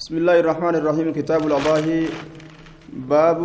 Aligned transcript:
بسم 0.00 0.14
الله 0.16 0.36
الرحمن 0.40 0.74
الرحيم 0.80 1.12
كتاب 1.12 1.46
الأضاحي 1.46 2.08
باب 3.12 3.40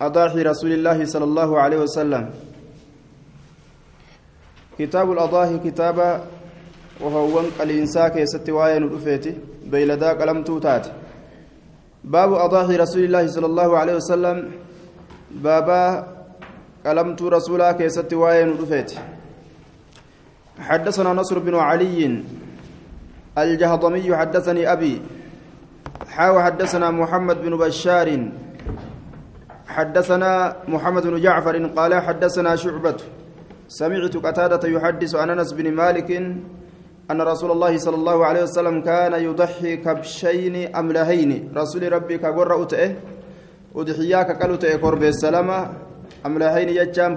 أضاحي 0.00 0.40
رسول 0.42 0.72
الله 0.72 0.98
صلى 1.04 1.24
الله 1.24 1.50
عليه 1.62 1.78
وسلم. 1.88 2.24
كتاب 4.78 5.06
الأضاحي 5.12 5.56
كتاب 5.64 5.98
وهو 7.00 7.40
الإنسان 7.64 8.08
كيست 8.08 8.44
واين 8.50 8.82
الأفيتي 8.82 9.32
بيلدا 9.72 10.10
قلم 10.20 10.38
توتات 10.44 10.86
باب 12.04 12.30
أضاحي 12.32 12.76
رسول 12.76 13.02
الله 13.08 13.24
صلى 13.26 13.46
الله 13.46 13.70
عليه 13.78 13.94
وسلم 13.94 14.36
بابا 15.44 15.82
قلمت 16.86 17.20
رسولا 17.22 17.72
كيست 17.72 18.12
واين 18.12 18.48
الأفيتي 18.48 18.98
حدثنا 20.58 21.10
نصر 21.12 21.38
بن 21.38 21.54
علي 21.54 22.22
الجهضمي 23.38 24.16
حدثني 24.16 24.72
أبي 24.72 25.02
حاو 26.08 26.40
حدثنا 26.40 26.90
محمد 26.90 27.42
بن 27.42 27.56
بشار 27.56 28.28
حدثنا 29.66 30.56
محمد 30.68 31.06
بن 31.06 31.20
جعفر 31.20 31.66
قال 31.66 31.94
حدثنا 31.94 32.56
شعبة 32.56 32.96
سمعت 33.68 34.16
قتادة 34.16 34.68
يحدث 34.68 35.14
عن 35.14 35.30
أنس 35.30 35.52
بن 35.52 35.72
مالك 35.72 36.10
أن 37.10 37.22
رسول 37.22 37.50
الله 37.50 37.78
صلى 37.78 37.94
الله 37.94 38.26
عليه 38.26 38.42
وسلم 38.42 38.80
كان 38.80 39.12
يضحي 39.12 39.76
كبشين 39.76 40.76
أملهين. 40.76 41.52
رسول 41.56 41.92
ربي 41.92 42.18
كقر 42.18 42.62
أتئه 42.62 42.92
أضحياك 43.76 44.42
قلت 44.42 44.64
قرب 44.66 45.02
السلامة 45.02 45.72
أملهين 46.26 46.68
يجام 46.68 47.16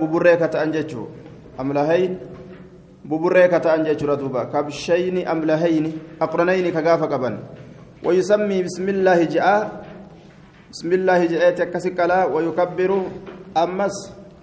ببريكة 3.10 3.66
أنججو 3.76 3.76
أملهين 3.76 3.76
ببريكة 3.76 3.76
أنججو 3.76 4.06
ردوبا 4.08 4.44
كبشين 4.44 5.28
أملهين 5.28 5.86
أقرنين 6.22 6.66
كغافة 6.76 7.06
قبن 7.06 7.36
ويسمي 8.04 8.58
بسم 8.64 8.86
الله 8.90 9.20
جاء 9.24 9.54
بسم 10.72 10.90
الله 10.94 11.20
جاء 11.26 11.52
تكسكلا 11.56 12.26
ويكبر 12.26 12.92
أمس 13.58 13.96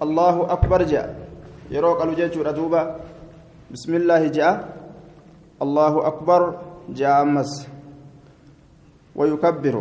الله 0.02 0.36
أكبر 0.52 0.80
جاء 0.82 1.08
يروق 1.70 2.02
الوجه 2.02 2.34
ردوبا 2.42 2.82
بسم 3.72 3.92
الله 3.94 4.22
جاء 4.28 4.54
الله 5.62 5.94
أكبر 6.06 6.40
جاء 6.88 7.22
أمس 7.22 7.52
ويكبر 9.16 9.76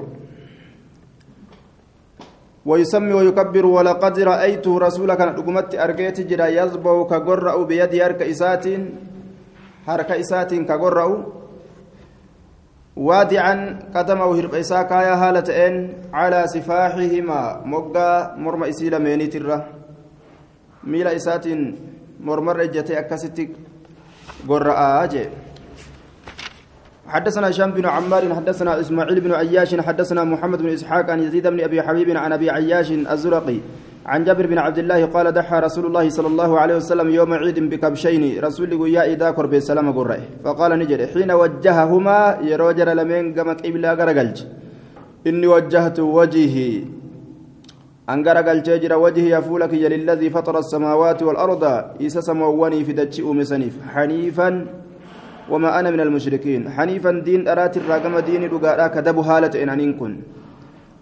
ويسمي 2.66 3.14
ويكبر 3.14 3.66
ولقد 3.66 4.19
رأيت 4.19 4.67
رسولك 4.67 5.22
نقمت 5.22 5.75
أرقيت 5.75 6.17
جرا 6.30 6.47
يزبو 6.47 7.06
كقرأ 7.11 7.64
بيد 7.64 7.94
هرك 7.95 8.22
إسات 8.22 8.66
هرك 9.88 10.11
إسات 10.11 10.53
كقرأ 10.53 11.08
وادعا 12.95 13.56
قدمه 13.95 14.30
هرب 14.39 14.53
إساك 14.56 14.91
يا 14.91 15.16
هالتين 15.17 15.73
على 16.14 16.47
سفاحهما. 16.47 17.41
مقا 17.66 18.36
مرمى 18.38 18.69
إسيل 18.69 18.94
مينيت 19.00 19.36
الره 19.36 19.59
ميل 20.84 21.08
إسات 21.08 21.45
مرمر 22.22 22.61
إجتي 22.61 23.00
أكستك 23.00 23.50
قرأ 24.50 25.03
أجي. 25.03 25.25
حدثنا 27.14 27.50
هشام 27.50 27.72
بن 27.72 27.86
عمار 27.86 28.23
حدثنا 28.36 28.80
إسماعيل 28.80 29.19
بن 29.19 29.31
عياش 29.31 29.75
حدثنا 29.75 30.23
محمد 30.23 30.61
بن 30.61 30.69
إسحاق 30.69 31.09
عن 31.09 31.19
يزيد 31.19 31.47
بن 31.47 31.59
أبي 31.61 31.81
حبيب 31.81 32.09
عن 32.17 32.31
أبي 32.33 32.50
عياش 32.50 32.92
الزرقي 32.92 33.58
عن 34.06 34.23
جابر 34.23 34.45
بن 34.47 34.58
عبد 34.58 34.78
الله 34.78 35.06
قال 35.06 35.31
دحى 35.31 35.59
رسول 35.59 35.86
الله 35.86 36.09
صلى 36.09 36.28
الله 36.28 36.59
عليه 36.59 36.75
وسلم 36.75 37.09
يوم 37.09 37.34
عيد 37.34 37.59
بكبشين 37.69 38.23
رسول 38.45 38.89
يا 38.95 39.03
إذا 39.14 39.31
قرب 39.38 39.53
السلام 39.53 39.88
قرئ 39.97 40.19
فقال 40.44 40.72
نجد 40.80 41.02
حين 41.14 41.31
وجههما 41.31 42.38
يروجر 42.41 42.89
لمن 43.00 43.23
قمك 43.38 43.59
إبلا 43.66 43.94
غرقلج 43.94 44.38
إني 45.28 45.47
وجهت 45.47 46.00
وجهي. 46.00 46.84
أن 48.09 48.28
غرقلج 48.28 48.67
جرى 48.84 48.95
وجهي 48.95 49.30
يفولك 49.38 49.73
للذي 49.73 50.29
فطر 50.29 50.56
السماوات 50.59 51.23
والأرض 51.23 51.63
إيسا 52.02 52.22
سمواني 52.22 52.84
في 52.84 52.94
دتشئ 52.94 53.25
مسنيف 53.40 53.73
حنيفا. 53.94 54.50
وما 55.49 55.79
أنا 55.79 55.91
من 55.91 55.99
المشركين. 55.99 56.69
حنيفا 56.69 57.11
دين 57.27 57.47
أرات 57.47 57.77
الراقم 57.77 58.19
دين 58.19 58.43
رقاء 58.47 58.87
كدب 58.87 59.17
هالة 59.19 59.53
إن 59.63 59.93
كن. 59.99 60.13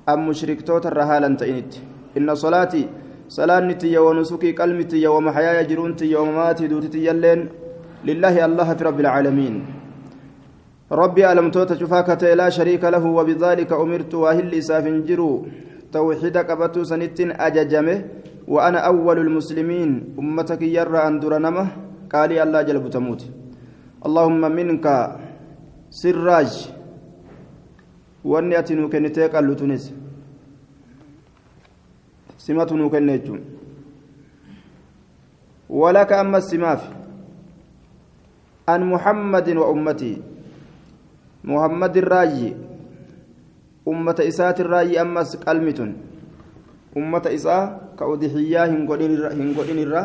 أم 0.09 0.19
مشرك 0.29 0.61
توت 0.61 0.85
الرهالة 0.85 1.35
تئنت 1.41 1.73
إن 2.17 2.35
صلاتي 2.35 2.83
صلاة 3.29 3.59
نتي 3.59 3.97
ونسكي 3.97 4.51
قلمتي 4.51 5.07
ومحياي 5.07 5.65
جرونتي 5.69 6.15
ومماتي 6.15 6.67
دوتتي 6.67 7.05
يلين. 7.05 7.39
لله 8.05 8.45
الله 8.45 8.73
في 8.73 8.83
رب 8.83 8.99
العالمين. 8.99 9.55
ربي 10.91 11.31
ألم 11.31 11.51
توت 11.51 11.73
شفاك 11.79 12.23
لا 12.23 12.49
شريك 12.49 12.83
له 12.83 13.05
وبذلك 13.05 13.71
أمرت 13.71 14.13
وأهل 14.13 14.51
إساف 14.57 14.85
جرو. 15.07 15.31
توحيد 15.93 16.37
قبتو 16.37 16.83
سنت 16.83 17.19
أججمه 17.45 17.97
وأنا 18.47 18.79
أول 18.91 19.17
المسلمين. 19.19 19.89
أمتك 20.19 20.61
يرى 20.61 20.99
أن 21.07 21.19
درنمه. 21.19 21.67
قال 22.11 22.31
الله 22.35 22.61
جلب 22.61 22.89
تموت 22.89 23.21
اللهم 24.05 24.41
منك 24.41 24.85
سراج 25.89 26.53
walaka 35.71 36.19
ammas 36.19 36.51
simaaf 36.51 36.83
an 38.67 38.81
muhammadin 38.85 39.57
wa 39.57 39.71
ummatii 39.71 40.19
muhammadin 41.47 42.03
raayyi 42.03 42.51
ummata 43.87 44.27
isaatin 44.27 44.67
raayyi 44.67 44.99
ammas 44.99 45.39
qalmitun 45.39 45.95
ummata 46.95 47.31
isaa 47.31 47.95
ka 47.95 48.03
udixiyyaa 48.03 48.67
hin 48.67 48.85
godhin 48.85 49.79
irra 49.79 50.03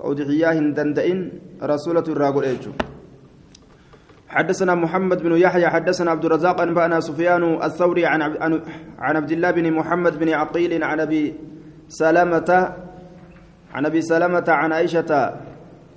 ka 0.00 0.04
udixiyyaa 0.08 0.56
hin 0.56 0.72
danda'in 0.74 1.20
rasulatu 1.60 2.16
irraa 2.16 2.32
godhe 2.32 2.56
jechuudha 2.56 2.97
حدثنا 4.28 4.74
محمد 4.74 5.22
بن 5.22 5.36
يحيى 5.36 5.68
حدثنا 5.68 6.10
عبد 6.10 6.24
الرزاق 6.24 6.60
أنبأنا 6.60 7.00
سفيان 7.00 7.62
الثوري 7.62 8.06
عن 8.06 8.22
عن 8.98 9.16
عبد 9.16 9.30
الله 9.30 9.50
بن 9.50 9.72
محمد 9.72 10.18
بن 10.18 10.28
عقيل 10.28 10.84
عن 10.84 11.00
أبي 11.00 11.34
سلمة 11.88 12.74
عن 13.74 13.86
أبي 13.86 14.00
سلمة 14.02 14.44
عن 14.48 14.72
عائشة 14.72 15.34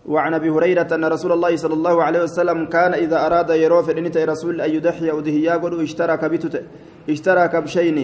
وعن 0.05 0.33
أبي 0.33 0.49
هريرة 0.49 0.87
أن 0.95 1.05
رسول 1.05 1.31
الله 1.31 1.55
صلى 1.55 1.73
الله 1.73 2.03
عليه 2.03 2.23
وسلم 2.23 2.65
كان 2.65 2.93
إذا 2.93 3.25
أراد 3.25 3.49
يروف 3.49 3.89
انت 3.89 4.17
رسول 4.17 4.61
أن 4.61 4.71
يضحي 4.75 5.11
ودهيا 5.11 5.53
قد 5.55 5.73
اشترى 5.73 6.17
كبتت 6.17 6.63
اشترى 7.09 7.47
كبشين 7.47 7.97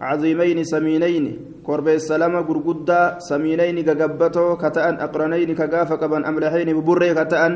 عظيمين 0.00 0.64
سمينين 0.64 1.24
قرب 1.64 1.88
السلام 1.88 2.36
غرغدا 2.36 3.18
سمينين 3.18 3.76
غغبتو 3.88 4.56
كتأن 4.56 4.94
أقرنين 5.00 5.54
كغاف 5.54 5.92
قبن 5.92 6.24
أملحين 6.24 6.68
ببري 6.80 7.14
كتأن 7.14 7.52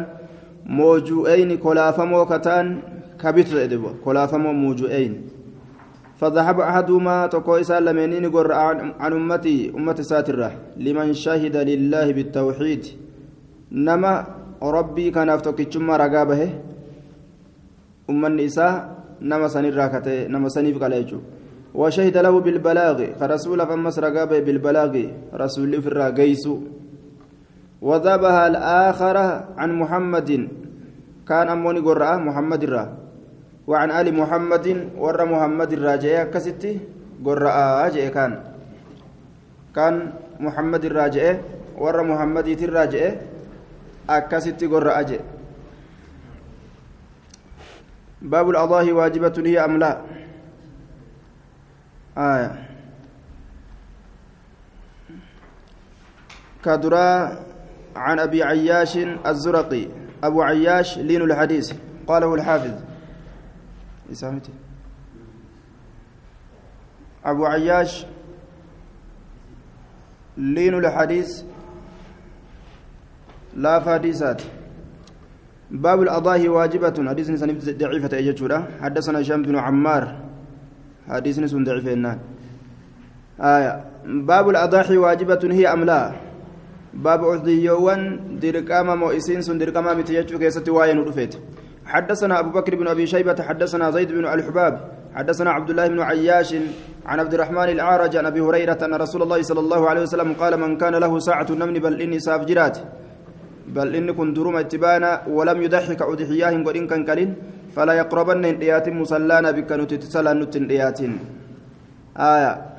موجوئين 0.67 1.59
كلافمو 1.59 2.27
كتان 2.27 2.67
كبت 3.21 3.49
كلافمو 4.05 4.53
موجوئين 4.53 5.13
فذهب 6.23 6.61
أحدهما 6.61 7.27
تقو 7.27 7.57
إسال 7.57 7.85
لمنين 7.85 8.31
قر 8.31 8.53
عن 8.53 9.13
أمتي 9.13 9.75
أمتي 9.75 10.03
ساترة. 10.03 10.79
لمن 10.79 11.19
شهد 11.19 11.57
لله 11.57 12.13
بالتوحيد. 12.13 12.85
نما 13.73 14.27
ربي 14.63 15.11
كان 15.11 15.29
أفتوكي 15.31 15.67
رقابه. 15.79 16.51
أم 18.11 18.23
النساء 18.27 18.73
نما 19.19 19.49
سنير 19.49 19.75
راكته 19.75 20.31
نما 20.31 20.49
سنيف 20.49 20.79
قليجو 20.79 21.19
وشهد 21.75 22.17
له 22.19 22.35
بالبلاغ. 22.41 22.99
فرسول 23.19 23.67
فمس 23.67 23.99
رقابه 23.99 24.39
بالبلاغ. 24.39 24.95
رسول 25.35 25.83
في 25.83 25.89
الراقيسو 25.89 26.55
وذبها 27.83 28.43
الآخر 28.47 29.17
عن 29.59 29.71
محمد. 29.75 30.31
كان 31.29 31.47
أموني 31.49 31.81
قراء 31.83 32.19
محمد 32.19 32.63
الرا 32.63 32.85
وعن 33.67 33.89
آل 33.91 34.07
محمد 34.15 34.67
ور 34.99 35.19
محمد 35.25 35.71
الراجع 35.73 36.31
كستي 36.31 36.73
قراء 37.27 37.91
جاء 37.95 38.07
كان. 38.15 38.33
كان 39.75 39.95
محمد 40.39 40.83
الراجع 40.85 41.27
ور 41.79 41.97
محمد 42.03 42.49
الراجع 42.49 43.05
أكستي 44.11 44.67
قراء 44.67 44.99
جاء. 45.03 45.25
باب 48.23 48.47
الأضاحي 48.51 48.93
واجبة 48.93 49.37
هي 49.47 49.59
أم 49.59 49.79
لا؟ 49.79 49.93
آية. 52.19 52.51
كدرا 56.63 57.09
عن 57.97 58.19
أبي 58.19 58.43
عياش 58.43 58.99
الزرقي 59.27 59.89
أبو 60.25 60.43
عياش 60.43 60.99
لين 60.99 61.23
الحديث 61.23 61.73
قاله 62.07 62.35
الحافظ. 62.35 62.75
إسامتي 64.13 64.53
أبو 67.25 67.47
عياش 67.47 68.07
لين 70.37 70.75
الحديث 70.75 71.43
لا 73.57 73.81
فاديسات. 73.81 74.43
باب 75.71 76.03
الأضاحي 76.03 76.49
واجبة. 76.49 77.09
حديث 77.09 77.31
سنف 77.31 77.69
ضعيفة 77.69 78.19
أجتشورا 78.19 78.69
حدثنا 78.81 79.21
هشام 79.21 79.43
بن 79.43 79.57
عمار. 79.57 80.05
حديث 81.09 81.41
سن 81.41 81.65
ضعيفة 81.65 82.19
آية. 83.41 83.85
باب 84.05 84.49
الأضاحي 84.49 84.97
واجبة 84.97 85.41
هي 85.43 85.67
أم 85.67 85.85
لا؟ 85.85 86.32
باب 86.95 87.25
أضحيوان 87.25 88.01
درقاما 88.43 88.95
مؤسين 88.95 89.43
سن 89.43 89.59
درقاما 89.59 89.95
متيجو 89.95 90.39
كيست 90.39 90.69
واين 90.69 90.99
رفيت 91.09 91.35
حدثنا 91.87 92.39
أبو 92.41 92.51
بكر 92.51 92.75
بن 92.77 92.87
أبي 92.89 93.07
شيبة 93.07 93.43
حدثنا 93.43 93.91
زيد 93.91 94.13
بن 94.13 94.25
الحباب 94.27 94.75
حدثنا 95.15 95.51
عبد 95.51 95.71
الله 95.71 95.87
بن 95.89 96.01
عياش 96.01 96.55
عن 97.07 97.21
عبد 97.21 97.35
الرحمن 97.35 97.69
الأعرج 97.77 98.17
عن 98.17 98.27
أبي 98.27 98.41
هريرة 98.41 98.79
أن 98.85 98.95
رسول 98.95 99.23
الله 99.23 99.43
صلى 99.43 99.61
الله 99.61 99.89
عليه 99.91 100.03
وسلم 100.03 100.33
قال 100.33 100.61
من 100.61 100.77
كان 100.77 100.95
له 100.95 101.19
ساعة 101.19 101.47
نمن 101.51 101.77
بل 101.85 102.01
إني 102.03 102.19
سأفجرات. 102.19 102.79
بل 103.69 103.89
إن 103.97 104.09
كن 104.13 104.33
دروم 104.33 104.57
اتبانا 104.57 105.23
ولم 105.37 105.63
يضحك 105.63 106.03
أضحياه 106.03 106.53
قد 106.67 106.77
إن 106.77 106.87
كان 106.87 107.05
كلين 107.05 107.31
فلا 107.77 107.93
يقربن 107.93 108.45
إيات 108.45 108.89
مسلانا 108.89 109.51
بك 109.51 109.71
نتتسلا 109.73 110.33
نتن 110.33 110.63
آية. 112.17 112.72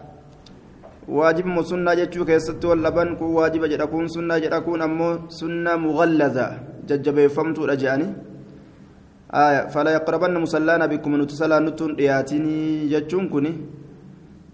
مسنة 1.08 1.94
جتشو 1.94 2.26
كيست 2.26 2.66
واللبن 2.66 3.16
كو 3.20 3.26
واجب 3.40 3.64
جدكون 3.72 4.08
سنة 4.08 4.38
جدكون 4.38 4.82
أمو 4.82 5.10
سنة 5.30 5.76
مغلظة 5.76 6.48
ججب 6.88 7.18
فمت 7.28 7.60
رجعني 7.60 8.08
آية 9.34 9.62
فلا 9.74 9.92
يقربن 9.98 10.34
مسلانا 10.46 10.86
بكم 10.86 11.12
نتسلا 11.22 11.60
نتن 11.60 11.92
إياتني 12.00 12.88
جتشون 12.92 13.26
كني 13.34 13.54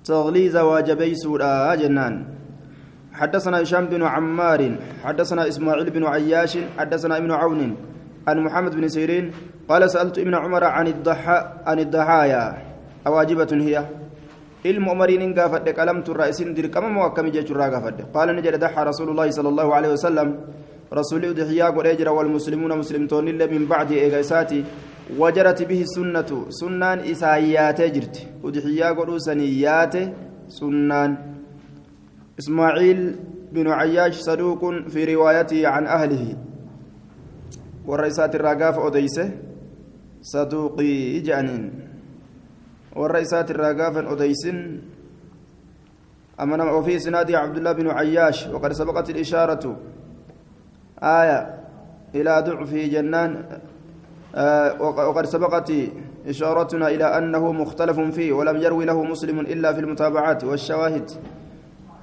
تغليظ 0.05 0.55
واجبي 0.57 1.15
سورة 1.15 1.75
جنان 1.75 2.15
حدثنا 3.19 3.61
هشام 3.61 3.85
بن 3.91 4.03
عمار 4.03 4.61
حدثنا 5.03 5.47
اسماعيل 5.47 5.89
بن 5.89 6.03
عياش 6.13 6.53
حدثنا 6.77 7.17
ابن 7.17 7.31
عون 7.31 7.61
عن 8.27 8.37
محمد 8.45 8.73
بن 8.75 8.87
سيرين 8.87 9.25
قال 9.69 9.81
سألت 9.91 10.17
ابن 10.23 10.33
عمر 10.35 10.63
عن 10.63 10.87
الضحى 10.87 11.39
عن 11.67 11.79
الضحايا 11.79 12.43
أواجبة 13.07 13.51
هي 13.51 13.75
gaafadhe 14.63 15.73
qalamturraa 15.73 16.29
isin 16.29 16.53
dirqama 16.53 16.89
moo 16.89 17.03
akkami 17.03 17.31
jechuurraa 17.31 17.69
gaafadhe 17.69 18.03
qaala 18.13 18.33
ni 18.33 18.41
jedhe 18.41 18.57
daxa 18.57 18.83
rasuulullaahi 18.83 19.33
sala 19.33 19.49
allahu 19.49 19.71
alehi 19.73 19.91
wasalam 19.91 20.35
rasuulli 20.91 21.29
udxiyaa 21.29 21.71
godhee 21.71 21.95
jira 21.95 22.11
walmuslimuuna 22.11 22.75
muslimtoonnillee 22.75 23.47
min 23.47 23.67
bacdi 23.67 23.99
eega 24.03 24.19
isaati 24.19 24.65
wajarati 25.17 25.65
bihi 25.65 25.85
sunnatu 25.95 26.45
sunnaan 26.59 27.05
isaa 27.05 27.37
yaatee 27.37 27.89
jirti 27.89 28.27
udxiyaa 28.43 28.93
godhuu 28.93 29.19
sanii 29.19 29.61
yaate 29.61 30.07
sunnaan 30.59 31.17
إسماعيل 32.39 33.15
بن 33.51 33.67
عياش 33.67 34.15
صدوق 34.15 34.61
في 34.87 35.15
روايته 35.15 35.67
عن 35.67 35.87
أهله 35.87 36.37
والرئيسات 37.87 38.35
الرقاف 38.35 38.79
أديسه 38.79 39.31
صدوقي 40.21 41.19
جانين 41.19 41.88
والرئيسات 42.95 43.51
الرقاف 43.51 43.97
أديس 43.97 44.47
أمن 46.41 46.61
وفي 46.61 46.99
سناد 46.99 47.31
عبد 47.31 47.57
الله 47.57 47.71
بن 47.71 47.87
عياش 47.89 48.47
وقد 48.47 48.71
سبقت 48.73 49.09
الإشارة 49.09 49.77
آية 51.03 51.39
إلى 52.15 52.43
ضعف 52.47 52.73
جنان 52.73 53.43
آه 54.35 54.81
وقد 54.81 55.25
سبقت 55.25 55.71
إشارتنا 56.27 56.87
إلى 56.87 57.03
أنه 57.17 57.51
مختلف 57.51 57.99
فيه 57.99 58.33
ولم 58.33 58.57
يروي 58.57 58.85
له 58.85 59.03
مسلم 59.03 59.39
إلا 59.39 59.73
في 59.73 59.79
المتابعات 59.79 60.43
والشواهد 60.43 61.11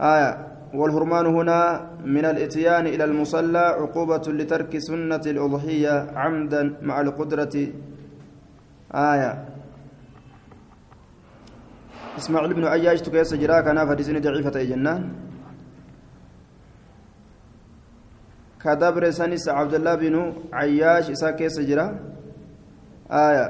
آية 0.01 0.47
والهرمان 0.75 1.27
هنا 1.27 1.91
من 2.05 2.25
الإتيان 2.25 2.87
إلى 2.87 3.05
المصلى 3.05 3.59
عقوبة 3.59 4.23
لترك 4.29 4.79
سنة 4.79 5.21
الأضحية 5.27 6.07
عمدا 6.17 6.77
مع 6.83 7.01
القدرة 7.01 7.67
آية 8.95 9.45
إسماعيل 12.19 12.55
بن 12.55 12.65
عياش 12.65 13.01
تكيس 13.07 13.35
جرا 13.35 13.61
كان 13.61 13.79
فديسني 13.89 14.21
ضعيفة 14.25 14.57
جنان 14.71 15.03
كدبر 18.63 19.05
سنس 19.19 19.45
عبد 19.59 19.75
الله 19.79 19.95
بن 19.95 20.15
عياش 20.53 21.11
إسا 21.15 21.31
كيس 21.39 21.57
جرا 21.69 21.87
آية. 23.11 23.47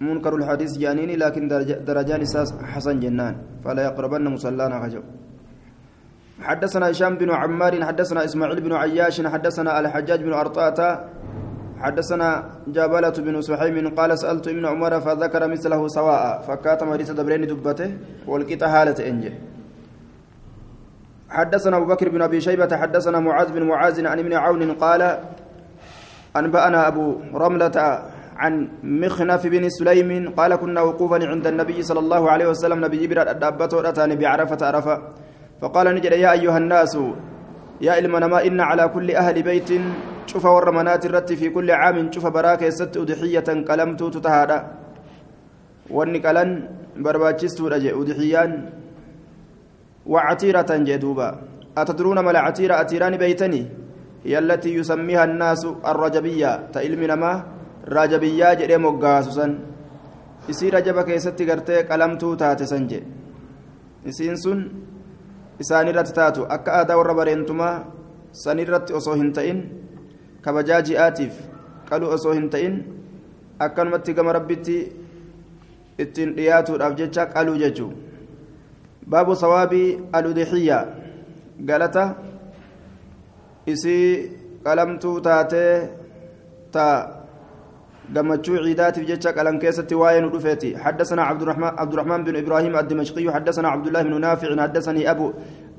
منكر 0.00 0.32
الحديث 0.36 0.72
جانيني 0.82 1.16
لكن 1.16 1.42
درجان 1.88 2.20
إساس 2.26 2.48
حسن 2.72 2.96
جنان. 3.00 3.34
فلا 3.64 3.82
يقربن 3.88 4.24
مصلانا 4.34 4.76
خجو 4.82 5.02
حدثنا 6.48 6.90
هشام 6.90 7.14
بن 7.20 7.30
عمار 7.30 7.84
حدثنا 7.84 8.24
إسماعيل 8.24 8.60
بن 8.60 8.72
عياش 8.72 9.16
حدثنا 9.26 9.80
الحجاج 9.80 10.20
بن 10.26 10.32
أرطاة 10.32 10.78
حدثنا 11.84 12.28
جابلة 12.76 13.16
بن 13.26 13.34
سحيم 13.48 13.76
قال 13.98 14.10
سألت 14.18 14.48
ابن 14.48 14.64
عمر 14.66 14.92
فذكر 15.00 15.42
مثله 15.54 15.80
سواء 15.88 16.22
فكات 16.48 16.80
مريس 16.82 17.10
دبرين 17.10 17.46
دبته 17.46 17.90
والقطة 18.30 18.66
حالة 18.72 18.98
إنجه. 19.08 19.32
حدثنا 21.30 21.76
أبو 21.76 21.86
بكر 21.92 22.08
بن 22.08 22.22
أبي 22.22 22.40
شيبة 22.40 22.76
حدثنا 22.76 23.18
معاذ 23.20 23.48
بن 23.52 23.62
معاذ 23.62 24.06
عن 24.06 24.18
ابن 24.18 24.32
عون 24.32 24.72
قال 24.72 25.02
أنبأنا 26.36 26.88
أبو 26.88 27.06
رملة 27.34 27.76
عن 28.36 28.68
مخنف 28.82 29.42
بن 29.46 29.68
سليم 29.68 30.10
قال 30.38 30.56
كنا 30.56 30.80
وقوفا 30.80 31.18
عند 31.28 31.46
النبي 31.46 31.82
صلى 31.82 32.00
الله 32.00 32.22
عليه 32.30 32.46
وسلم 32.48 32.84
نبي 32.84 32.96
جبريل 33.06 33.28
الدابة 33.28 33.88
أتاني 33.88 34.16
بعرفة 34.16 34.66
عرفة. 34.66 34.96
فقال 35.60 35.86
نجد 35.94 36.12
يا 36.12 36.32
أيها 36.32 36.58
الناس 36.58 36.98
يا 37.80 37.98
إلمنما 37.98 38.46
إن 38.46 38.60
على 38.60 38.88
كل 38.88 39.10
أهل 39.10 39.42
بيت 39.42 39.70
شوف 40.26 40.44
ورمنات 40.44 41.06
الرت 41.06 41.32
في 41.40 41.48
كل 41.54 41.70
عام 41.70 41.96
شوف 42.12 42.26
براك 42.26 42.62
ست 42.68 42.96
أضحية 42.96 43.48
قلمت 43.68 44.00
تتهادى 44.14 44.58
والنقلن 45.90 46.50
برباتشست 47.04 47.60
أضحيان 48.00 48.52
وعتيرة 50.12 50.70
جدوبا 50.88 51.28
أتدرون 51.80 52.18
ما 52.18 52.30
العتيرة 52.30 52.74
أتيران 52.80 53.14
بيتني 53.22 53.62
هي 54.24 54.38
التي 54.38 54.70
يسميها 54.78 55.24
الناس 55.24 55.62
الرجبية 55.90 56.50
تإلمنا 56.74 57.14
ما 57.22 57.32
رجبية 57.88 58.48
جري 58.60 58.76
مقاسوسا 58.84 59.46
isii 60.52 60.70
rajaba 60.70 61.04
keessatti 61.08 61.46
gartee 61.48 61.84
qalamtuu 61.88 62.36
taate 62.36 62.66
san 62.66 62.88
jedhe 62.88 63.06
isiin 64.10 64.36
sun 64.36 64.58
isaanirratti 65.58 66.12
taatu. 66.12 66.44
Akka 66.48 66.72
aadaa 66.78 66.96
warra 67.00 67.14
bareentumaa 67.14 67.84
kabajaa 70.44 70.82
ji'aatiif 70.88 71.34
qaluu 71.88 72.12
osoo 72.16 72.34
hin 72.38 72.50
ta'in 72.54 72.76
akkanumatti 73.66 74.14
gama 74.18 74.36
rabbitti 74.38 74.76
ittiin 76.04 76.36
dhiyaatuudhaaf 76.36 76.94
jecha 77.00 77.26
qaluu 77.34 77.56
jechuu 77.64 77.90
baabu 79.14 79.36
sawaabii 79.42 79.88
aludixiyya 80.12 80.78
galata 81.68 82.04
isii 83.66 84.30
qalamtuu 84.64 85.20
taatee 85.26 85.74
taa 86.76 86.96
gammachuu 88.12 88.58
ciidaatiif 88.64 89.06
jecha 89.08 89.32
qalan 89.36 89.58
keessatti 89.62 89.94
waa'ee 90.02 90.20
nu 90.20 90.30
dhufeeti 90.34 90.76
حدثنا 90.76 91.22
عبد 91.22 91.42
الرحمن 91.42 91.70
عبد 91.80 91.92
الرحمن 91.92 92.20
بن 92.24 92.34
إبراهيم 92.42 92.74
الدمشقي 92.76 93.24
حدثنا 93.36 93.68
عبد 93.68 93.86
الله 93.86 94.02
بن 94.02 94.20
نافع 94.20 94.48
حدثني 94.62 95.02
ابو 95.10 95.26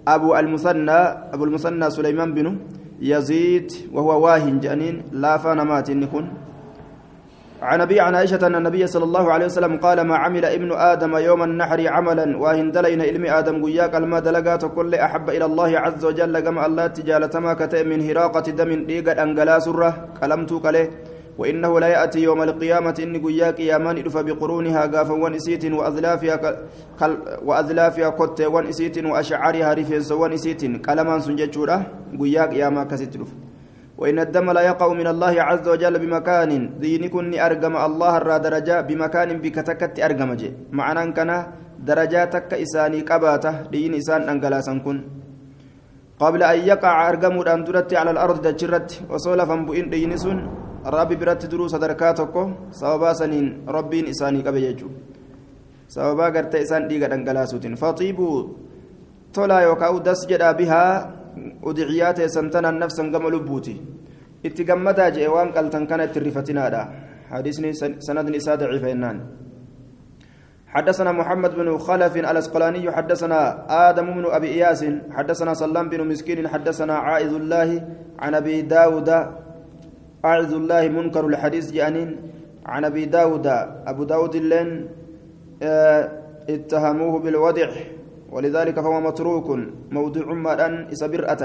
ابو 0.08 0.30
المثنى 0.40 1.00
ابو 1.34 1.44
المثنى 1.44 1.88
سليمان 1.90 2.30
بن 2.34 2.48
يزيد 3.02 3.72
وهو 3.94 4.12
واهن 4.26 4.60
جانين 4.60 5.04
لا 5.12 5.38
فنمات 5.38 5.92
نكون 5.92 6.26
عن 7.62 7.82
ابي 7.82 8.00
عن 8.00 8.16
عائشة 8.16 8.48
أن 8.48 8.56
النبي 8.56 8.88
صلى 8.88 9.04
الله 9.04 9.32
عليه 9.34 9.46
وسلم 9.46 9.78
قال 9.78 10.02
ما 10.02 10.16
عمل 10.18 10.46
ابن 10.46 10.72
آدم 10.72 11.18
يوم 11.18 11.44
النحر 11.44 11.88
عملا 11.88 12.38
واهن 12.38 12.72
دلين 12.72 13.02
علم 13.02 13.26
آدم 13.26 13.66
قياك 13.66 13.96
الما 13.96 14.20
دلقات 14.20 14.66
كل 14.66 14.96
أحب 14.96 15.30
إلى 15.30 15.46
الله 15.46 15.80
عز 15.80 16.06
وجل 16.06 16.40
كما 16.40 16.66
الله 16.66 16.88
تجالة 16.88 17.40
ما 17.40 17.54
كتئ 17.54 17.84
من 17.84 18.00
هراقة 18.10 18.48
دم 18.60 18.86
ديقا 18.86 19.24
أنقلا 19.24 19.60
سرة 19.60 19.90
قلمت 20.22 20.52
كله. 20.54 20.86
وإنه 21.38 21.80
لا 21.80 21.88
يأتي 21.88 22.20
يوم 22.24 22.42
القيامة 22.44 22.98
إن 23.04 23.14
قياك 23.26 23.60
يامان 23.60 23.98
إدف 23.98 24.16
بقرونها 24.18 24.82
قافا 24.94 25.16
ونسيت 25.24 25.64
وأذلافها 25.80 26.36
كل 27.00 27.14
وأذلافها 27.48 28.10
كت 28.20 28.40
ونسيت 28.54 28.96
وأشعارها 29.12 29.70
رفنس 29.80 30.10
ونسيت 30.12 30.62
كلمان 30.86 31.20
سنجتشورة 31.26 31.78
قياك 32.20 32.52
ياما 32.62 32.84
كستلف 32.90 33.30
وإن 34.00 34.20
الدم 34.20 34.48
لا 34.52 34.62
يقع 34.72 34.88
من 34.94 35.08
الله 35.14 35.34
عز 35.50 35.68
وجل 35.74 35.96
بمكان 36.04 36.52
دينكن 36.80 37.40
أرقم 37.48 37.76
الله 37.88 38.14
الرا 38.18 38.38
درجة 38.38 38.76
بمكان 38.88 39.30
بكتكت 39.44 39.96
أرقم 40.00 40.32
جي. 40.40 40.50
معنى 40.72 41.12
كان 41.16 41.32
درجاتك 41.90 42.52
إساني 42.64 43.00
قباته 43.10 43.54
دين 43.72 43.94
إسان 44.00 44.22
أنقلاسا 44.32 44.74
كن. 44.86 44.98
قبل 46.20 46.42
أن 46.44 46.60
يقع 46.72 46.94
أرقم 47.10 47.36
الأندرة 47.44 47.88
على 48.00 48.12
الأرض 48.16 48.38
دجرت 48.48 48.90
وصولفا 49.12 49.56
بئن 49.68 49.90
دينسون 49.90 50.38
rabbi 50.86 51.16
biratti 51.16 51.50
duruu 51.52 51.70
sadarkaa 51.70 52.14
tokko 52.14 52.72
sababaa 52.72 53.14
saniin 53.14 53.66
rabbiin 53.78 54.08
isaanii 54.14 54.44
qabe 54.46 54.62
jechuudha 54.62 55.00
sababaa 55.88 56.32
gartee 56.32 56.62
isaan 56.68 56.88
dhiiga 56.90 57.10
dhangalaasuutiin 57.10 57.76
faxiibuu 57.82 58.38
tolaa 59.34 59.62
yookaan 59.68 59.96
udas 59.98 60.28
jedhaa 60.30 60.54
bihaa 60.54 60.92
udiciyaa 61.70 62.14
teessan 62.14 62.50
tanaan 62.54 62.80
nafsan 62.80 63.12
gama 63.12 63.30
lubbuuti 63.30 63.76
اتقمدا 64.46 65.10
جئ 65.16 65.28
وان 65.34 65.50
قلتن 65.58 65.84
كانت 65.90 66.14
الرفتنا 66.18 66.64
حديثني 67.32 67.70
سند 68.08 68.28
نساء 68.36 68.56
ضعيف 68.62 68.86
حدثنا 70.76 71.12
محمد 71.12 71.52
بن 71.56 71.78
خلف 71.88 72.14
الاسقلاني 72.18 72.92
حدثنا 72.92 73.40
آدم 73.90 74.08
بن 74.18 74.26
ابي 74.38 74.48
اياس 74.56 74.82
حدثنا 75.16 75.54
سلام 75.54 75.86
بن 75.90 76.00
مسكين 76.12 76.48
حدثنا 76.54 76.96
عائذ 77.08 77.34
الله 77.42 77.70
عن 78.20 78.34
ابي 78.42 78.62
داود 78.62 79.10
أعوذ 80.26 80.54
الله 80.54 80.84
منكر 80.88 81.24
الحديث 81.28 81.72
جانين. 81.72 82.10
عن 82.66 82.86
أبي 82.86 83.06
داود 83.06 83.48
أبو 83.92 84.04
داود 84.04 84.36
اللين 84.36 84.70
آه 85.64 86.12
اتهموه 86.50 87.20
بالودع 87.20 87.70
ولذلك 88.32 88.80
فهو 88.80 89.02
متروك 89.02 89.48
موضوع 89.92 90.34
مدن 90.34 90.74
إسبرأة 90.94 91.44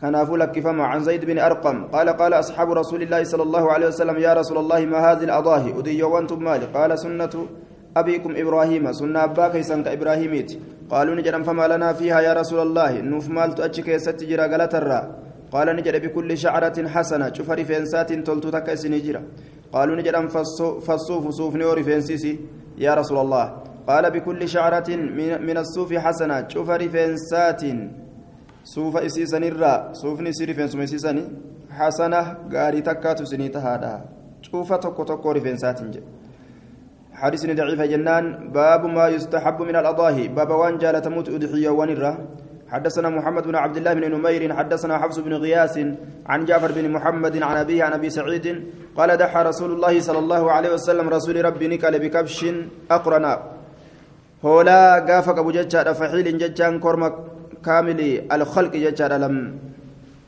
كنافو 0.00 0.36
فما 0.64 0.84
عن 0.84 1.00
زيد 1.00 1.24
بن 1.24 1.38
أرقم 1.38 1.84
قال 1.84 2.08
قال 2.08 2.32
أصحاب 2.34 2.72
رسول 2.72 3.02
الله 3.02 3.24
صلى 3.24 3.42
الله 3.42 3.72
عليه 3.72 3.86
وسلم 3.86 4.16
يا 4.18 4.32
رسول 4.34 4.58
الله 4.58 4.80
ما 4.86 4.98
هذه 4.98 5.24
الأضاهي 5.24 5.78
أدي 5.78 6.02
وأنتم 6.02 6.42
مالي. 6.42 6.66
قال 6.74 6.98
سنة 6.98 7.34
أبيكم 7.96 8.32
إبراهيم 8.36 8.92
سنة 8.92 9.24
أبا 9.24 9.48
كيسان 9.48 9.82
كإبراهيميت 9.82 10.50
قالوا 10.90 11.14
نجد 11.14 11.42
فما 11.42 11.68
لنا 11.72 11.92
فيها 11.92 12.20
يا 12.20 12.32
رسول 12.32 12.60
الله 12.66 13.00
نوف 13.00 13.28
مال 13.30 13.54
تأتشك 13.54 13.96
ستجرى 13.96 14.44
قالترا 14.52 15.23
قال 15.54 15.68
نجد 15.76 15.96
بكل 16.04 16.30
شعرة 16.44 16.78
حسنة. 16.94 17.32
شوف 17.36 17.48
رفنسات 17.50 18.10
تلتو 18.26 18.50
تكا 18.50 18.74
سنجرة 18.82 19.22
قالوا 19.74 19.96
نجد 19.98 20.16
فالصوف 20.86 21.28
صوف 21.38 21.52
نور 21.62 21.78
يا 22.78 22.92
رسول 22.94 23.18
الله. 23.24 23.46
قال 23.88 24.04
بكل 24.10 24.40
شعرة 24.48 24.88
من 25.48 25.56
الصوف 25.64 25.90
حسنة. 26.04 26.48
شوف 26.48 26.68
رفنسات 26.70 27.62
صوف 28.64 28.94
إسيسن 28.96 29.44
الرا 29.44 29.74
صوف 29.92 30.20
نسي 30.20 30.44
رفنسم 30.50 30.80
إسيسن 30.80 31.16
حسنة 31.78 32.20
غاري 32.52 32.80
تكاتو 32.80 33.24
سنيت 33.24 33.56
هذا 33.56 33.92
شوف 34.42 34.72
تكو 34.72 35.02
تكو 35.04 35.28
رفنسات 35.36 35.78
حديث 37.20 37.42
ضعيف 37.46 37.80
جنان. 37.92 38.24
باب 38.56 38.82
ما 38.96 39.06
يستحب 39.14 39.58
من 39.62 39.76
الأضاحي. 39.76 40.28
باب 40.28 40.50
وان 40.50 40.78
جال 40.82 40.96
تموت 41.02 41.28
أضحية 41.28 41.70
ونرة 41.78 42.12
حدثنا 42.74 43.08
محمد 43.08 43.44
بن 43.50 43.54
عبد 43.54 43.76
الله 43.76 43.92
بن 43.94 44.04
نمير 44.14 44.42
حدثنا 44.58 44.94
حفص 44.98 45.18
بن 45.18 45.32
غياس 45.44 45.76
عن 46.26 46.40
جعفر 46.44 46.70
بن 46.72 46.90
محمد 46.90 47.34
عن 47.42 47.56
أبيه 47.56 47.84
عن 47.86 47.92
أبي 47.98 48.10
سعيد 48.10 48.46
قال 48.98 49.10
دحى 49.22 49.40
رسول 49.50 49.70
الله 49.76 49.94
صلى 50.00 50.18
الله 50.18 50.42
عليه 50.52 50.70
وسلم 50.74 51.06
رسول 51.08 51.44
ربي 51.44 51.66
نكال 51.68 51.94
بكبش 52.02 52.40
أقرنا. 52.90 53.32
هولا 54.44 54.80
قافك 55.08 55.38
أبو 55.38 55.50
ججار 55.56 55.86
فحيل 55.98 56.26
ججان 56.42 56.74
كرمك 56.84 57.14
كامل 57.66 58.00
الخلق 58.32 58.72
ججار 58.84 59.12
لم 59.24 59.34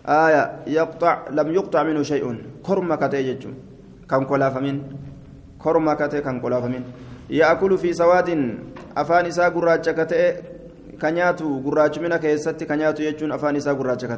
آية 0.07 0.43
يقطع 0.67 1.15
لم 1.38 1.49
يقطع 1.59 1.81
منه 1.83 2.03
شيء. 2.03 2.25
كرمك 2.67 3.03
تيجج 3.12 3.43
كم 4.11 4.23
كلاف 4.31 4.55
من؟ 4.65 4.76
كرمك 5.59 6.00
كم 6.26 6.37
كلاف 6.45 6.65
من؟ 6.65 6.83
يأكل 7.31 7.73
في 7.79 7.91
سواد 7.93 8.29
أفان 8.97 9.25
إساء 9.26 9.50
قراجك 9.50 9.99
كنياتو 11.03 11.49
قراجمنا 11.67 12.17
كيستي 12.17 12.65
كنياتو 12.71 13.03
يجون 13.03 13.33
أفان 13.33 13.57
إساء 13.57 13.75
قراجك 13.81 14.12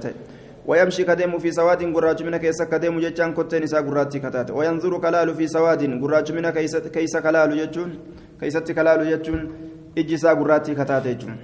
ويمشي 0.69 1.05
كديم 1.09 1.39
في 1.39 1.51
سواد 1.59 1.81
قراج 1.97 2.23
من 2.27 2.37
كيس 2.37 2.61
كديم 2.63 3.01
جتان 3.05 3.31
كتين 3.39 3.63
إساء 3.63 3.83
قراتي 3.89 4.19
كتات 4.25 4.51
وينظر 4.51 4.93
كلال 5.05 5.29
في 5.39 5.47
سواد 5.55 5.83
قراج 6.03 6.29
من 6.37 6.47
كيس 6.97 7.17
كلال 7.17 7.51
يجون 7.59 7.91
كيست 8.41 8.73
كلال 8.79 9.01
يجون 9.13 9.41
إجسا 9.99 10.33
قراتي 10.41 10.73
كتات 10.75 11.07
يجون 11.07 11.37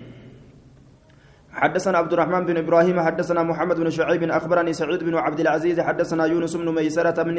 حدثنا 1.61 1.99
عبد 1.99 2.13
الرحمن 2.13 2.43
بن 2.47 2.57
إبراهيم 2.57 3.01
حدثنا 3.01 3.43
محمد 3.43 3.77
بن 3.81 3.91
شعيب 3.91 4.23
أخبرني 4.23 4.73
سعيد 4.73 5.05
بن 5.05 5.15
عبد 5.15 5.41
العزيز 5.41 5.81
حدثنا 5.81 6.25
يونس 6.27 6.57
بن 6.57 6.69
ميسرة 6.75 7.23
بن 7.23 7.39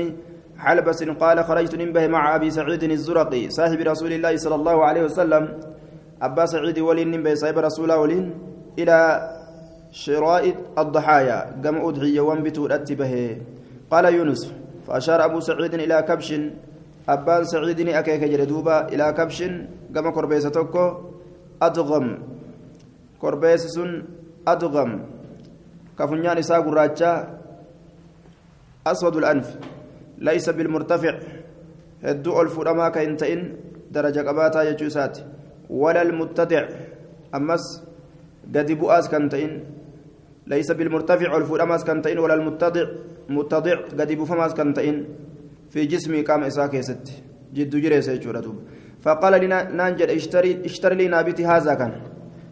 حلبس 0.58 1.04
قال 1.04 1.38
خرجت 1.44 1.76
ننبه 1.76 2.08
مع 2.08 2.36
أبي 2.36 2.50
سعيد 2.50 2.84
الزرقي 2.84 3.50
صاحب 3.50 3.80
رسول 3.92 4.12
الله 4.14 4.38
صلى 4.38 4.56
الله 4.56 4.86
عليه 4.86 5.04
وسلم 5.04 5.44
أبا 6.22 6.46
سعيد 6.46 6.80
ولين 6.80 7.12
ننبه 7.12 7.34
صاحب 7.36 7.58
رسول 7.58 7.92
ولين 7.92 8.26
إلى 8.80 8.98
شرائط 9.92 10.56
الضحايا 10.80 11.60
قم 11.64 11.76
أدعي 11.88 12.20
وانبتوا 12.20 12.68
به 13.00 13.14
قال 13.92 14.06
يونس 14.06 14.42
فأشار 14.88 15.26
أبو 15.26 15.40
سعيد 15.40 15.74
إلى 15.74 16.02
كبش. 16.08 16.30
أبان 17.10 17.44
سعيد 17.44 17.80
أكيك 17.80 18.24
جلدوبا 18.24 18.90
إلى 18.90 19.14
كبش 19.14 19.40
قم 19.96 20.10
كربيس 20.10 20.44
توكو 20.44 20.86
أدغم. 21.62 22.08
كربيس 23.22 23.64
سن 23.76 24.04
أدغم. 24.48 24.92
كفنيان 26.00 26.38
إساء 26.38 26.62
قراجة 26.62 27.12
أسود 28.88 29.16
الأنف. 29.16 29.48
ليس 30.18 30.50
بالمرتفع. 30.50 31.14
هدو 32.04 32.42
الفرما 32.42 32.90
كإنتئن 32.90 33.42
درجة 33.92 34.22
قباتا 34.28 34.62
يجوسات. 34.64 35.35
ولا 35.70 36.02
المتدع 36.02 36.64
أمس 37.36 37.84
قد 38.56 38.72
بؤاس 38.72 39.10
كنتئن 39.10 39.64
ليس 40.48 40.72
بالمرتفع 40.72 41.34
والفرماس 41.34 41.84
كنتين 41.84 42.20
ولا 42.20 42.34
المتضع 42.34 42.86
متضع 43.30 43.76
قد 44.00 44.12
بفماس 44.12 44.54
كنتين 44.54 45.06
في 45.70 45.86
جسمي 45.86 46.22
قام 46.22 46.44
إساك 46.44 46.74
يست 46.74 47.06
جد 47.54 47.76
جريس 47.76 48.10
فقال 49.06 49.34
لنا 49.44 49.72
نانجل 49.72 50.10
اشتري 50.10 50.66
اشتري 50.66 50.96
لي 50.96 51.08
نابتي 51.08 51.46
هذا 51.46 51.74
كان. 51.74 51.94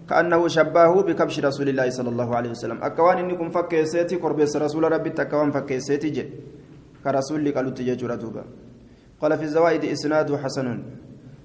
كأنه 0.09 0.47
شباه 0.47 1.01
بكبش 1.01 1.39
رسول 1.39 1.69
الله 1.69 1.89
صلى 1.89 2.09
الله 2.09 2.35
عليه 2.35 2.49
وسلم. 2.49 2.77
أكوان 2.83 3.17
إنكم 3.17 3.49
فكيسيتي 3.49 4.15
قربيس 4.15 4.57
رسول 4.57 4.83
ربي 4.91 5.09
تكوان 5.09 5.51
فكيسيتي 5.51 6.09
جي. 6.09 6.29
كرسول 7.03 7.51
تجي 7.73 7.95
قال 9.21 9.37
في 9.37 9.43
الزوائد 9.43 9.83
إسناد 9.85 10.35
حسن. 10.35 10.67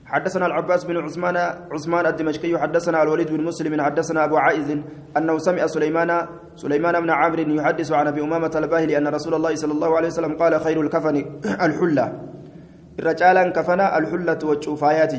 حدثنا 0.08 0.46
العباس 0.46 0.84
بن 0.84 0.96
عثمان 0.96 1.36
عثمان 1.72 2.06
الدمشقي 2.06 2.58
حدثنا 2.58 3.02
الوليد 3.02 3.28
بن 3.32 3.44
مسلم 3.44 3.80
حدثنا 3.80 4.24
أبو 4.24 4.36
عائذ 4.36 4.78
أنه 5.16 5.38
سمع 5.38 5.66
سليمان 5.66 6.26
سليمان 6.56 7.00
بن 7.00 7.10
عامر 7.10 7.38
يحدث 7.38 7.92
عن 7.92 8.06
أبي 8.06 8.20
أمامة 8.22 8.50
الباهلي 8.56 8.98
أن 8.98 9.08
رسول 9.08 9.34
الله 9.34 9.54
صلى 9.54 9.72
الله 9.72 9.96
عليه 9.96 10.06
وسلم 10.08 10.32
قال 10.36 10.60
خير 10.60 10.80
الكفن 10.80 11.16
الحلة. 11.66 12.12
الرجال 12.98 13.52
كفنا 13.52 13.98
الحلة 13.98 14.38
وشوفايات 14.44 15.12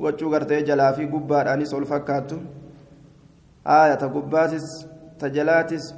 وشو 0.00 0.34
غرتي 0.34 0.62
جلا 0.62 0.92
في 0.92 1.04
غبار 1.06 1.52
اني 1.54 1.64
سول 1.64 1.84
فكاتو. 1.86 2.36
آية 3.66 4.02
غباتس 4.14 4.66
تجلاتس 5.18 5.94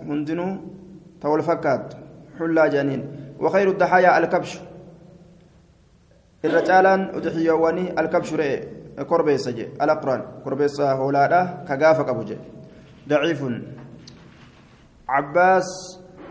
تول 1.20 1.42
فكات 1.42 1.94
حلا 2.38 2.66
جنين. 2.66 3.02
وخير 3.40 3.68
الضحايا 3.70 4.18
الكبش. 4.18 4.60
Irra 6.44 6.62
caalaan 6.62 7.10
udxiyyoowwanii 7.16 7.92
alkabshu 7.96 8.36
re'e 8.36 9.04
korbeessa 9.08 9.52
je 9.52 9.70
alaqraan 9.78 10.22
korbeessa 10.44 10.94
hoolaadha 10.96 11.64
ka 11.68 11.76
gaafa 11.76 12.04
qabu 12.04 12.24
je 12.28 12.36
daciifun. 13.06 13.76
عباس 15.08 15.68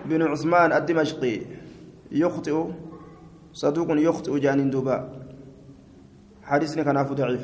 بن 0.05 0.21
عثمان 0.21 0.71
الدمشقي 0.73 1.35
يخطئ 2.11 2.55
صدوق 3.53 3.89
يخطئ 3.91 4.39
جانين 4.39 4.69
دوبا 4.69 4.97
حديثنا 6.43 6.83
كان 6.83 6.97
ضعيف 7.03 7.43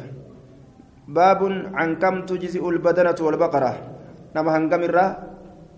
باب 1.07 1.41
عن 1.73 1.89
كم 1.95 2.15
تجزئ 2.25 2.63
البدنة 2.69 3.15
والبقرة 3.21 3.71
نما 4.35 4.57
هنقم 4.57 4.83
الرا 4.83 5.05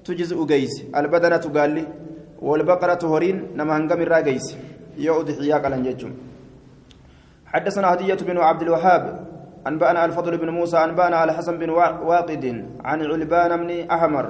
تجزئ 0.06 0.40
قيس 0.50 0.74
البدنة 0.96 1.44
قال 1.56 1.70
لي 1.76 1.84
والبقرة 2.42 3.02
هورين 3.06 3.38
نما 3.58 3.78
هنقم 3.78 4.02
الرا 4.02 4.20
قيس 4.26 4.58
يؤدي 4.98 5.34
حياك 5.38 5.66
على 5.66 5.78
نجم 5.78 6.12
حدثنا 7.54 7.94
هدية 7.94 8.20
بن 8.28 8.38
عبد 8.38 8.62
الوهاب 8.62 9.04
أنبأنا 9.68 10.06
الفضل 10.06 10.38
بن 10.38 10.50
موسى 10.50 10.78
أنبأنا 10.78 11.24
الحسن 11.24 11.58
بن 11.58 11.70
واقد 12.10 12.46
عن 12.86 13.00
علبان 13.02 13.52
بن 13.62 13.90
أحمر 13.90 14.26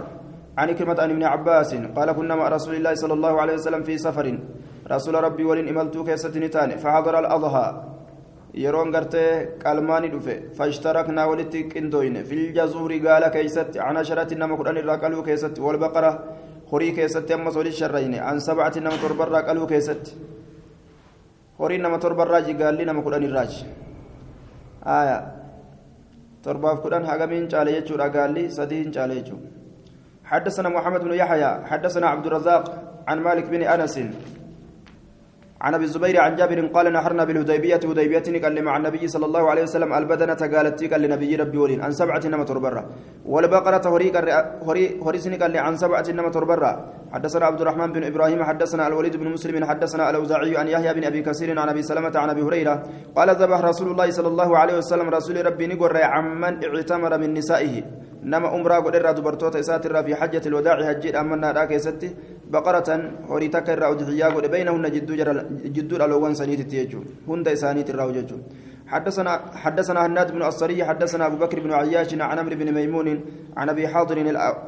عن 0.57 0.71
كلمة 0.71 1.01
عن 1.01 1.09
ابن 1.09 1.23
عباس 1.23 1.75
قال 1.95 2.11
كنا 2.11 2.35
مع 2.35 2.47
رسول 2.47 2.75
الله 2.75 2.93
صلى 2.93 3.13
الله 3.13 3.41
عليه 3.41 3.53
وسلم 3.53 3.83
في 3.83 3.97
سفر. 3.97 4.39
رسول 4.91 5.15
ربي 5.23 5.43
ولن 5.43 5.67
إملتو 5.67 6.03
كيستنتان 6.03 6.69
فحضر 6.77 7.19
الأضحى. 7.19 7.67
يرون 8.53 8.95
قرتي 8.95 9.45
قالماني 9.65 10.07
دفه 10.07 10.37
فاشتركنا 10.57 11.25
ولتي 11.25 11.61
قندوين 11.73 12.23
في 12.23 12.33
الجزور 12.33 12.91
قال 13.07 13.23
كيست 13.27 13.77
عن 13.77 13.97
عشرة 13.97 14.33
نما 14.33 14.55
قرآن 14.55 14.77
الراقلو 14.77 15.23
كيست 15.23 15.59
والبقرة 15.59 16.11
خري 16.71 16.91
كيست 16.91 17.31
أما 17.31 17.49
صولي 17.49 17.69
الشرين 17.69 18.13
عن 18.15 18.39
سبعة 18.39 18.73
نما 18.77 18.97
تربر 19.01 19.27
راقلو 19.35 19.65
كيست 19.67 20.03
horiin 21.63 21.81
nama 21.81 21.97
torba 22.05 22.27
irraaji 22.27 22.53
gaalli 22.61 22.85
nama 22.85 23.01
kudhan 23.07 23.23
irraaji 23.29 23.65
aya 24.99 25.17
torbaaf 26.45 26.83
kudhan 26.85 27.07
hagamiin 27.11 27.47
caale 27.53 27.71
jechuudha 27.79 28.07
gaalli 28.15 28.45
sadiin 28.59 28.91
caale 28.91 29.15
jechuudha 29.21 29.63
حدثنا 30.23 30.69
محمد 30.69 31.01
بن 31.03 31.13
يحيى 31.13 31.51
حدثنا 31.69 32.07
عبد 32.07 32.25
الرزاق 32.25 32.63
عن 33.07 33.17
مالك 33.19 33.45
بن 33.53 33.61
انس 33.61 33.95
عن 35.63 35.73
أبي 35.73 35.83
الزبير 35.83 36.15
عن 36.21 36.35
جابر 36.35 36.59
قال 36.75 36.85
نحرنا 36.93 37.23
بالهديبية 37.23 37.83
هديبية 37.89 38.27
قال 38.43 38.63
مع 38.63 38.73
النبي 38.77 39.07
صلى 39.07 39.25
الله 39.25 39.43
عليه 39.51 39.63
وسلم 39.63 39.93
البدنة 39.93 40.41
قالت 40.53 40.83
قال 40.91 41.01
لنبي 41.01 41.35
ربي 41.35 41.57
ولين 41.57 41.79
عن 41.81 41.91
سبعة 41.91 42.23
نما 42.25 42.43
تربرا 42.43 42.83
والبقرة 43.25 43.85
هري 43.93 44.11
هري 44.67 44.83
هري 45.05 45.19
قال 45.41 45.57
عن 45.57 45.73
سبعة 45.83 46.07
نما 46.09 46.29
تربرا 46.35 46.71
حدثنا 47.13 47.45
عبد 47.45 47.61
الرحمن 47.61 47.89
بن 47.95 48.03
إبراهيم 48.03 48.43
حدثنا 48.43 48.87
الوليد 48.87 49.15
بن 49.17 49.27
مسلم 49.31 49.65
حدثنا 49.65 50.09
الأوزاعي 50.09 50.57
عن 50.57 50.67
يحيى 50.67 50.93
بن 50.93 51.03
أبي 51.03 51.21
كثير 51.21 51.59
عن 51.59 51.69
أبي 51.69 51.81
سلمة 51.81 52.11
عن 52.15 52.29
أبي 52.29 52.41
هريرة. 52.41 52.83
قال 53.15 53.29
ذبح 53.29 53.59
رسول 53.61 53.87
الله 53.91 54.09
صلى 54.11 54.27
الله 54.27 54.57
عليه 54.57 54.75
وسلم 54.77 55.09
رسول 55.09 55.45
ربي 55.45 55.67
نقر 55.67 55.97
عمن 56.03 56.53
اعتمر 56.65 57.17
من 57.17 57.33
نسائه. 57.33 57.83
نما 58.31 58.55
أمرا 58.55 58.77
قد 58.85 58.95
إرى 58.95 59.13
دبرتوتا 59.17 59.59
إسات 59.59 59.87
في 59.87 60.15
حجة 60.15 60.43
الوداع 60.49 60.75
هجير 60.89 61.19
أمنا 61.21 61.51
راك 61.51 61.71
يستي 61.71 62.09
بقرة 62.53 62.89
هوري 63.29 63.47
تكر 63.55 63.85
أودحيا 63.85 64.27
قد 64.35 64.45
بينهن 64.53 64.85
جدو 64.95 65.13
جدو 65.75 65.95
الألوان 65.95 66.33
سنيت 66.39 66.61
تيجو 66.71 66.99
هند 67.29 67.47
إسانيت 67.47 67.89
الراوججو 67.89 68.37
حدثنا 68.93 69.31
حدثنا 69.63 69.99
هناد 70.05 70.31
بن 70.31 70.41
الصري 70.43 70.79
حدثنا 70.89 71.23
أبو 71.27 71.37
بكر 71.43 71.59
بن 71.59 71.71
عياش 71.73 72.13
عن 72.13 72.37
عمرو 72.39 72.55
بن 72.61 72.67
ميمون 72.77 73.07
عن 73.57 73.69
أبي 73.69 73.87
حاضر 73.87 74.17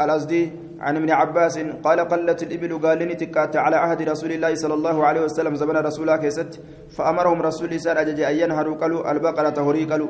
الأزدي 0.03 0.43
عن 0.79 0.93
ابن 0.97 1.09
عباس 1.11 1.59
قال 1.85 1.99
قلت 1.99 2.43
الإبل 2.43 2.71
قال 2.85 3.17
تكات 3.17 3.55
على 3.55 3.75
عهد 3.75 3.99
رسول 4.09 4.31
الله 4.31 4.55
صلى 4.55 4.73
الله 4.73 5.05
عليه 5.07 5.21
وسلم 5.21 5.55
زمن 5.55 5.77
رسول 5.77 6.03
الله 6.09 6.17
كيست 6.23 6.51
فأمرهم 6.95 7.41
رسول 7.41 7.69
الله 7.73 8.29
أن 8.31 8.35
ينهروا 8.41 8.75
قالوا 8.81 9.11
البقرة 9.11 9.57
هوري 9.65 9.83
قالوا 9.91 10.09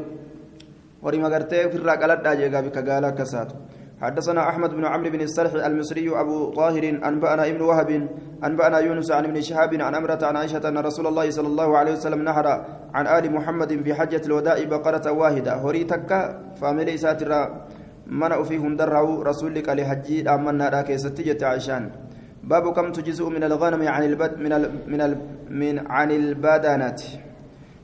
ورما 1.06 1.28
غرتي 1.34 1.70
في 1.70 1.78
الرقلات 1.78 2.20
داجيغا 2.26 2.60
بك 2.66 2.78
قال 2.90 3.06
كسات. 3.18 3.52
حدثنا 4.02 4.42
أحمد 4.50 4.72
بن 4.76 4.86
عمرو 4.86 5.10
بن 5.10 5.22
السرح 5.22 5.54
المصري 5.70 6.08
أبو 6.22 6.52
طاهر 6.60 6.84
انبانا 7.08 7.44
ابن 7.48 7.62
وهب 7.62 7.90
انبانا 8.44 8.78
يونس 8.80 9.12
عن 9.12 9.24
ابن 9.26 9.42
شهاب 9.42 9.72
عن 9.86 9.96
أمرة 9.96 10.20
عن 10.30 10.36
عائشة 10.36 10.64
أن 10.68 10.78
رسول 10.78 11.08
الله 11.08 11.30
صلى 11.30 11.48
الله 11.48 11.70
عليه 11.78 11.94
وسلم 11.94 12.22
نهر 12.30 12.48
عن 12.94 13.06
آل 13.08 13.26
محمد 13.32 13.72
في 13.84 13.94
حجة 13.94 14.22
الوداع 14.26 14.58
بقرة 14.64 15.12
واحدة. 15.12 15.54
هوري 15.64 15.84
تكا 15.84 16.20
فاميلي 16.60 16.98
ساتر 16.98 17.32
منع 18.08 18.44
في 18.44 18.58
هندره 18.58 19.24
رسولك 19.24 19.68
لحجي 19.70 20.30
امنا 20.30 20.70
راك 20.70 20.90
ستجت 20.96 21.44
عائشان. 21.44 21.84
باب 22.44 22.66
كم 22.76 22.92
تجزء 22.92 23.26
من 23.30 23.44
الغنم 23.44 23.82
عن 23.88 24.04
البد 24.04 24.34
من 24.44 24.52
ال 24.54 24.64
من 24.92 25.02
ال 25.02 25.14
من 25.50 25.76
عن 25.88 26.10
البدانات. 26.12 27.02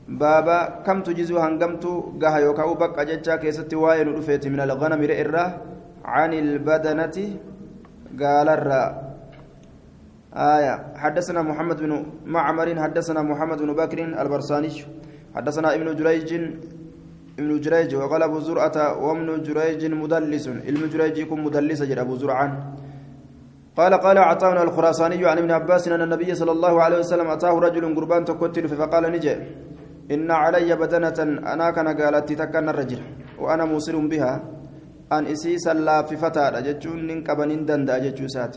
Baaba 0.08 0.82
kamtu 0.86 1.14
jizuu 1.14 1.38
hangamtu 1.38 2.14
gaha 2.18 2.40
yookaan 2.40 2.78
bakka 2.78 3.04
jechaa 3.04 3.38
keessatti 3.38 3.76
waa'ee 3.76 4.04
nu 4.04 4.16
dhufeeti 4.16 4.50
min 4.50 4.60
alghanami 4.60 5.06
re'irraa 5.06 5.72
عن 6.04 6.32
البدنة 6.34 7.16
قال 8.20 8.48
الراء 8.58 8.90
آية 10.34 10.74
حدثنا 10.96 11.42
محمد 11.42 11.78
بن 11.82 11.92
معمر 12.26 12.68
حدثنا 12.84 13.22
محمد 13.22 13.58
بن 13.62 13.72
بكر 13.80 13.98
البرساني 14.22 14.70
حدثنا 15.36 15.68
ابن 15.74 15.88
جريج 15.96 16.30
ابن 17.38 17.60
جريج 17.60 17.90
وقال 17.94 18.22
أبو 18.22 18.38
زرعة 18.40 18.76
وابن 19.04 19.28
جريج 19.46 19.82
مدلس 20.02 20.44
ابن 20.70 20.82
جريج 20.92 21.18
يكون 21.18 21.38
مدلس 21.46 21.80
جل 21.82 21.98
أبو 21.98 22.14
زرعان 22.16 22.52
قال 23.78 23.92
قال 23.94 24.18
عطاؤنا 24.18 24.62
الخراساني 24.62 25.26
عن 25.30 25.38
ابن 25.38 25.50
عباس 25.50 25.88
أن 25.88 26.02
النبي 26.02 26.34
صلى 26.34 26.52
الله 26.52 26.74
عليه 26.82 26.98
وسلم 26.98 27.26
أتاه 27.34 27.54
رجل 27.66 27.84
قربان 27.96 28.24
تكتل 28.24 28.68
فقال 28.68 29.04
نجي 29.14 29.34
إن 30.10 30.30
علي 30.30 30.70
بدنة 30.76 31.18
أنا 31.52 31.70
كان 31.70 31.88
قالت 31.98 32.32
تكن 32.32 32.68
الرجل 32.68 33.00
وأنا 33.38 33.64
موصل 33.64 34.08
بها 34.08 34.34
أن 35.12 35.26
إسيسا 35.26 35.74
لا 35.74 36.02
في 36.02 36.16
فتاة 36.16 36.60
جتشون 36.60 37.06
ننكبن 37.06 37.64
دندا 37.68 37.98
جتشو 38.04 38.26
سات 38.26 38.56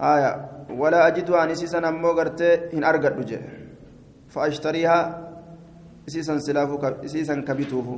آية 0.00 0.32
ولا 0.80 1.06
أجد 1.06 1.30
أن 1.30 1.50
إسيسا 1.50 1.78
أمو 1.88 2.10
قرتي 2.18 2.50
هن 2.74 2.84
أرقد 2.84 3.14
رجع. 3.20 3.40
فأشتريها 4.28 4.98
إسيسا 6.08 6.38
سلافو 6.38 6.76
إسيسا 7.06 7.34
كبتوفو 7.46 7.96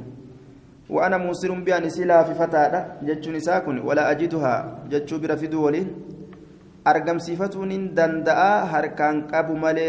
وأنا 0.90 1.16
موصل 1.16 1.50
بها 1.64 1.78
نسيلا 1.80 2.22
في 2.22 2.34
فتاة 2.34 2.72
جتشون 3.02 3.40
ساكن 3.40 3.78
ولا 3.88 4.10
أجدها. 4.10 4.54
جتشو 4.90 5.18
برفدو 5.18 5.66
ولين 5.66 5.88
أرقم 6.86 7.18
صفتون 7.18 7.94
دندأ 7.96 8.40
هركان 8.72 9.16
قبو 9.32 9.54
مالي 9.62 9.88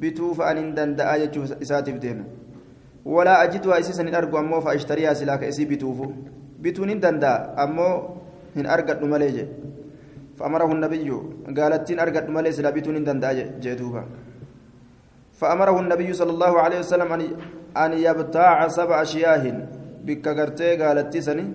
bituu 0.00 0.34
fa'an 0.34 0.58
hin 0.62 0.74
danda'a 0.74 1.18
jechuu 1.24 1.44
isaatiif 1.60 2.00
deema 2.06 2.24
walaa 3.04 3.38
ajidwaa 3.44 3.78
isii 3.84 3.98
san 4.00 4.06
hin 4.06 4.18
argu 4.22 4.38
ammoo 4.42 4.60
fa'ashtariyaa 4.66 5.14
silaa 5.14 5.38
ka 5.38 5.46
isii 5.46 5.66
bituufu. 5.66 6.12
Bituun 6.60 6.88
hin 6.88 7.00
danda'a 7.00 7.54
ammoo 7.66 7.94
hin 8.56 8.66
argadhu 8.76 9.06
malee 9.14 9.32
je. 9.38 9.46
فأمره 10.38 10.70
النبي 10.76 11.08
قالت 11.58 11.86
أرقد 12.04 12.26
مالي 12.34 12.50
سلا 12.56 12.70
بيتون 12.74 12.98
دنداء 13.06 13.38
جيتوبا 13.62 14.02
فأمره 15.40 15.76
النبي 15.84 16.08
صلى 16.20 16.32
الله 16.36 16.52
عليه 16.64 16.78
وسلم 16.82 17.10
أن 17.84 17.90
يبتاع 18.06 18.68
سبع 18.78 18.98
شياه 19.12 19.44
بك 20.06 20.26
قرتي 20.38 20.70
قالت 20.80 21.14
سني 21.26 21.46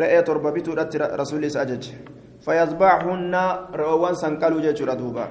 رأيت 0.00 0.28
ربا 0.36 0.50
بيتو 0.54 0.72
رسول 1.22 1.42
أجج 1.62 1.84
فيصبحهن 2.44 3.34
روان 3.82 4.14
سنقلوا 4.22 4.60
جيتشورا 4.64 4.94
دوبا 5.00 5.26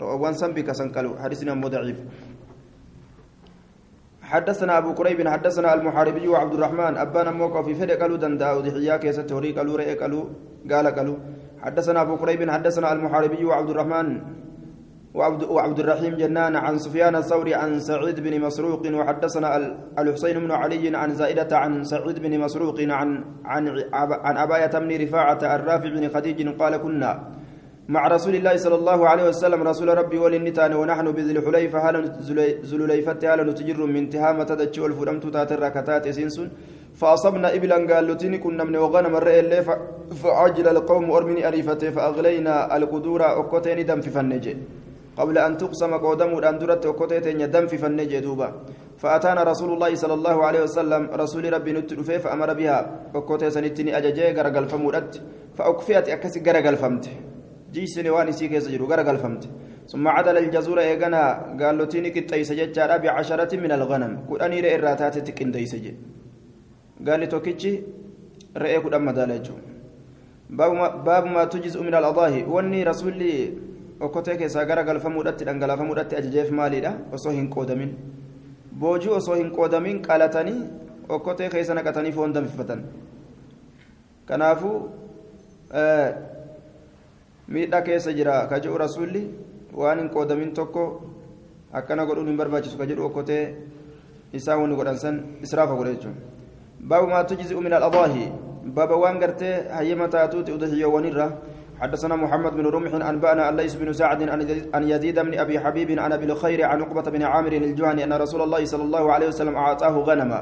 روان 0.00 0.34
سن 0.34 0.50
بك 0.52 0.72
سنكلو 0.72 1.18
حديثنا 1.22 1.54
مو 1.54 1.68
ضعيف. 1.68 1.98
حدثنا 4.24 4.78
أبو 4.78 4.94
كريب 4.94 5.28
حدثنا 5.28 5.74
المحاربي 5.74 6.28
وعبد 6.28 6.54
الرحمن. 6.54 6.96
أبانا 6.96 7.30
موقع 7.30 7.62
في 7.62 7.74
فرق 7.74 8.00
قالوا 8.00 8.16
دندا 8.16 8.52
ودحيا 8.52 8.96
كيسة 8.96 9.22
توري 9.22 9.52
قالوا 9.52 9.76
رأي 9.76 9.94
قالوا 9.94 10.24
قال 10.70 10.86
قالوا. 10.86 11.18
حدثنا 11.62 12.02
أبو 12.02 12.16
كريب 12.16 12.50
حدثنا 12.50 12.92
المحاربي 12.92 13.44
وعبد 13.44 13.70
الرحمن. 13.70 14.08
وعبد, 15.14 15.42
وعبد 15.42 15.78
الرحيم 15.78 16.12
جنان 16.16 16.56
عن 16.56 16.78
سفيان 16.78 17.14
الثوري 17.16 17.54
عن 17.54 17.78
سعيد 17.78 18.20
بن 18.20 18.40
مسروق. 18.40 18.82
وحدثنا 18.82 19.48
الحسين 19.98 20.36
بن 20.40 20.50
علي 20.50 20.96
عن 20.96 21.10
زائدة 21.14 21.52
عن 21.58 21.84
سعيد 21.84 22.18
بن 22.18 22.32
مسروق 22.40 22.80
عن 22.80 23.24
عن 23.44 23.62
عن 24.26 24.36
أباية 24.36 24.74
بن 24.78 24.90
رفاعة 25.04 25.40
الرافع 25.56 25.88
بن 25.88 26.08
خديج 26.08 26.48
قال 26.58 26.76
كنا. 26.76 27.12
مع 27.88 28.08
رسول 28.08 28.34
الله 28.34 28.56
صلى 28.56 28.74
الله 28.80 29.08
عليه 29.08 29.24
وسلم 29.28 29.60
رسول 29.62 29.88
ربي 30.00 30.18
وللنتان 30.18 30.72
ونحن 30.72 31.06
بذي 31.12 31.32
الحليفة 31.36 31.78
هل 31.78 31.94
زلوليفة 32.70 33.20
هل 33.34 33.38
نتجر 33.48 33.80
من 33.86 34.08
تهامة 34.10 34.44
تدتش 34.44 34.78
والفرمت 34.78 35.24
تاتر 35.34 35.58
ركتات 35.60 36.08
سنسون 36.08 36.48
فأصبنا 37.00 37.48
إبلا 37.56 37.76
قال 37.90 38.04
لتني 38.08 38.38
كنا 38.44 38.64
من 38.64 38.76
وغنم 38.76 39.16
الرئي 39.16 39.62
فعجل 40.22 40.66
القوم 40.68 41.04
أرمني 41.10 41.48
أريفته 41.48 41.90
فأغلينا 41.90 42.76
القدور 42.76 43.20
أكوتين 43.40 43.78
دم 43.86 44.00
في 44.00 44.10
فنجي. 44.10 44.56
قبل 45.18 45.36
أن 45.38 45.52
تقسم 45.60 45.92
قدم 46.04 46.30
أن 46.48 46.58
درت 46.58 46.86
أكوتين 46.86 47.50
دم 47.50 47.66
في 47.66 47.76
فنجي 47.78 48.20
دوبا. 48.20 48.48
فأتانا 49.02 49.42
رسول 49.42 49.70
الله 49.72 49.94
صلى 49.94 50.14
الله 50.14 50.36
عليه 50.46 50.62
وسلم 50.62 51.02
رسول 51.22 51.52
ربي 51.52 51.72
نتلفه 51.72 52.18
فأمر 52.24 52.52
بها 52.58 52.78
أكوتين 53.14 53.50
سنتني 53.50 53.90
أججي 53.98 54.32
غرقل 54.36 54.64
فمودت. 54.72 55.12
فأكفيت 55.56 56.08
أكسي 56.08 56.40
غرقل 56.46 56.76
فمته 56.76 57.14
جيسني 57.74 58.10
وان 58.14 58.32
سي 58.38 58.48
كيس 58.52 58.66
جرو 58.72 58.86
غرغل 58.90 59.18
فهمت 59.22 59.44
ثم 59.90 60.04
عدل 60.16 60.36
الجزور 60.42 60.78
ايغنا 60.80 61.22
قال 61.60 61.74
له 61.78 61.84
تيني 61.92 62.10
كتايس 62.16 62.50
ججارا 62.58 62.96
بعشرة 63.02 63.52
من 63.64 63.72
الغنم 63.78 64.12
كداني 64.28 64.58
رئ 64.64 64.74
الراتات 64.78 65.16
تكنديس 65.26 65.74
جي 65.84 65.92
قال 67.06 67.20
لي 67.20 67.26
توكيتشي 67.32 67.72
رئ 68.62 68.74
كدام 68.84 69.02
مدالجو 69.08 69.56
باب 71.06 71.24
ما 71.34 71.42
تجزء 71.52 71.80
من 71.88 71.94
الاضاحي 72.00 72.42
وني 72.54 72.80
رسولي 72.90 73.34
okkotee 74.00 74.36
keessaa 74.36 74.64
gara 74.66 74.82
galfamuudhatti 74.84 75.46
dhangalafamuudhatti 75.48 76.16
ajajeef 76.16 76.50
maaliidha 76.58 76.92
osoo 77.16 77.32
hin 77.36 77.48
qoodamin 77.56 77.92
boojii 78.80 79.12
osoo 79.18 79.36
hin 79.40 79.50
qoodamin 79.58 80.00
qalatanii 80.06 80.60
okkotee 81.16 81.48
keessa 81.54 81.74
naqatanii 81.78 82.12
foon 82.12 82.34
danfifatan 82.34 82.84
kanaafuu 84.30 84.76
miidhaa 87.48 87.82
keessa 87.82 88.12
jira 88.12 88.46
ka 88.48 88.60
jedhu 88.60 88.78
rasuulli 88.78 89.22
waan 89.74 89.98
hin 89.98 90.08
qoodamin 90.08 90.52
tokko 90.54 90.84
akkana 91.72 92.06
godhuun 92.06 92.28
hin 92.28 92.36
barbaachisu 92.36 92.78
ka 92.78 92.86
jedhu 92.86 93.06
okkotee 93.08 93.42
isaa 94.32 94.56
wanni 94.56 94.76
godhan 94.76 94.98
san 94.98 95.20
israafa 95.42 95.74
godhe 95.74 95.94
jechuun 95.96 96.14
baabu 96.80 97.06
maa 97.12 97.24
tujzi'u 97.24 97.60
min 97.60 97.72
al-adaahi 97.72 98.30
baaba 98.78 98.96
waan 98.96 99.18
gartee 99.18 99.68
hayyama 99.76 100.08
taatuuti 100.08 100.52
udhiyyoowwan 100.52 101.10
irra 101.12 101.28
حدثنا 101.74 102.16
محمد 102.16 102.54
بن 102.54 102.66
رمح 102.66 102.92
أنبأنا 102.94 103.48
الليث 103.50 103.74
بن 103.74 103.92
سعد 103.92 104.22
عن 104.74 104.82
يزيد 104.88 105.18
بن 105.18 105.38
أبي 105.38 105.60
حبيب 105.60 105.98
عن 105.98 106.12
أبي 106.12 106.24
الخير 106.24 106.64
عن 106.64 106.82
عقبة 106.82 107.02
بن 107.02 107.22
عامر 107.22 107.52
الجهني 107.52 108.04
أن 108.04 108.12
رسول 108.12 108.42
الله 108.42 108.64
صلى 108.64 108.82
الله 108.82 109.12
عليه 109.12 109.28
وسلم 109.28 109.56
أعطاه 109.56 109.94
غنما 109.98 110.40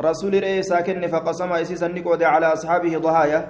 رسول 0.00 0.42
رئي 0.42 0.62
ساكن 0.62 1.06
فقسم 1.06 1.52
إسيسا 1.52 1.88
نقود 1.88 2.22
على 2.22 2.46
أصحابه 2.46 2.98
ضهايا 2.98 3.40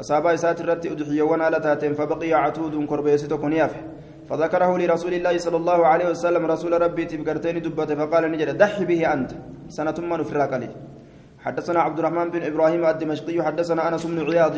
أصابا 0.00 0.34
إسات 0.34 0.60
الرت 0.60 0.86
أدحي 0.86 1.20
ونال 1.20 1.54
تاتين 1.60 1.92
فبقي 1.94 2.32
عتود 2.32 2.74
كربيسة 2.86 3.36
كنياف 3.36 3.74
فذكره 4.30 4.78
لرسول 4.78 5.14
الله 5.14 5.38
صلى 5.38 5.56
الله 5.56 5.86
عليه 5.86 6.06
وسلم 6.10 6.46
رسول 6.46 6.72
ربي 6.82 7.04
تبقرتين 7.04 7.62
دبته 7.62 7.94
فقال 7.94 8.22
نجد 8.32 8.58
دح 8.58 8.82
به 8.82 9.12
أنت. 9.12 9.30
سنة 9.68 9.94
ما 10.10 10.16
نفرق 10.16 10.52
عليه. 10.54 10.72
حدثنا 11.44 11.80
عبد 11.80 11.98
الرحمن 11.98 12.30
بن 12.30 12.42
إبراهيم 12.42 12.86
الدمشقي 12.86 13.42
حدثنا 13.42 13.88
أنس 13.88 14.06
بن 14.06 14.18
عياض 14.28 14.56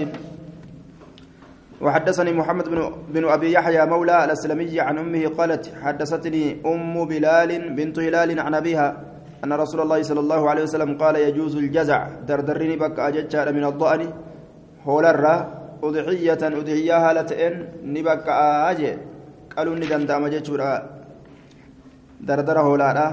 وحدثني 1.80 2.32
محمد 2.32 2.68
بن 2.68 2.92
بن 3.14 3.24
أبي 3.28 3.52
يحيى 3.52 3.86
مولى 3.86 4.24
الأسلمي 4.24 4.80
عن 4.80 4.98
أمه 4.98 5.28
قالت 5.38 5.64
حدثتني 5.82 6.44
أم 6.66 7.04
بلال 7.04 7.74
بنت 7.74 7.98
هلال 7.98 8.40
عن 8.40 8.54
أبيها 8.54 8.88
أن 9.44 9.52
رسول 9.52 9.80
الله 9.80 10.02
صلى 10.02 10.20
الله 10.20 10.50
عليه 10.50 10.62
وسلم 10.62 10.98
قال 10.98 11.16
يجوز 11.16 11.56
الجزع 11.56 12.08
دردرني 12.28 12.76
بك 12.76 12.98
اججار 12.98 13.52
من 13.52 13.64
الضأن. 13.64 14.02
هولرا 14.88 15.34
أضحية 15.82 16.42
أضحية 16.60 16.96
هالتين 17.10 17.54
نبك 17.94 18.26
أجي 18.70 18.92
قالوا 19.56 19.74
ندندام 19.80 20.26
جتشورا 20.34 20.70
دردر 22.20 22.58
هولارا 22.60 23.06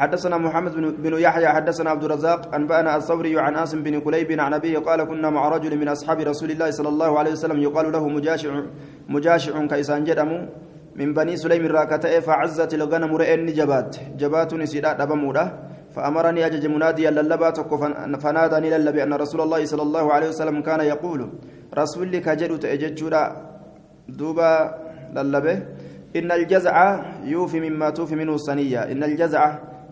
حدثنا 0.00 0.36
محمد 0.38 0.74
بن 1.02 1.12
يحيى 1.26 1.48
حدثنا 1.48 1.90
عبد 1.90 2.04
الرزاق 2.04 2.54
أنبأنا 2.54 2.96
الثوري 2.96 3.38
عن 3.38 3.56
آسم 3.56 3.82
بن 3.82 4.00
قليب 4.00 4.40
عن 4.40 4.52
أبيه 4.54 4.78
قال 4.78 5.04
كنا 5.04 5.30
مع 5.30 5.48
رجل 5.48 5.72
من 5.78 5.88
أصحاب 5.88 6.20
رسول 6.20 6.50
الله 6.50 6.70
صلى 6.70 6.88
الله 6.88 7.18
عليه 7.18 7.32
وسلم 7.32 7.58
يقال 7.66 7.92
له 7.92 8.08
مجاشع 8.08 8.52
مجاشع 9.08 9.66
كيسان 9.66 10.04
جدمو 10.04 10.38
من 10.96 11.08
بني 11.14 11.36
سليم 11.36 11.66
راكتئ 11.66 12.20
فعزت 12.20 12.74
الغنم 12.74 13.16
رئن 13.16 13.46
جبات 13.58 13.92
جبات 14.20 14.50
نسيدا 14.54 14.92
دبمودا 15.00 15.44
فأمرني 15.94 16.46
أجج 16.46 16.66
مناديا 16.66 17.10
للبات 17.10 17.60
فناداني 18.22 18.70
للبي 18.70 19.02
أن 19.02 19.12
رسول 19.12 19.40
الله 19.40 19.64
صلى 19.64 19.82
الله 19.82 20.12
عليه 20.12 20.28
وسلم 20.28 20.62
كان 20.62 20.80
يقول 20.80 21.20
رسول 21.74 22.12
لك 22.12 22.24
تأججودا 22.62 23.22
دوبا 24.08 24.52
للبه 25.16 25.56
إن 26.16 26.32
الجزع 26.32 26.76
يوفي 27.24 27.60
مما 27.60 27.90
توفي 27.90 28.14
منه 28.14 28.34
الصنية 28.34 28.80
إن 28.92 29.04
الجزع 29.04 29.42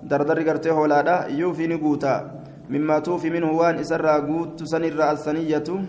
dardari 0.02 0.44
gartee 0.44 0.70
hoolaadha 0.70 1.26
yuufi 1.28 1.66
ni 1.68 1.78
guuta 1.78 2.24
mimmaa 2.70 3.00
tuufi 3.00 3.30
minhu 3.30 3.58
waan 3.58 3.78
isarraa 3.80 4.20
guuttu 4.20 4.66
sanirra 4.66 5.10
alsaniyyatu 5.10 5.80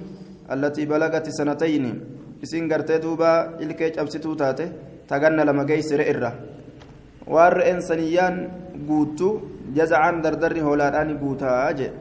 allatii 0.50 0.86
balagati 0.86 1.32
sanatayni 1.32 1.93
isin 2.41 2.67
gartee 2.67 3.00
duuba 3.00 3.54
ilkee 3.60 3.91
cabsituu 3.91 4.36
taate 4.36 4.72
taganna 5.08 5.45
lama 5.45 5.65
geeysire 5.65 6.10
irra 6.10 6.34
waan 7.28 7.54
re'een 7.54 7.82
dardarri 9.75 10.62
hoolaadhaan 10.67 11.17
guutaa 11.23 11.73
jee 11.73 11.91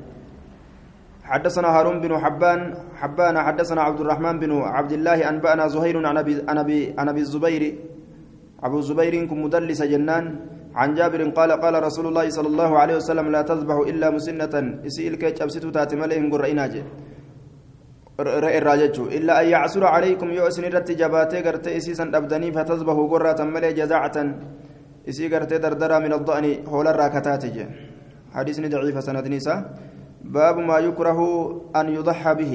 حدثنا 1.28 1.68
هارون 1.68 2.00
بن 2.00 2.12
حبان 2.24 2.60
حبان 3.00 3.36
حدثنا 3.46 3.80
عبد 3.82 4.00
الرحمن 4.00 4.34
بن 4.40 4.52
عبد 4.76 4.92
الله 4.92 5.28
أنبأنا 5.28 5.68
زهير 5.68 5.96
عن 6.00 6.16
أبي 6.16 6.34
عن 6.98 7.08
أبي 7.12 7.20
الزبير 7.20 7.62
أبو 8.64 8.78
الزبير 8.78 9.14
كم 9.28 9.44
مدلس 9.44 9.82
جنان. 9.92 10.24
عن 10.72 10.94
جابر 10.94 11.20
قال 11.36 11.50
قال 11.52 11.74
رسول 11.82 12.06
الله 12.08 12.26
صلى 12.36 12.48
الله 12.48 12.70
عليه 12.78 12.96
وسلم 12.96 13.26
لا 13.28 13.42
تذبح 13.42 13.76
إلا 13.92 14.08
مسنة. 14.16 14.54
إسئل 14.88 15.14
كيش 15.20 15.42
أبسطوا 15.44 15.70
تاتمالهم 15.76 16.32
قرئناج 16.32 16.74
الراجج 18.60 18.96
إلا 19.16 19.32
أن 19.40 19.46
يعسر 19.54 19.84
عليكم 19.84 20.28
يؤسن 20.38 20.64
رت 20.64 20.88
جباتي 21.00 21.38
قرت 21.44 21.66
إسيسا 21.78 22.04
أبدني 22.18 22.48
فتذبحوا 22.56 23.06
قرة 23.12 23.40
ملي 23.54 23.72
جزاعة. 23.80 24.16
إسي 25.08 25.28
قرت 25.32 25.52
دردرة 25.64 25.98
من 26.04 26.12
الضأن 26.12 26.46
حول 26.70 26.86
الراكتات 26.88 27.44
حديث 28.34 28.56
ضعيف 28.60 28.96
سند 29.04 29.26
نساء 29.28 29.58
باب 30.24 30.56
ما 30.58 30.78
يكره 30.78 31.20
أن 31.76 31.86
يضحى 31.96 32.32
به 32.40 32.54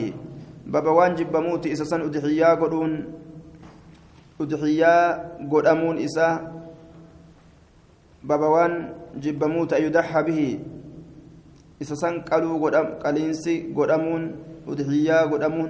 باب 0.73 0.85
وانجب 0.85 1.27
بموت 1.31 1.63
إسسا 1.67 1.97
أدحيا 2.07 2.49
قدون 2.61 2.91
أدحيا 4.41 4.95
قدامون 5.51 5.95
إسا 5.97 6.27
بابا 8.23 8.47
وان 8.47 8.73
جبموت 9.19 9.73
أيدحى 9.73 10.21
به 10.23 10.41
إسسان 11.81 12.21
قالوا 12.23 12.55
قدام 12.63 12.87
قلينسي 13.03 13.75
قدامون 13.75 14.23
ودحيا 14.67 15.17
قدامون 15.31 15.69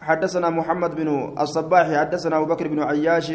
حدثنا 0.00 0.50
محمد 0.50 0.94
بن 0.94 1.08
الصباح 1.40 1.86
حدثنا 1.92 2.36
أبو 2.36 2.46
بكر 2.54 2.68
بن 2.68 2.82
عياش 2.82 3.32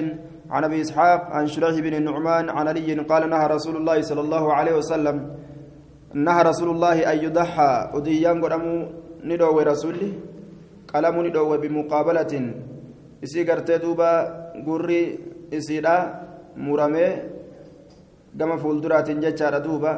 عن 0.50 0.64
أبي 0.64 0.82
إسحاق 0.82 1.22
عن 1.32 1.48
شريح 1.48 1.80
بن 1.80 1.94
النعمان 1.94 2.50
عن 2.50 2.68
علي 2.68 2.94
قال 3.12 3.30
نهى 3.30 3.48
رسول 3.48 3.76
الله 3.78 4.02
صلى 4.02 4.22
الله 4.22 4.54
عليه 4.54 4.74
وسلم 4.78 5.36
نهى 6.14 6.42
رسول 6.44 6.70
الله 6.70 7.12
أن 7.12 7.18
يضحى 7.26 7.72
وديان 7.94 8.38
قدامو 8.44 8.76
ندعو 9.24 9.60
رسولي 9.60 10.10
قلم 10.94 11.16
ندعو 11.26 11.58
بمقابلة 11.58 12.34
isii 13.22 13.46
gartee 13.46 13.80
duuba 13.80 14.10
gurri 14.66 15.20
isiidha 15.52 15.96
muramee 16.58 17.12
gama 18.36 18.58
fuulduraatiin 18.58 19.22
jechaadha 19.22 19.60
duuba 19.66 19.92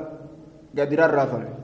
gadi 0.75 0.95
rarraafame 0.95 1.62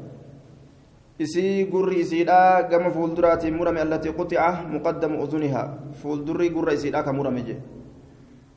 isii 1.20 1.66
gurri 1.68 2.00
isiidha 2.00 2.64
gama 2.72 2.90
fuulduraatiin 2.92 3.56
murame 3.56 3.82
allatii 3.82 4.14
quxica 4.16 4.64
muqaddamu 4.72 5.22
uzunihaa 5.24 5.68
fuuldurri 6.02 6.50
gurra 6.50 6.74
isiidha 6.74 7.04
ka 7.04 7.14
murame 7.14 7.44
je 7.44 7.56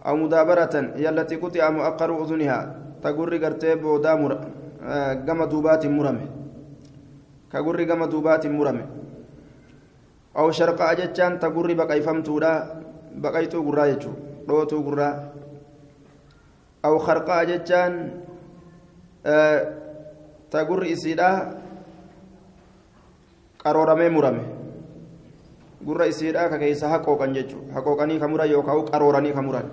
aw 0.04 0.14
mudaabaratan 0.16 0.94
hiya 0.96 1.10
allatii 1.10 1.38
quxica 1.42 2.06
uzunihaa 2.22 2.64
ta 3.02 3.12
gurri 3.12 3.38
gartee 3.38 3.76
boodaa 3.76 4.16
mura 4.16 4.36
gama 5.26 5.46
duubaatiin 5.46 5.92
murame 5.92 6.26
ka 7.50 7.62
gurri 7.62 7.86
gama 7.86 8.06
duubaatiin 8.06 8.54
murame 8.54 8.84
aw 10.34 10.50
sharqa'a 10.52 10.94
jechaan 10.96 11.38
ta 11.38 11.50
gurri 11.50 11.74
baqayfamtuudha 11.74 12.52
baqayxuu 13.22 13.62
gurraa 13.62 13.88
jechuudha 13.90 14.46
dhootuu 14.46 14.82
gurraa 14.82 15.14
aw 16.82 16.94
harqaa 16.98 17.44
jechaan 17.46 17.94
ta 20.50 20.64
gurri 20.64 20.92
isiidha 20.92 21.61
qarooramee 23.62 24.10
murame 24.10 24.42
gurra 25.86 26.06
isiidha 26.06 26.48
ka 26.50 26.58
keessa 26.58 26.88
haqooqan 26.88 27.34
jechuudha 27.34 27.74
haqooqanii 27.74 28.18
ka 28.18 28.28
muran 28.28 28.50
yookaan 28.50 28.84
qarooranii 28.90 29.34
ka 29.34 29.42
muran 29.42 29.66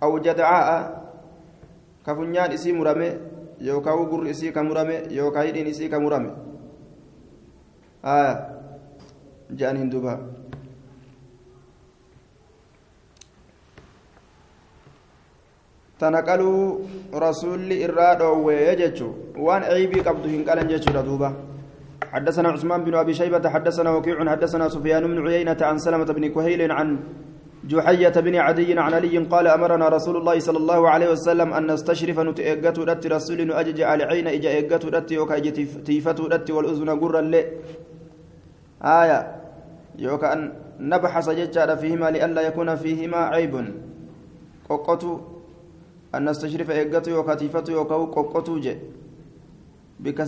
aw 0.00 0.12
jadacaa'a 0.22 0.78
ka 2.04 2.14
funyaan 2.14 2.52
isii 2.52 2.72
murame 2.72 3.08
yookaan 3.60 4.06
gurri 4.10 4.30
isii 4.30 4.52
ka 4.52 4.62
murame 4.62 5.06
yookaan 5.10 5.46
hidhiin 5.46 5.66
isii 5.74 5.88
ka 5.90 6.00
murame 6.00 6.30
jedhaniin 9.54 9.90
duuba. 9.90 10.18
tanaqaluu 15.98 16.86
rasuulli 17.10 17.82
irraa 17.82 18.14
dhoowwee 18.18 18.76
jechuun 18.80 19.14
waan 19.46 19.64
ceebii 19.66 20.02
qabdu 20.08 20.28
hin 20.30 20.44
qalan 20.46 20.68
jechuudha 20.70 21.02
duuba 21.02 21.32
حدثنا 22.12 22.48
عثمان 22.48 22.84
بن 22.84 22.94
أبي 22.94 23.14
شيبة 23.14 23.48
حدثنا 23.48 23.90
وكيع 23.90 24.30
حدثنا 24.30 24.68
سفيان 24.68 25.02
بن 25.06 25.26
عيينة 25.26 25.56
عن 25.60 25.78
سلمة 25.78 26.04
بن 26.04 26.28
كهيل 26.28 26.72
عن 26.72 26.98
جحية 27.64 28.16
بن 28.26 28.34
عدي 28.36 28.78
عن 28.78 28.94
علي 28.94 29.18
قال 29.18 29.46
أمرنا 29.46 29.88
رسول 29.88 30.16
الله 30.16 30.38
صلى 30.38 30.58
الله 30.58 30.88
عليه 30.88 31.10
وسلم 31.10 31.52
أن 31.52 31.72
نستشرف 31.72 32.18
نتأجت 32.20 32.78
رت 32.78 33.06
رسول 33.06 33.52
أجج 33.52 33.80
على 33.80 34.04
عين 34.04 34.26
إجا 34.26 34.58
أجت 34.58 34.84
رت 34.94 35.12
يوكا 35.12 35.38
تيفت 35.88 36.20
رت 36.20 36.50
والأذن 36.50 36.90
قرا 37.00 37.20
لي 37.20 37.42
آية. 38.82 39.18
يوكا 39.98 40.32
أن 40.32 40.40
نبحث 40.80 41.26
ججال 41.30 41.78
فيهما 41.78 42.10
لئلا 42.10 42.40
يكون 42.48 42.74
فيهما 42.76 43.16
عيب. 43.16 43.54
قوقتو 44.68 45.20
أن 46.14 46.24
نستشرف 46.28 46.70
إيقاتو 46.70 47.10
يوكا 47.10 47.34
تيفتو 47.34 47.72
يوكا 47.72 47.94
قوقتو 47.94 48.58
جي. 48.64 48.76
بك 50.00 50.18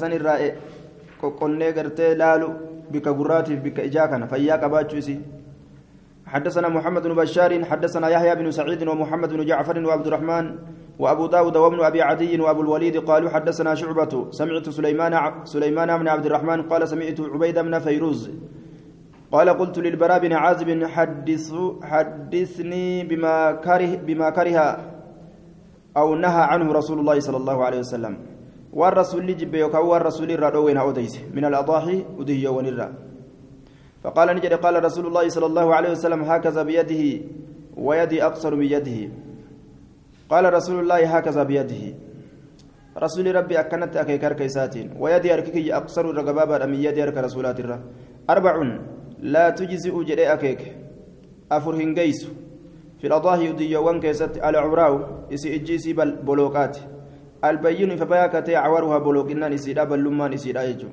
قوقني 1.23 1.71
قرتي 1.77 2.15
لالو 2.15 2.51
بك 2.93 3.09
قراتي 3.09 3.55
بك 3.65 3.81
إجاكنا 3.81 4.27
فإياك 4.27 4.65
باتشوسي 4.65 5.17
حدثنا 6.27 6.69
محمد 6.69 7.03
بن 7.03 7.15
بشار 7.15 7.65
حدثنا 7.65 8.09
يحيى 8.09 8.35
بن 8.35 8.51
سعيد 8.51 8.89
ومحمد 8.89 9.31
بن 9.33 9.41
جعفر 9.47 9.77
وعبد 9.87 10.07
الرحمن 10.07 10.47
وأبو 10.99 11.27
داود 11.27 11.57
وابن 11.57 11.81
أبي 11.85 12.03
عدي 12.03 12.41
وأبو 12.41 12.61
الوليد 12.61 12.97
قالوا 13.09 13.31
حدثنا 13.31 13.75
شعبة 13.75 14.13
سمعت 14.31 14.69
سليمان 14.69 15.15
سليمان 15.45 15.99
بن 15.99 16.09
عبد 16.09 16.27
الرحمن 16.27 16.63
قال 16.71 16.89
سمعت 16.89 17.21
عبيد 17.21 17.59
بن 17.59 17.79
فيروز 17.79 18.31
قال 19.33 19.49
قلت 19.51 19.79
للبراء 19.79 20.19
بن 20.19 20.33
عازب 20.33 20.85
حدث 20.85 21.55
حدثني 21.83 23.05
بما 23.05 23.53
كره 23.53 23.93
بما 24.07 24.31
كره 24.31 24.79
أو 25.97 26.15
نهى 26.15 26.43
عنه 26.43 26.73
رسول 26.73 26.99
الله 26.99 27.21
صلى 27.21 27.37
الله 27.37 27.65
عليه 27.65 27.79
وسلم. 27.79 28.30
والرسول 28.73 29.37
جب 29.37 29.55
يوكا 29.55 29.79
والرسول 29.79 30.31
الرادوين 30.31 30.77
أوديس 30.77 31.21
من 31.35 31.45
الأضاحي 31.45 32.05
أدهي 32.19 32.47
ونرى 32.47 32.89
فقال 34.03 34.37
نجد 34.37 34.53
قال 34.53 34.85
رسول 34.85 35.07
الله 35.07 35.29
صلى 35.29 35.47
الله 35.47 35.75
عليه 35.75 35.91
وسلم 35.91 36.23
هكذا 36.23 36.63
بيده 36.63 37.25
ويدي 37.77 38.25
أقصر 38.25 38.55
من 38.55 38.67
يده 38.67 39.13
قال 40.31 40.55
رسول 40.55 40.81
الله 40.81 41.17
هكذا 41.17 41.43
بيده 41.43 41.95
رسول 42.99 43.35
ربي 43.35 43.61
أكنت 43.61 43.97
أكيكار 43.97 44.33
كيساتين 44.33 44.95
ويدي 44.99 45.35
أرككي 45.35 45.75
أقصر 45.75 46.05
رقبابا 46.15 46.67
من 46.67 46.75
يدي 46.75 47.03
أرك 47.03 47.17
رسولات 47.17 47.61
الرا 47.61 47.79
أربع 48.31 48.55
لا 49.19 49.51
تجزئ 49.51 50.05
جري 50.05 50.33
أكيك 50.33 50.77
أفرهن 51.53 51.95
قيس 51.99 52.29
في 53.01 53.07
الأضاحي 53.07 53.45
يديوان 53.51 54.01
كيست 54.01 54.39
على 54.39 54.59
عراو 54.59 54.95
إسي 55.33 55.55
إجيسي 55.55 55.93
بلوكات 56.29 56.77
البين 57.45 57.97
فباكتي 57.97 58.57
عورها 58.57 58.99
بلوكنا 58.99 59.55
إسيدا 59.55 59.85
بلمان 59.85 60.33
إسيدا 60.33 60.63
يجو. 60.63 60.89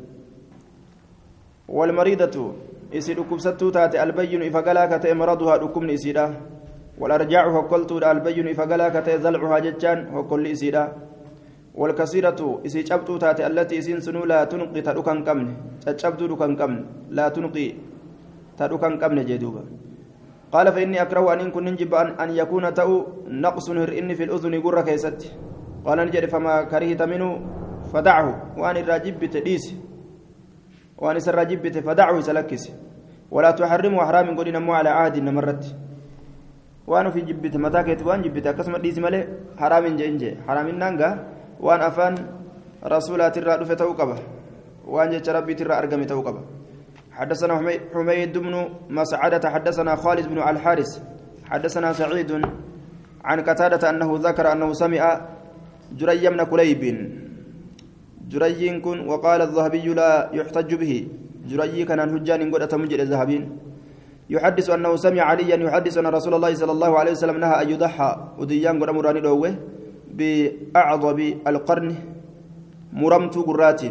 والمريضة 1.67 2.35
ka 4.87 4.99
ta'e 4.99 5.13
maraduhaa 5.13 5.59
dhukkubni 5.59 5.93
isiidha 5.93 6.31
walarjaacu 6.99 7.51
hokkoltuudha 7.51 8.09
albayyinu 8.15 8.49
ifa 8.49 8.65
galaa 8.65 8.91
ka 8.95 9.01
ta'e 9.01 9.19
zalcuhaa 9.19 9.59
jechaan 9.61 10.07
hokkolli 10.15 10.51
isiidha 10.55 10.83
والكثيرة 11.77 12.65
إسي 12.65 12.89
جبتو 12.89 13.21
تاتي 13.21 13.45
التي 13.47 13.77
إسين 13.77 14.01
سنو 14.01 14.25
لا 14.25 14.49
تنقي 14.49 14.81
تدوكان 14.81 15.21
قمن 15.21 15.47
تجبتو 15.85 16.25
دوكان 16.25 16.57
قمن 16.57 16.77
لا 17.13 17.29
تنقي 17.29 17.67
تدوكان 18.57 18.97
قمن 18.97 19.21
جدوبا. 19.29 19.63
قال 20.49 20.67
فإني 20.73 20.97
أكره 21.05 21.33
أن 21.33 21.53
كن 21.53 21.65
نجب 21.77 21.93
أن, 21.93 22.29
يكون 22.33 22.73
تأو 22.73 22.91
نقص 23.29 23.69
هرئني 23.69 24.15
في 24.17 24.23
الأذن 24.25 24.53
قرة 24.57 24.81
كيست 24.81 25.21
قال 25.87 25.97
نجد 26.07 26.25
فما 26.33 26.63
كرهت 26.71 27.01
منه 27.01 27.29
فدعه 27.93 28.27
وأن 28.59 28.77
الراجب 28.83 29.25
تديس 29.25 29.65
وأن 30.97 31.17
الراجب 31.27 31.63
فدعه 31.87 32.19
سلكس 32.27 32.63
ولا 33.31 33.51
تحرمه 33.51 33.99
حرام 34.07 34.27
قل 34.37 34.47
نمو 34.55 34.73
على 34.73 34.89
عهد 34.89 35.15
نمرت 35.27 35.63
وأنا 36.87 37.09
في 37.09 37.21
جبت 37.21 37.55
متى 37.63 37.83
كيت 37.83 38.01
وأن 38.07 38.21
جبت 38.21 38.47
أكسم 38.47 38.77
ديس 38.83 38.99
ملي 38.99 39.21
حرام 39.59 39.85
جنجي 39.99 40.29
حرام 40.47 40.67
نانغا 40.81 41.09
وأن 41.59 41.81
أفان 41.81 42.13
رسولات 42.93 43.37
الرا 43.37 43.55
دفه 43.61 43.73
توقبه 43.73 44.17
وأن 44.87 45.09
جت 45.11 45.29
ربي 45.29 45.53
ترى 45.53 45.73
أرقم 45.79 46.03
توقبه 46.03 46.41
حدثنا 47.17 47.53
حميد 47.93 48.37
بن 48.37 48.53
مسعدة 48.89 49.43
حدثنا 49.49 49.95
خالد 49.95 50.25
بن 50.27 50.37
الحارث 50.37 50.91
حدثنا 51.51 51.93
سعيد 51.93 52.31
عن 53.25 53.37
قتادة 53.41 53.89
أنه 53.89 54.09
ذكر 54.27 54.51
أنه 54.51 54.73
سمع 54.73 55.03
جري 55.95 56.23
بن 56.29 56.43
كليب. 56.43 56.83
جري 58.27 58.79
كن 58.83 58.97
وقال 59.07 59.41
الذهبي 59.41 59.87
لا 59.93 60.29
يحتج 60.33 60.75
به. 60.75 60.93
جري 61.47 61.79
كان 61.85 61.99
هجان 61.99 62.41
قد 62.51 62.61
أتمجد 62.67 62.99
الذهبين. 62.99 63.43
يحدث 64.27 64.67
أنه 64.69 64.91
سمع 64.95 65.23
عليا 65.23 65.55
يحدث 65.55 65.95
أن 65.97 66.07
رسول 66.11 66.33
الله 66.35 66.53
صلى 66.59 66.73
الله 66.75 66.91
عليه 66.99 67.11
وسلم 67.15 67.37
نهى 67.39 67.55
أن 67.63 67.67
يضحى 67.69 68.11
وديان 68.35 68.75
قد 68.83 68.89
أمراني 68.89 69.21
دوه 69.23 69.55
بأعظم 70.11 71.19
القرن. 71.47 71.91
مرمت 72.87 73.35
قرات 73.37 73.81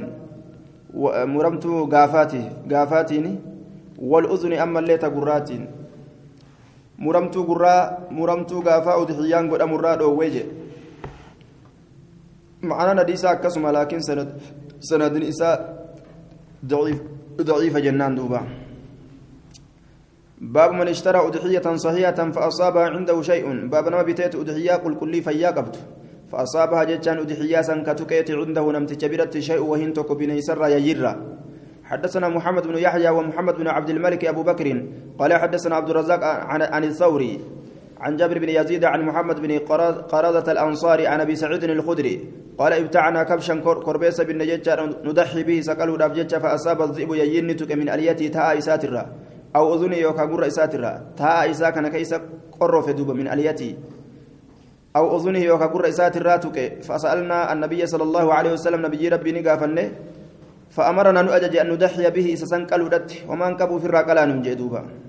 مرمت 1.37 1.67
قافاتي 1.93 2.43
قافاتين 2.73 3.27
والأذن 4.01 4.53
أما 4.53 4.79
الليت 4.81 5.05
قرات 5.05 5.51
مرمت 6.99 7.37
قرا 7.37 7.77
مرمت 8.11 8.53
قافا 8.67 8.95
ودحيان 8.95 9.45
قد 9.53 9.61
أمراني 9.61 9.99
دوه 10.01 10.35
معنى 12.67 13.03
نديسا 13.03 13.35
كسم 13.35 13.67
لكن 13.67 14.01
سند 14.01 14.29
سند 14.81 15.17
إساء 15.23 15.59
ضعيف 16.67 16.99
ضعيف 17.41 17.77
جنان 17.77 18.15
دوبا. 18.15 18.41
باب 20.41 20.71
من 20.73 20.89
اشترى 20.89 21.19
أضحية 21.19 21.77
صحيحة 21.77 22.31
فأصابها 22.31 22.87
عنده 22.95 23.23
شيء. 23.23 23.47
باب 23.73 23.89
نما 23.89 24.03
بتيت 24.03 24.35
أضحية 24.35 24.73
قل 24.73 24.95
كلي 24.95 25.21
فيا 25.23 25.51
قبت 25.51 25.77
فأصابها 26.33 26.85
جتان 26.85 27.19
أضحية 27.19 27.61
سنكتكيت 27.63 28.31
عنده 28.31 28.65
نمت 28.73 28.93
كبيرة 29.01 29.31
شيء 29.39 29.63
وهنتك 29.63 30.13
بنيسر 30.13 30.59
يجرى 30.67 31.13
حدثنا 31.85 32.29
محمد 32.29 32.67
بن 32.67 32.77
يحيى 32.79 33.09
ومحمد 33.09 33.55
بن 33.55 33.67
عبد 33.69 33.91
الملك 33.91 34.25
أبو 34.25 34.43
بكر. 34.43 34.67
قال 35.19 35.31
حدثنا 35.33 35.75
عبد 35.77 35.91
الرزاق 35.91 36.25
عن 36.75 36.85
الثوري. 36.85 37.41
عن 38.01 38.17
جابر 38.17 38.39
بن 38.39 38.49
يزيد 38.49 38.85
عن 38.85 39.01
محمد 39.03 39.41
بن 39.41 39.59
قرادة 40.13 40.53
الأنصاري 40.53 41.07
عن 41.07 41.21
أبي 41.21 41.37
سعيد 41.37 41.65
الخدري 41.65 42.15
قال 42.59 42.73
ابتعنا 42.73 43.23
كبشا 43.23 43.55
كربيس 43.87 44.21
بن 44.21 44.39
نججة 44.39 44.77
ندحي 45.05 45.43
به 45.43 45.61
سقلوا 45.61 45.97
دابجة 45.97 46.39
فأصاب 46.39 46.83
الذئب 46.83 47.15
يينتك 47.15 47.73
من 47.73 47.89
أليتي 47.89 48.29
تاء 48.29 48.59
إساترا 48.59 49.07
أو 49.57 49.75
أذني 49.75 50.01
يوكا 50.01 50.23
قر 50.23 50.47
إساترا 50.47 50.93
تاء 51.17 51.51
إسا 51.51 51.71
كان 51.71 51.89
كيس 51.89 52.15
قرف 52.61 52.91
دوب 52.91 53.11
من 53.11 53.29
أليتي 53.29 53.77
أو 54.97 55.17
أذنه 55.17 55.39
يوكا 55.39 55.67
قر 55.67 55.89
إساترا 55.89 56.37
تك 56.37 56.59
فسألنا 56.89 57.53
النبي 57.53 57.87
صلى 57.87 58.03
الله 58.03 58.35
عليه 58.35 58.53
وسلم 58.53 58.87
نبي 58.87 59.09
ربي 59.09 59.33
نقافنه 59.33 59.87
فأمرنا 60.71 61.23
نؤجج 61.23 61.57
أن 61.57 61.69
ندحي 61.73 62.11
به 62.11 62.35
سسنقلوا 62.41 62.91
وما 63.29 63.49
انكبوا 63.49 63.79
في 63.79 63.87
الرقلة 63.87 64.25
نمجي 64.25 64.55
دوبا. 64.55 65.06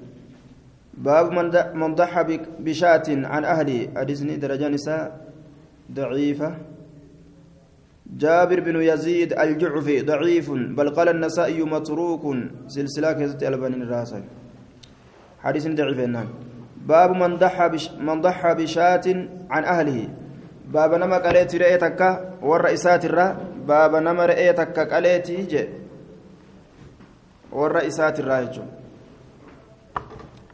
باب 0.98 1.32
من 1.76 1.96
ضحى 1.96 2.24
بشاة 2.60 3.08
عن 3.08 3.44
أهله. 3.46 3.80
حديثني 3.98 4.36
درجة 4.36 4.68
نساء 4.68 5.06
ضعيفة. 5.94 6.56
جابر 8.18 8.60
بن 8.60 8.76
يزيد 8.82 9.34
الجعفي 9.34 10.02
ضعيف 10.02 10.52
بل 10.52 10.90
قال 10.90 11.08
النسائي 11.10 11.62
متروك. 11.64 12.24
سلسلة 12.68 13.14
كذت 13.14 13.44
ألبان 13.44 13.74
الراسل 13.82 14.24
حديث 15.44 15.68
ضعيف 15.68 16.00
نعم 16.00 16.28
باب 16.88 17.12
من 17.12 17.36
ضحى 17.36 17.68
من 18.00 18.22
ضحى 18.22 18.52
بشاة 18.56 19.06
عن 19.50 19.64
أهله. 19.64 20.10
باب 20.74 20.92
نما 20.94 21.18
قالت 21.18 21.56
رأيتك 21.56 22.02
والرئيسات 22.42 23.06
الرا. 23.06 23.28
باب 23.68 23.96
نما 23.96 24.26
رأيتك 24.26 24.80
قالت 24.80 25.32
جي. 25.32 25.64
والرئيسات 27.52 28.20
الراجل 28.20 28.77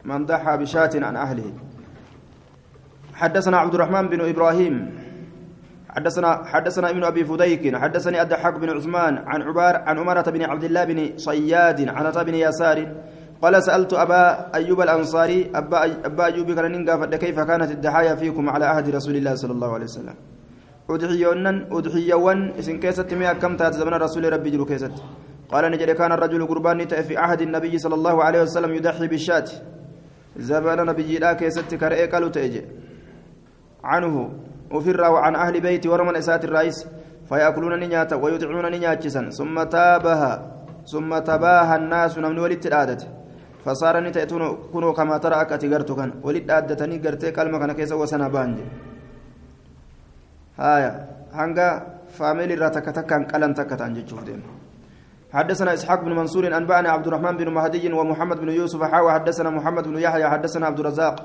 من 0.04 0.26
ضحى 0.26 0.56
بشاة 0.56 0.90
عن 0.94 1.16
أهله. 1.16 1.52
حدثنا 3.14 3.56
عبد 3.56 3.74
الرحمن 3.74 4.08
بن 4.08 4.20
إبراهيم 4.20 4.74
حدثنا 5.88 6.44
حدثنا 6.44 6.90
ابن 6.90 7.04
أبي 7.04 7.24
فديك 7.24 7.76
حدثني 7.76 8.22
الضحاك 8.22 8.54
بن 8.58 8.70
عثمان 8.70 9.18
عن 9.26 9.42
عبار 9.42 9.76
عن 9.86 9.98
عمرة 9.98 10.22
بن 10.22 10.42
عبد 10.42 10.64
الله 10.64 10.84
بن 10.84 10.98
صياد 11.16 11.88
عن 11.88 12.06
عطاء 12.06 12.24
بن 12.24 12.34
يسار 12.34 12.78
قال 13.42 13.62
سألت 13.62 13.92
أبا 13.92 14.54
أيوب 14.54 14.80
الأنصاري 14.80 15.50
أبا, 15.54 16.06
أبا 16.06 16.24
أيوب 16.24 16.52
كان 16.52 17.14
كيف 17.14 17.40
كانت 17.40 17.70
الدحايا 17.70 18.14
فيكم 18.14 18.50
على 18.50 18.64
عهد 18.64 18.88
رسول 18.90 19.16
الله 19.16 19.34
صلى 19.34 19.52
الله 19.52 19.74
عليه 19.74 19.84
وسلم؟ 19.84 20.14
أدحيون 20.90 21.46
أدحيون 21.72 22.50
إسن 22.58 22.78
كيست 22.80 23.14
مئة 23.14 23.32
كم 23.32 23.56
تات 23.56 23.74
زمن 23.74 23.94
رسول 23.94 24.32
ربي 24.32 24.50
جلو 24.50 24.64
كيست. 24.64 24.92
قال 25.48 25.70
نجد 25.70 25.90
كان 25.90 26.12
الرجل 26.12 26.46
قربان 26.46 26.86
في 26.86 27.16
عهد 27.16 27.40
النبي 27.40 27.78
صلى 27.78 27.94
الله 27.94 28.24
عليه 28.24 28.42
وسلم 28.42 28.74
يضحي 28.74 29.06
بالشاة. 29.06 29.48
زمان 30.36 30.86
نبي 30.86 31.18
لا 31.18 31.32
كيست 31.32 31.74
كرئي 31.74 32.06
قالوا 32.06 32.28
تأجي 32.28 32.62
عنه 33.84 34.14
وفر 34.70 35.04
عن 35.04 35.34
أهل 35.36 35.60
بيتي 35.60 35.88
ورمن 35.88 36.16
إسات 36.16 36.44
الرئيس 36.44 36.86
فيأكلون 37.28 37.78
نياتا 37.78 38.16
ويطعمون 38.16 38.66
نياتشسا 38.70 39.30
ثم 39.30 39.62
تابها 39.62 40.32
ثم 40.86 41.18
تباها 41.18 41.76
الناس 41.76 42.18
نمن 42.18 42.38
ولدت 42.38 42.66
العادة 42.66 43.02
فصار 43.64 44.00
نتأتون 44.04 44.42
كنوا 44.72 44.92
كما 44.92 45.16
ترى 45.18 45.34
أكتي 45.40 45.66
قرتو 45.72 45.94
كان. 45.96 46.10
ولد 46.22 46.50
عادتني 46.50 46.96
قرتي 47.04 47.30
كلمة 47.32 47.58
كان 47.58 47.72
كيسا 47.72 47.94
وسنا 47.96 48.28
بانج. 48.28 48.58
هايا 50.60 50.92
هنگا 51.32 51.68
فاميلي 52.16 52.54
راتكتكا 52.54 53.16
قلن 53.32 53.54
تكتا 53.54 53.86
انجي 53.86 54.02
ديم 54.26 54.40
حدثنا 55.34 55.74
إسحاق 55.74 56.04
بن 56.04 56.12
منصور 56.16 56.56
أنبأنا 56.56 56.88
عبد 56.90 57.06
الرحمن 57.06 57.36
بن 57.36 57.48
مهدي 57.52 57.92
ومحمد 57.92 58.38
بن 58.40 58.48
يوسف 58.48 58.82
حاوى 58.82 59.12
حدثنا 59.12 59.50
محمد 59.50 59.88
بن 59.88 59.98
يحيى 59.98 60.26
حدثنا 60.28 60.66
عبد 60.66 60.80
الرزاق 60.80 61.16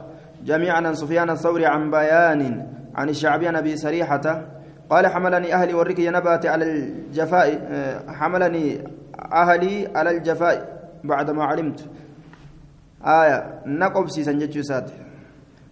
جميعا 0.43 0.78
عن 0.88 0.93
سفيان 0.93 1.30
الثوري 1.30 1.65
عن 1.65 1.91
بيان 1.91 2.67
عن 2.95 3.10
الشعبي 3.10 3.48
عن 3.48 3.56
أبي 3.56 3.78
سريحة 3.78 4.26
قال 4.89 5.08
حملني 5.08 5.54
أهلي 5.54 5.74
ورك 5.74 6.00
ينبات 6.00 6.45
على 6.45 6.65
الجفاء 6.65 7.48
حملني 8.08 8.65
أهلي 9.34 9.88
على 9.95 10.10
الجفاء 10.17 10.58
بعدما 11.04 11.43
علمت. 11.43 11.89
آية 13.06 13.62
نقب 13.65 14.10
سيسن 14.10 14.38
جتشوسات 14.39 14.91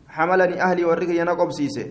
حملني 0.08 0.62
أهلي 0.62 0.86
ورك 0.86 1.10
ينقب 1.10 1.52
سيسه 1.52 1.88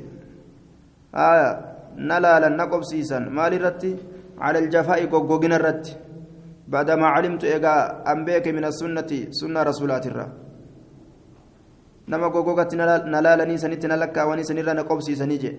آية 1.14 1.50
نلالا 1.96 2.48
نقب 2.48 2.82
سيسن. 2.84 3.28
مالي 3.28 3.56
رتي؟ 3.56 3.96
على 4.38 4.58
الجفاء 4.58 5.06
قوقوقنا 5.06 5.56
الرت 5.56 6.05
بعدما 6.68 7.06
علمت 7.06 7.44
إيقا 7.44 7.74
أنبيك 8.12 8.46
من 8.56 8.64
السنة 8.64 9.10
سنة 9.30 9.60
رسولات 9.62 10.06
الرّ 10.06 10.20
nama 12.06 12.30
gogoogatti 12.30 12.76
nalaalanii 12.78 13.58
sanitti 13.58 13.88
nalakkaawanii 13.90 14.44
sanirra 14.46 14.74
na 14.74 14.84
qobsiisanii 14.84 15.38
jee 15.38 15.56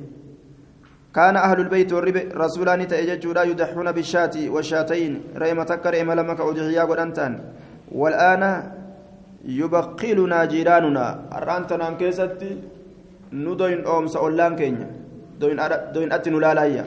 كان 1.18 1.38
أهل 1.38 1.60
البيت 1.66 1.94
والرب 1.94 2.18
رسولان 2.38 2.88
تأججودا 2.88 3.44
يضحون 3.44 3.92
بالشاة 3.92 4.36
والشاتين 4.54 5.14
ريما 5.42 5.64
تكر 5.64 6.02
إما 6.02 6.14
لما 6.14 6.34
كأضحيا 6.38 6.84
قدنتان. 6.84 7.34
والآن 7.92 8.44
يبقلنا 9.46 10.40
جيراننا. 10.46 11.06
أرانتنا 11.38 11.88
كيستي 12.00 12.52
ندوين 13.34 13.82
أومس 13.86 14.16
أولان 14.16 14.54
كينيا 14.60 14.88
دوين 15.42 15.60
دوين 15.94 16.12
أتي 16.14 16.30
نلالايا 16.30 16.86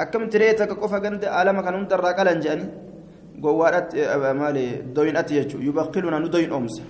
أكم 0.00 0.22
تريتك 0.32 0.70
قفا 0.82 0.98
قند 1.02 1.24
عالم 1.24 1.60
كانون 1.60 1.88
ترى 1.90 2.10
قلن 3.42 3.88
جاني 3.90 3.94
قوارات 3.94 3.96
مالي 4.36 4.76
دوين 4.94 5.16
أتي 5.16 5.36
يجو 5.36 5.58
يبقلنا 5.58 6.18
ندوين 6.18 6.50
أومس 6.50 6.82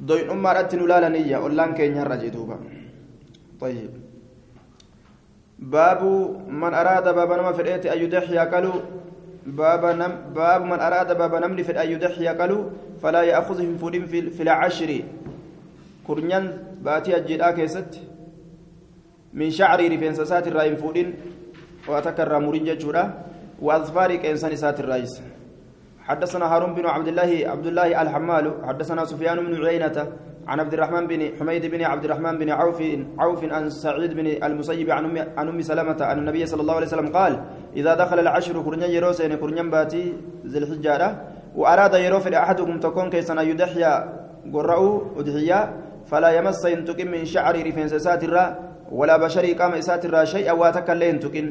دوين 0.00 0.30
أمارات 0.30 0.74
نلالانية 0.74 1.36
أولان 1.36 1.74
كينيا 1.74 2.04
رجدوبا 2.04 2.58
طيب 3.60 3.90
باب 5.58 6.02
من 6.48 6.74
أراد 6.74 7.14
باب 7.14 7.32
نما 7.32 7.52
فرئت 7.52 7.86
أن 7.86 7.98
يضحي 7.98 8.38
قالوا 8.38 8.74
باب 9.46 9.84
نم 9.84 10.12
باب 10.34 10.62
من 10.64 10.80
أراد 10.80 11.18
باب 11.18 11.34
نمل 11.34 11.64
في 11.64 11.82
أن 11.82 11.90
يضحي 11.90 12.26
قالوا 12.28 12.70
فلا 13.02 13.22
يأخذهم 13.22 13.76
فودين 13.76 14.06
في, 14.06 14.30
في 14.30 14.42
العشر 14.42 15.02
كرنيان 16.06 16.58
باتي 16.82 17.16
الجدا 17.16 17.50
كيست 17.50 18.00
من 19.34 19.50
شعر 19.50 19.80
رفنس 19.92 20.20
سات 20.20 20.48
الرايم 20.48 20.76
فودين 20.76 21.14
وأتكرر 21.88 22.38
مرنجة 22.38 22.74
جورا 22.74 23.25
وأظفار 23.62 24.16
كإنسان 24.16 24.56
سات 24.56 24.80
الرايس 24.80 25.22
حدثنا 26.00 26.54
هارون 26.54 26.74
بن 26.74 26.86
عبد 26.86 27.08
الله 27.08 27.42
عبد 27.46 27.66
الله 27.66 28.02
الحمال 28.02 28.54
حدثنا 28.64 29.04
سفيان 29.04 29.36
بن 29.46 29.66
عيينة 29.66 30.06
عن 30.46 30.60
عبد 30.60 30.74
الرحمن 30.74 31.06
بن 31.06 31.30
حميد 31.40 31.66
بن 31.66 31.82
عبد 31.82 32.04
الرحمن 32.04 32.38
بن 32.38 32.50
عوف 32.50 32.82
عوف 33.18 33.44
عن 33.44 33.70
سعيد 33.70 34.14
بن 34.14 34.26
المسيب 34.26 34.90
عن 34.90 35.04
ام 35.04 35.28
عن 35.36 35.48
أم 35.48 35.60
سلمة 35.62 35.96
عن 36.00 36.18
النبي 36.18 36.46
صلى 36.46 36.60
الله 36.62 36.74
عليه 36.74 36.86
وسلم 36.86 37.08
قال 37.08 37.44
إذا 37.76 37.94
دخل 37.94 38.18
العشر 38.18 38.62
كرنيا 38.62 38.86
يروسين 38.86 39.34
كرنيا 39.36 39.62
باتي 39.62 40.12
ذي 40.46 40.58
الحجارة 40.58 41.08
وأراد 41.56 41.94
يروف 41.94 42.26
أحدكم 42.28 42.80
تكون 42.80 43.10
كيسنا 43.10 43.42
يدحي 43.42 43.84
قرأوا 44.54 45.00
أدحيا 45.18 45.60
فلا 46.06 46.28
يمس 46.30 46.64
ينتقم 46.64 47.08
من 47.08 47.24
شعر 47.24 47.54
رفين 47.66 47.88
ساتر 47.88 48.54
ولا 48.92 49.16
بشري 49.16 49.52
قام 49.54 49.80
ساتر 49.80 50.24
شيئا 50.24 50.52
واتكلين 50.52 51.20
تكن 51.20 51.46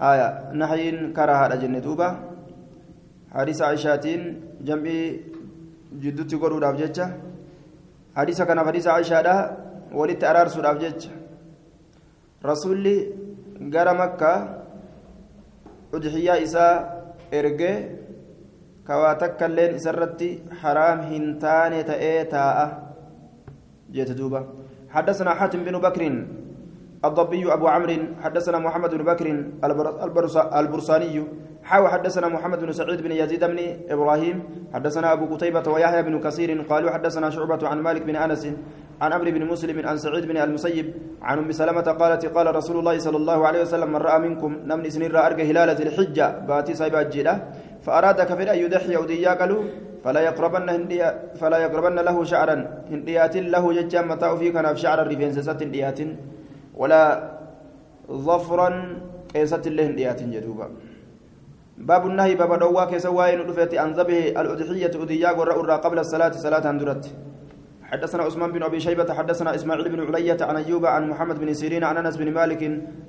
آية 0.00 0.28
نحين 0.60 1.12
كراهة 1.12 1.54
جنة 1.62 1.78
دوبة 1.78 2.08
حديث 3.34 3.58
عائشاتين 3.62 4.22
جنبي 4.66 4.98
جدتي 6.02 6.36
قرودhaaf 6.42 6.76
jecha 6.80 7.06
hadiisa 8.14 8.46
kanaaf 8.46 8.66
hadiisa 8.70 8.94
Aishaadha 8.94 9.34
walitti 9.98 10.26
araarsuudhaaf 10.30 10.78
jecha 10.82 11.10
rasuulli 12.50 12.94
gara 13.74 13.94
makkaa 13.94 14.38
udhiyyaa 15.96 16.38
isaa 16.46 16.74
ergee 17.40 17.76
kawaa 18.88 19.14
takka 19.22 19.50
illeen 19.50 19.76
isarratti 19.80 20.30
haraam 20.62 21.02
hin 21.10 21.26
taane 21.44 21.82
ta'ee 21.90 22.24
taa'a 22.36 22.66
jeete 23.98 24.14
duuba 24.22 24.42
حدثنا 24.90 25.34
حاتم 25.38 25.64
بن 25.64 25.78
بكر 25.78 26.02
الضبي 27.07 27.53
أبو 27.53 27.67
عمرو 27.67 27.97
حدثنا 28.23 28.57
محمد 28.59 28.91
بن 28.95 29.03
بكر 29.03 29.27
البرساني 30.59 31.23
حاو 31.63 31.87
حدثنا 31.87 32.27
محمد 32.27 32.59
بن 32.59 32.71
سعيد 32.71 33.01
بن 33.01 33.11
يزيد 33.11 33.43
بن 33.43 33.59
إبراهيم 33.89 34.37
حدثنا 34.73 35.13
أبو 35.13 35.35
قتيبة 35.35 35.71
ويحيى 35.73 36.01
بن 36.03 36.19
كثير 36.19 36.49
قالوا 36.61 36.91
حدثنا 36.91 37.29
شعبة 37.29 37.67
عن 37.67 37.77
مالك 37.81 38.01
بن 38.01 38.15
أنس 38.15 38.43
عن 39.01 39.13
عمرو 39.13 39.31
بن 39.31 39.45
مسلم 39.45 39.87
عن 39.87 39.97
سعيد 39.97 40.25
بن 40.25 40.37
المسيب 40.37 40.87
عن 41.21 41.37
أم 41.37 41.51
سلمة 41.51 41.81
قالت 42.01 42.25
قال 42.25 42.55
رسول 42.55 42.79
الله 42.79 42.97
صلى 42.97 43.17
الله 43.17 43.47
عليه 43.47 43.61
وسلم 43.61 43.89
من 43.93 44.01
رأى 44.07 44.19
منكم 44.19 44.51
نمني 44.65 44.89
سنين 44.89 45.15
أرجى 45.15 45.43
هلال 45.51 45.69
الحجة 45.87 46.27
باتي 46.47 46.73
سايبا 46.73 47.01
الجيلة 47.01 47.33
فأراد 47.85 48.21
كفر 48.21 48.47
أن 48.53 48.57
يدحي 48.63 48.95
اوديا 48.95 49.33
قالوا 49.39 49.63
فلا 50.03 50.21
يقربن 50.29 50.69
هنديا 50.69 51.07
فلا 51.39 51.57
يقربن 51.65 51.95
له 52.07 52.17
شعرا 52.23 52.55
هنديات 52.91 53.35
له 53.37 53.73
ججا 53.77 54.01
متى 54.01 54.29
في 54.37 54.47
في 54.53 54.77
شعر 54.83 55.01
الريفنسات 55.01 55.63
هنديات 55.63 55.99
ولا 56.75 57.01
ظفرا 58.11 58.69
قيست 59.33 59.67
الله 59.67 59.83
هنديات 59.87 60.19
جدوبا. 60.23 60.67
باب 61.77 62.03
النهي 62.07 62.35
باب 62.35 62.51
دوا 62.59 62.85
كيس 62.91 63.05
واين 63.05 63.47
دفت 63.47 63.75
عن 63.75 63.89
ذبح 63.99 64.39
الأضحية 64.41 64.93
أضيا 65.03 65.29
قرأ 65.37 65.75
قبل 65.85 65.97
الصلاة 65.99 66.31
صلاة 66.31 66.65
درت 66.79 67.05
حدثنا 67.91 68.23
عثمان 68.23 68.49
بن 68.55 68.63
أبي 68.63 68.79
شيبة 68.79 69.13
حدثنا 69.13 69.55
إسماعيل 69.55 69.89
بن 69.93 69.99
علية 70.07 70.37
عن 70.41 70.55
أيوب 70.55 70.85
عن 70.85 71.03
محمد 71.11 71.37
بن 71.39 71.53
سيرين 71.53 71.83
عن 71.83 71.97
أنس 71.97 72.15
بن 72.17 72.31
مالك 72.33 72.61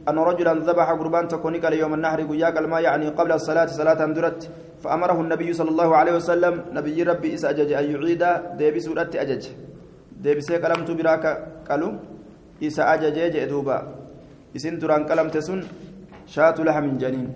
أن 0.09 0.17
رجلا 0.29 0.55
ذبح 0.67 0.91
قربان 1.01 1.29
تكونيك 1.29 1.65
ليوم 1.65 1.95
النهر 1.95 2.21
قياك 2.31 2.59
الماء 2.59 2.83
يعني 2.83 3.09
قبل 3.09 3.33
الصلاة 3.33 3.67
صلاة 3.67 4.01
درت 4.19 4.51
فأمره 4.83 5.19
النبي 5.21 5.53
صلى 5.53 5.71
الله 5.71 5.97
عليه 5.97 6.15
وسلم 6.19 6.55
نبي 6.73 7.03
ربي 7.03 7.35
اس 7.35 7.45
اجج 7.45 7.73
أن 7.73 7.87
يعيد 7.91 8.23
ديبي 8.59 8.81
سورة 8.81 9.11
أجج. 9.15 9.45
ديبي 10.21 10.41
سي 10.41 10.57
قلمت 10.57 10.91
براك 10.91 11.25
قالوا؟ 11.69 11.93
اس 12.63 12.79
اجج 12.79 13.19
جدوبا 13.37 13.79
اسن 14.57 14.79
تران 14.81 15.03
قلمت 15.09 15.39
سن 15.39 15.61
شات 16.27 16.61
لحم 16.61 16.87
جنين 16.99 17.29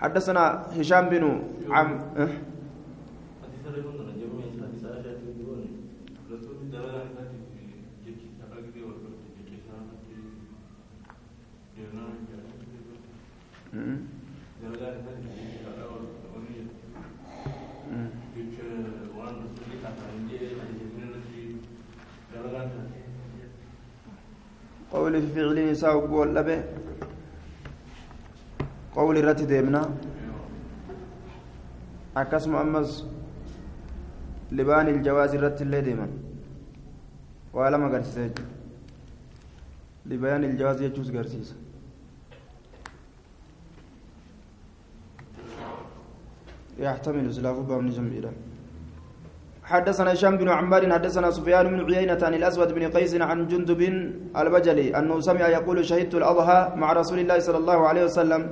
حدثنا 0.00 0.44
هشام 0.78 1.04
بن 1.08 1.24
عم 1.70 1.90
أه؟ 2.16 2.28
قول 24.94 25.14
في 25.22 25.28
فعل 25.34 25.70
نساء 25.70 26.06
قول 26.06 26.34
لبه 26.36 26.64
قول 28.96 29.16
الرت 29.18 29.42
ديمنا. 29.42 29.82
أكسم 32.16 32.54
أمس. 32.56 33.06
لبان 34.52 34.88
الجواز 34.88 35.34
الرت 35.34 35.62
اللي 35.62 35.80
ديما 35.80 36.08
ولا 37.52 37.76
ما 37.76 37.88
قرسيس. 37.92 38.32
لبيان 40.06 40.44
الجواز 40.44 40.82
يجوز 40.82 41.10
قرسيس. 41.16 41.54
يحتمل 46.78 47.34
سلاف 47.34 47.58
باب 47.58 47.90
جميلا 47.90 48.32
حدثنا 49.64 50.12
هشام 50.12 50.34
بن 50.36 50.48
عمار 50.48 50.82
حدثنا 50.92 51.28
سفيان 51.36 51.66
بن 51.72 51.80
عيينة 51.88 52.20
عن 52.26 52.34
الأسود 52.40 52.68
بن 52.76 52.84
قيس 52.94 53.12
عن 53.16 53.38
جندب 53.50 53.80
البجلي 54.40 54.86
أنه 54.98 55.16
سمع 55.28 55.48
يقول 55.56 55.78
شهدت 55.88 56.14
الأضحى 56.20 56.60
مع 56.80 56.88
رسول 57.00 57.18
الله 57.24 57.38
صلى 57.46 57.58
الله 57.62 57.78
عليه 57.88 58.04
وسلم. 58.08 58.42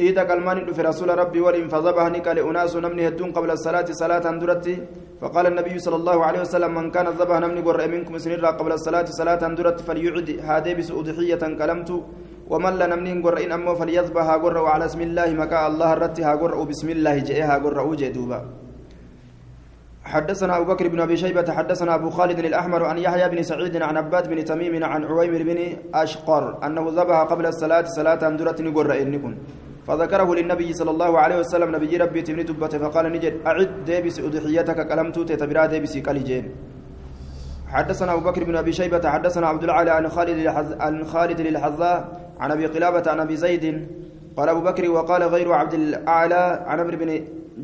إذا 0.00 0.22
كلمان 0.24 0.58
في 0.72 0.82
رسول 0.90 1.08
ربي 1.22 1.40
ولم 1.44 1.68
فذبح 1.68 2.04
نكال 2.16 2.38
أناس 2.48 2.72
نمني 2.84 3.02
هدون 3.08 3.30
قبل 3.36 3.50
الصلاة 3.56 3.88
صلاة 4.02 4.26
درت 4.40 4.66
فقال 5.20 5.44
النبي 5.52 5.74
صلى 5.84 5.96
الله 6.00 6.18
عليه 6.26 6.40
وسلم 6.40 6.70
من 6.78 6.86
كان 6.88 7.06
ذبح 7.20 7.36
نمني 7.44 7.60
قرأ 7.60 7.86
منكم 7.94 8.14
سنرا 8.24 8.50
قبل 8.56 8.72
الصلاة 8.72 9.08
صلاة 9.20 9.42
درت 9.58 9.78
فليعد. 9.86 10.28
هذا 10.48 10.70
بس 10.78 10.88
أضحية 10.98 11.42
كلمت. 11.60 11.90
ومن 12.52 12.72
لا 12.80 12.86
نمني 12.92 13.12
قرأ 13.24 13.44
إن 13.44 13.52
أمه 13.52 13.72
فليذبح 13.80 14.26
قرأ 14.44 14.62
على 14.72 14.84
اسم 14.88 15.00
الله 15.08 15.28
مكا 15.40 15.58
الله 15.68 15.90
رتها 16.02 16.32
قرأ 16.42 16.58
بسم 16.70 16.88
الله 16.96 17.16
جئها 17.28 17.54
قرأ 17.64 17.82
وجدوبا 17.90 18.40
حدثنا 20.14 20.52
أبو 20.56 20.64
بكر 20.72 20.88
بن 20.88 21.00
أبي 21.06 21.16
شيبة 21.16 21.48
حدثنا 21.58 21.94
أبو 21.94 22.10
خالد 22.10 22.38
الأحمر 22.38 22.84
عن 22.90 22.98
يحيى 22.98 23.28
بن 23.32 23.42
سعيد 23.50 23.74
عن 23.88 23.96
عباد 23.96 24.24
بن 24.32 24.38
تميم 24.50 24.74
عن 24.84 25.00
عويمر 25.10 25.42
بن 25.48 25.58
أشقر 25.94 26.44
أنه 26.66 26.84
ذبح 26.98 27.18
قبل 27.30 27.46
الصلاة 27.46 27.84
صلاة 27.98 28.22
درة 28.40 28.60
قرأ 28.76 28.94
إنكم 29.02 29.32
فذكره 29.86 30.28
للنبي 30.38 30.68
صلى 30.72 30.90
الله 30.94 31.18
عليه 31.22 31.38
وسلم 31.42 31.68
نبي 31.76 31.96
ربي 31.96 32.20
تمني 32.26 32.42
دبته 32.42 32.78
فقال 32.82 33.04
نجد 33.14 33.34
أعد 33.46 33.70
ديبس 33.86 34.16
أضحيتك 34.26 34.78
كلمت 34.90 35.16
تتبرا 35.28 35.66
ديبس 35.72 35.94
كالجين. 36.06 36.44
حدثنا 37.74 38.10
أبو 38.14 38.22
بكر 38.28 38.44
بن 38.44 38.56
أبي 38.62 38.72
شيبة 38.72 39.04
حدثنا 39.14 39.46
عبد 39.52 39.64
العالى 39.64 39.90
عن 39.90 40.08
خالد 40.08 40.38
عن 40.84 40.94
خالد 41.12 41.40
للحظاء 41.40 41.96
عن 42.40 42.50
أبي 42.50 42.66
قلابة 42.66 43.10
عن 43.12 43.20
أبي 43.20 43.36
زيد 43.36 43.64
قال 44.36 44.48
أبو 44.48 44.60
بكر 44.60 44.90
وقال 44.90 45.22
غير 45.22 45.52
عبد 45.52 45.74
الأعلى 45.74 46.44
عن 46.66 46.80
عمرو 46.80 46.96
بن 46.96 47.10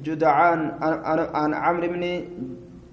جدعان 0.02 0.60
عن 1.34 1.54
عمرو 1.54 1.88
بن 1.88 2.24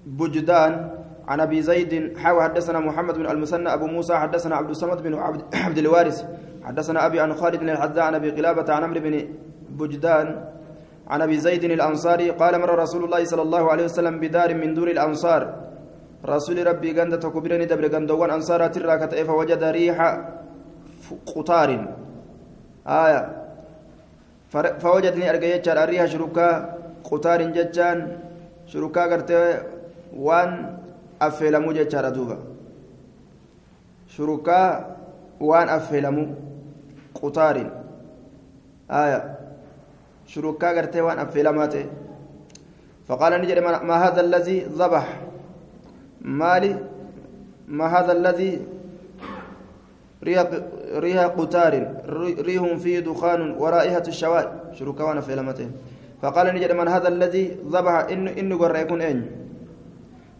بجدان 0.06 0.90
عن 1.28 1.40
أبي 1.40 1.62
زيد 1.62 2.18
حاوى 2.18 2.42
حدثنا 2.42 2.78
محمد 2.80 3.14
بن 3.14 3.26
المثنى 3.30 3.74
أبو 3.74 3.86
موسى 3.86 4.14
حدثنا 4.16 4.56
عبد 4.56 4.70
الصمد 4.70 5.02
بن 5.02 5.14
عبد, 5.14 5.78
الوارث 5.84 6.24
حدثنا 6.64 7.06
أبي 7.06 7.20
عن 7.20 7.34
خالد 7.34 7.56
بن 7.56 7.70
الحذاء 7.70 8.04
عن 8.04 8.14
أبي 8.14 8.30
قلابه 8.30 8.72
عن 8.72 8.84
عمرو 8.84 9.00
بن 9.00 9.28
بجدان 9.70 10.44
عن 11.08 11.22
أبي 11.22 11.38
زيد 11.38 11.64
الأنصاري 11.64 12.30
قال 12.30 12.60
مر 12.60 12.78
رسول 12.78 13.04
الله 13.04 13.24
صلى 13.24 13.42
الله 13.42 13.70
عليه 13.72 13.84
وسلم 13.84 14.20
بدار 14.20 14.54
من 14.54 14.74
دور 14.74 14.88
الأنصار. 14.90 15.54
رسول 16.26 16.66
ربي 16.66 17.00
غند 17.00 17.18
تكبرني 17.18 17.64
دبر 17.64 17.86
غندوان 17.94 18.30
أنصار 18.30 18.66
ترى 18.68 18.98
كتئف 18.98 19.26
فوجد 19.26 19.62
ريح 19.64 19.98
قطار. 21.36 21.70
آية. 22.86 23.22
فوجدني 24.82 25.30
ارجع 25.30 25.48
يجار 25.54 25.84
الريح 25.84 26.04
شركا 27.04 27.10
قطار 27.10 27.42
ججان 27.42 28.18
شركا 28.66 29.04
غرتي 29.06 29.62
وان 30.16 30.76
jechaadha 31.20 32.10
duuba. 32.10 32.36
Shurukaa 34.08 34.84
waan 35.40 35.68
affeelamuu 35.68 36.36
qutaarin 37.12 37.70
aya. 38.88 39.36
Shurukaa 40.26 40.74
gartee 40.74 41.00
waan 41.00 41.18
affeelamaa 41.18 41.68
ta'e. 41.68 41.88
فقال 43.08 43.40
نجد 43.40 43.58
ما 43.60 43.96
هذا 44.08 44.20
الذي 44.20 44.60
ذبح 44.60 45.20
مالي 46.20 46.76
ما 47.68 47.86
هذا 47.86 48.12
الذي 48.12 48.60
ريح 50.96 51.20
قتار 51.36 51.72
ريح 52.40 52.74
فيه 52.74 53.00
دخان 53.00 53.50
ورائحة 53.60 54.02
الشواء 54.08 54.72
شركوانا 54.72 55.20
في 55.20 55.36
لمتين 55.36 55.72
فقال 56.24 56.46
نجد 56.56 56.72
من 56.72 56.88
هذا 56.88 57.08
الذي 57.08 57.44
ذبح 57.68 57.94
إن 58.14 58.28
إن 58.40 58.48
قرأ 58.56 58.78
يكون 58.78 59.00
أين 59.04 59.18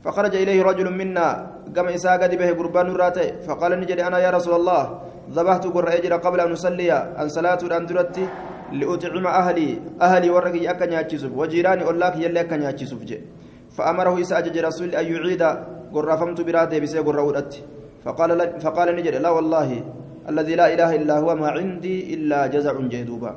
فخرج 0.05 0.35
إليه 0.43 0.59
رجل 0.65 0.89
منا 1.01 1.29
قام 1.77 1.87
إساء 1.97 2.17
قد 2.23 2.33
به 2.41 2.49
قربان 2.59 2.89
راتي 3.03 3.45
فقال 3.45 3.73
نجد 3.81 4.01
أنا 4.01 4.19
يا 4.25 4.31
رسول 4.33 4.55
الله 4.61 4.83
ذبحت 5.37 5.65
قرأ 5.77 5.91
يجرى 5.97 6.17
قبل 6.25 6.41
أن 6.41 6.53
أصلي. 6.53 6.93
أن 6.93 7.29
صلاة 7.29 7.61
الأندرتي 7.69 8.25
لأطعم 8.79 9.27
أهلي. 9.27 9.69
أهلي 10.07 10.29
ورقي 10.31 10.63
أكا 10.73 10.87
نياتشسوف 10.87 11.33
وجيراني 11.41 11.83
أولاك 11.89 12.15
يلي 12.25 12.41
أكا 12.41 12.57
نياتشسوف 12.57 13.01
فأمره 13.77 14.15
إساء 14.21 14.45
رسول 14.69 14.89
أن 15.01 15.07
يعيد. 15.13 15.43
قرى 15.95 16.15
فمت 16.21 16.39
براته 16.47 16.79
بسي 16.83 16.99
ودأتي 16.99 17.61
فقال 18.05 18.31
فقال 18.65 18.89
نجد 18.97 19.15
لا 19.25 19.31
والله 19.37 19.69
الذي 20.31 20.55
لا 20.61 20.67
إله 20.75 20.91
إلا 20.99 21.15
هو 21.23 21.31
ما 21.35 21.49
عندي 21.57 21.97
إلا 22.15 22.47
جزع 22.55 22.75
جيدوبا 22.93 23.33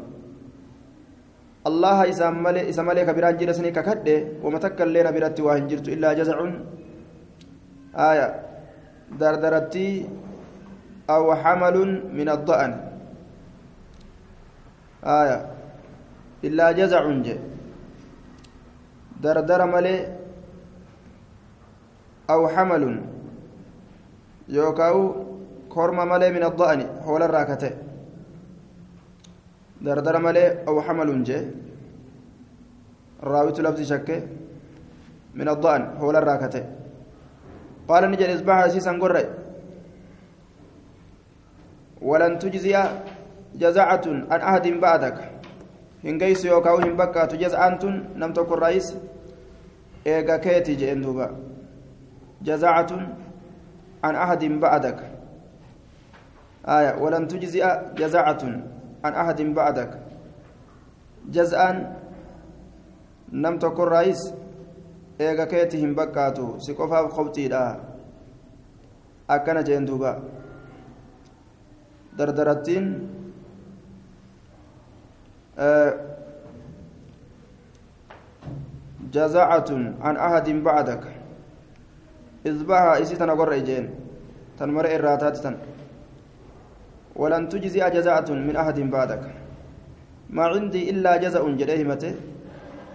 الله 1.68 1.98
إذا 2.12 2.28
ملي 2.30 2.62
إذا 2.72 2.82
ملي 2.88 3.02
كبيران 3.06 3.38
جلسني 3.38 3.72
ككده 3.72 4.18
وما 4.44 4.58
تكل 4.64 4.94
لنا 4.94 5.12
برتي 5.12 5.42
واهن 5.42 5.68
جرت 5.68 5.88
إلا 5.96 6.14
جزع. 6.20 6.38
آية. 7.96 8.28
دردرتي 9.20 9.90
أو 11.10 11.36
حمل 11.36 11.78
من 12.14 12.28
الضأن. 12.30 12.72
آية. 15.04 15.40
إلا 16.48 16.68
جزع 16.80 17.04
جي. 17.26 17.36
دردر 19.24 19.62
ملي 19.66 19.96
أو 22.30 22.42
حمل. 22.48 22.84
يوكاو 24.50 25.00
كورما 25.74 26.04
مالي 26.06 26.30
من 26.32 26.44
الضأن. 26.44 26.80
حول 27.06 27.22
الراكته 27.24 27.87
دردر 29.82 30.18
مالي 30.18 30.64
أو 30.68 30.82
حمل 30.82 31.24
جي 31.24 31.40
راويت 33.24 33.60
لفظ 33.60 33.82
شكه 33.82 34.22
من 35.36 35.48
الضأن 35.50 35.84
حول 36.00 36.16
الراكته 36.16 36.64
قال 37.88 38.12
نجد 38.12 38.30
إصباح 38.30 38.58
أسيسا 38.58 38.92
قرأ 39.02 39.24
ولن 42.02 42.40
تجزي 42.40 42.76
جزعة 43.56 44.06
عن 44.32 44.40
أحد 44.42 44.68
بعدك 44.68 45.18
هنجيس 46.04 46.46
يوكاو 46.46 46.78
هم 46.78 46.98
بكا 46.98 47.26
تجزعة 47.26 47.80
نم 48.16 48.34
تكن 48.34 48.56
رئيس 48.56 48.88
إيغا 50.08 50.38
كيتي 50.38 50.76
جئن 50.76 51.04
جزعة 52.42 52.92
عن 54.04 54.16
أحد 54.16 54.44
بعدك 54.46 55.00
آية 56.68 56.96
ولن 57.02 57.28
تجزئ 57.28 57.66
جزعة 57.96 58.44
عن 59.04 59.14
أحد 59.14 59.42
بعدك 59.42 59.92
جزءا 61.30 61.70
نم 63.32 63.56
تكون 63.60 63.88
رئيس 63.88 64.22
eega 65.18 65.50
keetti 65.50 65.82
hin 65.82 65.98
bakkaatu 65.98 66.62
si 66.62 66.78
qofaaf 66.78 67.10
qobxiidha 67.10 67.62
akkana 69.26 69.64
jeen 69.66 69.82
duuba 69.82 70.22
dardarattiin 72.14 72.86
jazacatun 79.10 79.98
an 80.02 80.16
ahadin 80.18 80.62
bacdaka 80.62 81.18
إذبها 82.48 83.02
إسيتنا 83.02 83.34
قرأ 83.34 83.56
إجين 83.60 83.86
تنمر 84.60 84.86
إراتات 84.96 85.36
تن 85.44 85.56
ولن 87.18 87.50
تجزي 87.50 87.82
جزاءة 87.90 88.30
من 88.32 88.56
أحد 88.56 88.80
بعدك. 88.80 89.24
ما 90.30 90.46
عندي 90.54 90.90
إلا 90.90 91.18
جزاء 91.18 91.44
جريمته 91.58 92.14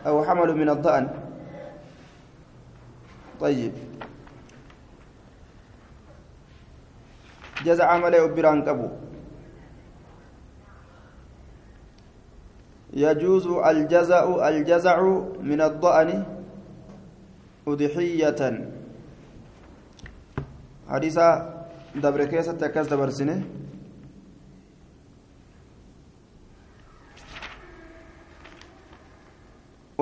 أو 0.07 0.25
حمل 0.25 0.55
من 0.55 0.69
الضأن. 0.69 1.07
طيب. 3.41 3.73
جزاء 7.67 7.87
عمل 7.87 8.15
أبران 8.15 8.63
كبو. 8.63 8.89
يجوز 12.93 13.47
الجزاء 13.47 14.49
الجزع 14.49 14.97
من 15.41 15.61
الضأن 15.61 16.11
أضحية. 17.69 18.41
حديثا 20.89 21.27
دبر 21.95 22.25
كيسة 22.25 22.53
تكاس 22.53 22.87
دبر 22.87 23.11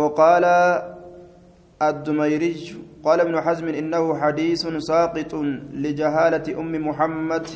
وقال 0.01 0.44
الدميري 1.82 2.57
قال 3.05 3.18
ابن 3.20 3.34
حزم 3.40 3.66
إنه 3.68 4.05
حديث 4.20 4.62
ساقط 4.90 5.32
لجهالة 5.84 6.46
أم 6.61 6.72
محمد 6.88 7.46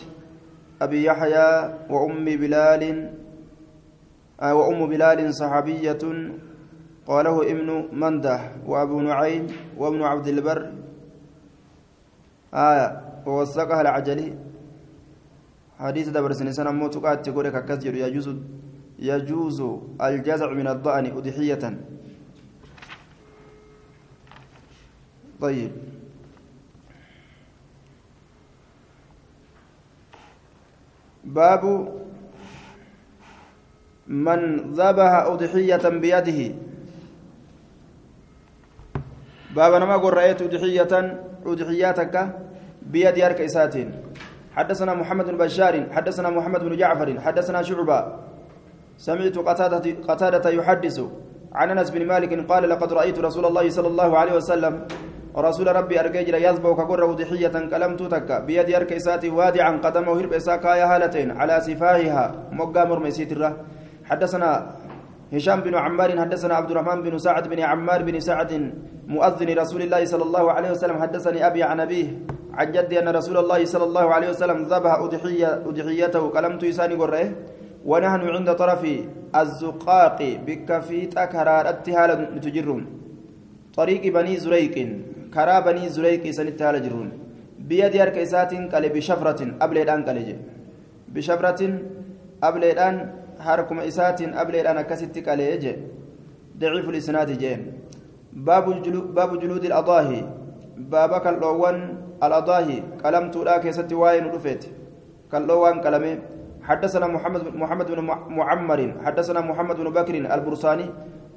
أبي 0.82 1.04
يحيى 1.04 1.50
وأم 1.90 2.24
بلال 2.24 2.82
آه 4.40 4.54
وأم 4.54 4.80
بلال 4.92 5.34
صحابية. 5.34 6.04
قاله 7.06 7.36
ابن 7.52 7.68
منده 7.92 8.40
وأبو 8.66 9.00
نعيم 9.00 9.44
وابن 9.76 10.00
عبد 10.02 10.26
البر. 10.34 10.60
آية 12.54 12.88
ووثقها 13.26 13.80
العجلي. 13.80 14.28
حديث 15.78 16.08
دبر 16.08 16.32
سنة 16.32 16.70
موت 16.70 16.96
قاد 17.04 17.22
تقول 17.22 17.46
يجوز 18.04 18.28
يجوز 18.98 19.58
الجزع 20.00 20.50
من 20.60 20.66
الضأن 20.68 21.06
أضحية. 21.18 21.64
طيب. 25.40 25.72
باب 31.24 31.64
من 34.06 34.40
ذبح 34.72 35.10
أضحية 35.26 35.84
بيده. 35.88 36.40
باب 39.54 39.72
نما 39.82 39.96
قل 39.96 40.12
رأيت 40.12 40.42
أضحية 40.42 40.92
أضحياتك 41.46 42.14
بيد 42.82 43.16
يرك 43.16 43.40
إساتين. 43.40 43.88
حدثنا 44.56 44.94
محمد 44.94 45.26
بن 45.26 45.36
بشار 45.36 45.74
حدثنا 45.92 46.30
محمد 46.30 46.60
بن 46.60 46.76
جعفر 46.76 47.20
حدثنا 47.20 47.62
شعبة. 47.62 47.98
سمعت 48.98 49.38
قتادة, 49.38 49.86
قتادة 50.08 50.50
يحدث 50.50 51.00
عن 51.52 51.70
أنس 51.70 51.90
بن 51.90 52.06
مالك 52.06 52.50
قال 52.50 52.68
لقد 52.68 52.92
رأيت 52.92 53.18
رسول 53.18 53.44
الله 53.46 53.70
صلى 53.70 53.88
الله 53.88 54.18
عليه 54.18 54.34
وسلم 54.34 54.86
ورسول 55.34 55.76
ربي 55.76 56.00
أرجيجر 56.00 56.34
يذبح 56.34 56.70
كقرة 56.78 57.06
ضحية 57.06 57.54
كلمت 57.72 58.02
تك. 58.02 58.30
بيد 58.46 58.68
يرك 58.68 58.92
إساتي 58.92 59.28
وادعا 59.30 59.70
قدمه 59.84 60.12
هرب 60.18 60.32
إساكا 60.32 60.74
يا 60.80 60.86
هالتين. 60.86 61.30
على 61.30 61.60
سفاهها. 61.60 62.24
مقا 62.52 62.84
مرمسيت 62.84 63.32
حدثنا 64.04 64.50
هشام 65.32 65.60
بن 65.60 65.74
عمار 65.74 66.10
حدثنا 66.20 66.54
عبد 66.54 66.70
الرحمن 66.70 67.02
بن 67.02 67.18
سعد 67.18 67.48
بن 67.48 67.60
عمار 67.60 68.02
بن 68.02 68.20
سعد 68.20 68.52
مؤذن 69.08 69.58
رسول 69.58 69.82
الله 69.82 70.04
صلى 70.04 70.22
الله 70.22 70.44
عليه 70.52 70.70
وسلم. 70.70 70.96
حدثني 71.02 71.46
أبي 71.46 71.62
عن 71.62 71.80
أبيه. 71.80 72.08
عن 72.54 72.72
جدي 72.72 73.02
أن 73.02 73.08
رسول 73.08 73.36
الله 73.42 73.64
صلى 73.64 73.84
الله 73.84 74.06
عليه 74.14 74.28
وسلم 74.30 74.58
ذبح 74.70 74.92
أضحية 75.02 75.50
أضحيته. 75.66 76.22
كلمت 76.30 76.62
يساني 76.62 76.94
قرأه 76.94 77.28
ونحن 77.84 78.20
عند 78.34 78.48
طرف 78.54 78.82
الزقاق. 79.36 80.18
بكفيت 80.46 81.18
أكرار 81.18 81.64
اتهال 81.68 82.10
نتجرون 82.36 82.82
طريق 83.74 84.02
بني 84.12 84.36
زريق. 84.36 84.76
كرا 85.34 85.56
بني 85.66 85.88
زريق 85.94 86.24
سنت 86.38 86.62
هال 86.62 86.76
جرون 86.84 87.08
بيد 87.68 87.94
يرك 88.00 88.16
إسات 88.24 88.52
قال 88.72 88.84
بشفرة 88.94 89.40
أبليدان 89.64 90.00
قال 90.06 90.18
بشفرة 91.14 91.60
أبليدان 92.48 92.94
حركم 93.46 93.78
إسات 93.90 94.20
أبليدان 94.42 94.78
كست 94.90 95.16
قال 95.28 95.40
ضعيف 96.60 96.86
الإسناد 96.88 97.30
جين 97.42 97.60
باب 98.48 98.66
جلود 98.84 99.06
باب 99.14 99.30
جلود 99.42 99.64
الأضاحي 99.70 100.20
بابا 100.92 101.18
كاللوان 101.24 101.78
الأضاحي 102.26 102.78
كلمت 103.02 103.36
لا 103.36 103.54
كيست 103.62 103.92
واين 103.92 104.24
رفيت 104.34 104.62
كاللوان 105.32 105.76
كلمه 105.84 106.18
حدثنا 106.68 107.06
محمد 107.06 107.42
محمد 107.62 107.86
بن 107.90 108.00
معمر 108.38 108.80
حدثنا 109.04 109.40
محمد 109.40 109.76
بن 109.76 109.88
بكر 109.98 110.14
البرساني 110.34 110.86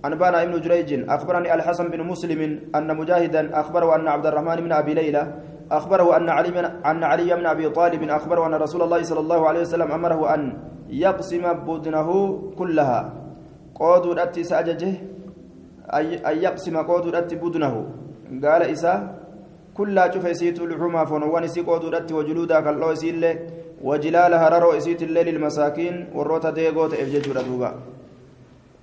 أنبانا 0.06 0.44
ابن 0.44 0.62
جريج 0.62 1.10
أخبرني 1.10 1.54
الحسن 1.54 1.88
بن 1.88 2.04
مسلم 2.04 2.42
أن 2.76 2.98
مجاهدا 2.98 3.60
أخبره 3.60 3.96
أن 3.96 4.08
عبد 4.08 4.26
الرحمن 4.26 4.56
بن 4.56 4.72
أبي 4.72 4.94
ليلى 4.94 5.24
أخبره 5.72 6.18
أن 6.18 6.30
علي 6.30 6.60
أن 6.86 7.04
علي 7.04 7.36
بن 7.36 7.46
أبي 7.46 7.70
طالب 7.70 8.04
أخبره 8.10 8.48
أن 8.48 8.54
رسول 8.54 8.82
الله 8.82 9.04
صلى 9.04 9.20
الله 9.20 9.48
عليه 9.48 9.62
وسلم 9.62 9.92
أمره 9.92 10.34
أن 10.34 10.42
يقسم 10.90 11.54
بدنه 11.54 12.10
كلها. 12.58 13.14
قود 13.76 14.20
أتي 14.20 14.44
سأججه 14.44 14.94
أن 16.30 16.36
يقسم 16.46 16.78
قود 16.78 17.16
أتي 17.16 17.36
بدنه. 17.36 17.74
قال 18.44 18.62
إسا 18.62 18.94
كلها 19.78 20.12
شوف 20.12 20.26
يسيت 20.26 20.60
لحوما 20.60 21.06
فنوان 21.06 21.48
سي 21.48 21.62
قود 21.62 21.94
أتي 21.94 22.14
وجلودا 22.14 22.60
كالله 22.60 22.92
يسيل 22.92 23.24
وجلالها 23.84 24.50
ررو 24.50 24.72
إسيت 24.78 25.02
الليل 25.04 25.28
المساكين 25.36 25.96
والروتا 26.16 26.50
ديغوت 26.50 26.94
إفجج 26.94 27.26
دوبا 27.34 27.72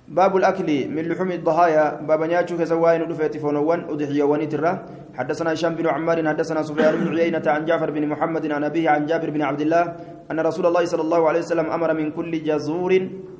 باب 0.07 0.37
الأكل 0.37 0.69
من 0.89 1.03
لحوم 1.09 1.31
الضحايا. 1.31 2.05
باب 2.05 2.21
نياتشو 2.23 2.57
كزواين 2.57 3.01
ودفيت 3.01 3.37
فونوان 3.37 3.89
أضحية 3.89 4.23
ونترة 4.23 4.71
حدثنا 5.17 5.53
هشام 5.53 5.75
بن 5.75 5.87
عمار 5.87 6.17
حدثنا 6.27 6.61
سفيان 6.61 6.93
بن 7.01 7.17
عيينة 7.17 7.41
عن 7.41 7.65
جعفر 7.65 7.89
بن 7.91 8.03
محمد 8.07 8.51
عن 8.51 8.63
أبيه 8.63 8.89
عن 8.89 9.05
جابر 9.05 9.29
بن 9.29 9.41
عبد 9.41 9.61
الله 9.61 9.83
أن 10.31 10.39
رسول 10.39 10.65
الله 10.65 10.85
صلى 10.85 11.01
الله 11.01 11.21
عليه 11.29 11.39
وسلم 11.39 11.67
أمر 11.71 11.93
من 11.93 12.11
كل 12.11 12.43
جزور 12.43 12.91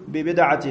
ببدعة. 0.08 0.66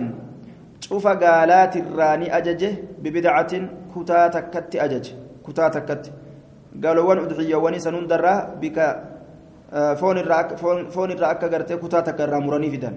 شوف 0.80 1.06
قالات 1.06 1.76
الراني 1.76 2.26
أججه 2.38 2.72
ببدعة. 3.02 3.52
كتا 3.94 4.28
تكت 4.34 4.76
أجج. 4.76 5.06
كتا 5.46 5.68
تكت. 5.68 6.04
قالوا 6.82 7.04
وان 7.08 7.18
أضحية 7.18 7.56
ونسنون 7.56 8.06
درة 8.06 8.34
بك 8.62 8.78
foon 9.74 10.16
irraa 10.16 11.30
akka 11.34 11.48
gartee 11.48 11.76
kutaa 11.76 12.02
takka 12.02 12.22
irraa 12.26 12.40
muranii 12.40 12.70
fidan 12.70 12.94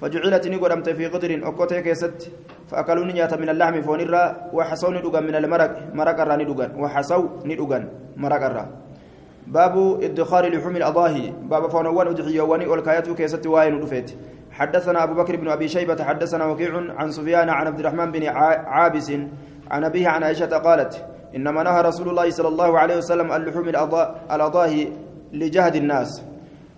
فجعلت 0.00 0.44
نقدمت 0.48 0.88
في 0.88 1.06
قدر 1.06 1.30
أكوتي 1.48 1.80
كيست 1.82 2.32
فأكلوا 2.68 3.04
نيات 3.04 3.34
من 3.34 3.48
اللحم 3.48 3.80
فون 3.82 4.00
الرا 4.00 4.24
وحصوا 4.52 4.90
ندوغا 4.90 5.20
من 5.20 5.34
المرق 5.34 5.72
مرق 5.94 6.18
الرا 6.20 6.36
ندوغا 6.36 6.66
وحصوا 6.82 7.28
ندوغا 7.44 7.78
مرق 8.16 8.42
الرا 8.44 8.64
باب 9.46 10.02
إدخار 10.02 10.44
لحوم 10.54 10.76
الأضاحي 10.76 11.32
باب 11.50 11.70
فونوان 11.70 12.06
أدحي 12.06 12.40
واني 12.40 12.66
والكايات 12.66 13.10
كيست 13.10 13.46
واين 13.46 13.74
ودفيت. 13.74 14.10
حدثنا 14.50 15.04
أبو 15.04 15.14
بكر 15.14 15.36
بن 15.36 15.48
أبي 15.48 15.68
شيبة 15.68 16.04
حدثنا 16.04 16.44
وكيع 16.44 16.72
عن 16.98 17.10
سفيان 17.10 17.48
عن 17.48 17.66
عبد 17.66 17.80
الرحمن 17.80 18.12
بن 18.12 18.26
عابس 18.26 19.10
عن 19.70 19.84
أبيه 19.84 20.08
عن 20.08 20.22
عائشة 20.22 20.56
قالت 20.58 21.06
إنما 21.36 21.62
نهى 21.62 21.82
رسول 21.82 22.08
الله 22.08 22.30
صلى 22.30 22.48
الله 22.48 22.78
عليه 22.78 22.96
وسلم 22.96 23.32
اللحوم 23.32 23.68
الأضاحي 24.30 24.92
لجهد 25.32 25.74
الناس. 25.76 26.22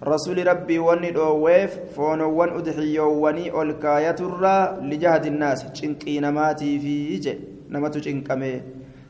رسول 0.02 0.46
ربي 0.46 0.78
وني 0.78 1.10
دوويف 1.10 1.94
فونوان 1.96 2.48
أدحيواني 2.58 3.50
أولكاية 3.50 4.18
الرا 4.20 4.80
لجهد 4.90 5.24
الناس. 5.26 5.60
چنقي 5.72 6.20
نماتي 6.20 6.78
في 6.78 7.16
جي 7.16 7.38
نمتو 7.70 8.00
چنقمي. 8.00 8.62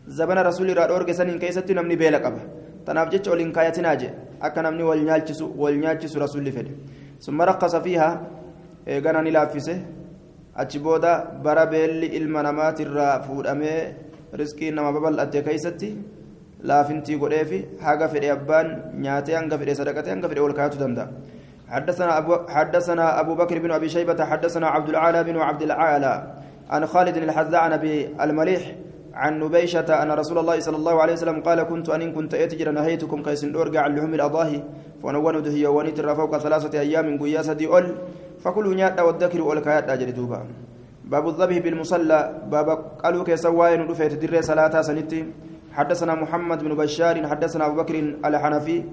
زبن 0.06 0.38
رسول 0.38 0.76
را 0.76 0.86
دورك 0.86 1.10
سنين 1.12 1.38
كيستي 1.38 1.74
نمني 1.74 1.96
بيلا 1.96 2.18
قبا. 2.18 2.40
تناف 2.86 3.08
جيش 3.08 3.28
أولين 3.28 3.52
كايتنا 3.52 3.94
جي 3.94 4.10
أكا 4.42 4.62
نمني 4.62 4.82
والنيالچسو 4.82 5.46
والنيالچسو 5.56 6.18
رسول 6.18 6.52
فدي 6.52 6.72
ثم 7.20 7.42
رقص 7.42 7.76
فيها 7.76 8.08
إيغانا 8.88 9.20
نلافسه 9.20 9.78
achi 10.54 10.78
booda 10.78 11.40
bara 11.44 11.64
beelli 11.66 12.06
ilma 12.18 12.42
namaatirraa 12.42 13.20
fuudhamee 13.26 13.94
riskii 14.40 14.70
nama 14.70 14.92
babal'atte 14.92 15.40
keeysatti 15.46 15.88
laafintii 16.64 17.18
godheefi 17.18 17.58
haga 17.82 18.08
fedhe 18.08 18.30
abbaan 18.30 18.68
nyaatee 19.04 19.34
hanga 19.34 19.58
fedhe 19.58 19.74
sadaqate 19.74 20.10
hanga 20.10 20.28
fedhe 20.28 20.40
ol 20.40 20.54
kaayatu 20.54 20.78
danda'a. 20.78 21.08
حدثنا 21.72 22.18
أبو 22.18 22.32
حدثنا 22.48 23.20
أبو 23.20 23.34
بكر 23.34 23.58
بن 23.58 23.70
أبي 23.72 23.88
شيبة 23.88 24.24
حدثنا 24.24 24.66
عبد 24.66 24.88
الأعلى 24.88 25.24
بن 25.24 25.36
عبد 25.40 25.62
الأعلى 25.62 26.14
عن 26.70 26.86
خالد 26.86 27.16
الحذاء 27.16 27.60
عن 27.60 27.72
أبي 27.72 28.12
المليح 28.20 28.62
عن 29.14 29.40
نبيشة 29.40 29.88
أن 30.02 30.10
رسول 30.12 30.38
الله 30.38 30.60
صلى 30.60 30.76
الله 30.76 31.02
عليه 31.02 31.12
وسلم 31.12 31.40
قال 31.40 31.62
كنت 31.62 31.88
أن 31.88 32.12
كنت 32.12 32.34
أتجر 32.34 32.70
نهيتكم 32.76 33.22
كيس 33.22 33.44
أرجع 33.44 33.80
عن 33.88 33.96
لحوم 33.96 34.14
الأضاحي 34.14 34.62
فنون 35.02 35.42
دهي 35.42 35.66
ونتر 35.66 36.14
فوق 36.14 36.32
ثلاثة 36.38 36.80
أيام 36.80 37.16
قياسة 37.16 37.56
أول 37.64 37.86
فكلوا 38.44 38.74
نيات 38.74 39.00
والذكر 39.00 39.40
والكيات 39.40 39.88
أجر 39.88 40.10
دوبا. 40.12 40.40
باب 41.08 41.24
الذبح 41.28 41.58
بالمصلى 41.58 42.20
باب 42.52 42.68
قالوا 43.00 43.24
كيسواين 43.24 43.80
رفيت 43.88 44.12
در 44.20 44.44
صلاة 44.44 44.74
سنتي. 44.80 45.20
حدثنا 45.72 46.14
محمد 46.14 46.58
بن 46.64 46.72
بشار 46.76 47.16
حدثنا 47.26 47.66
أبو 47.66 47.76
بكر 47.82 47.96
الحنفي 48.24 48.84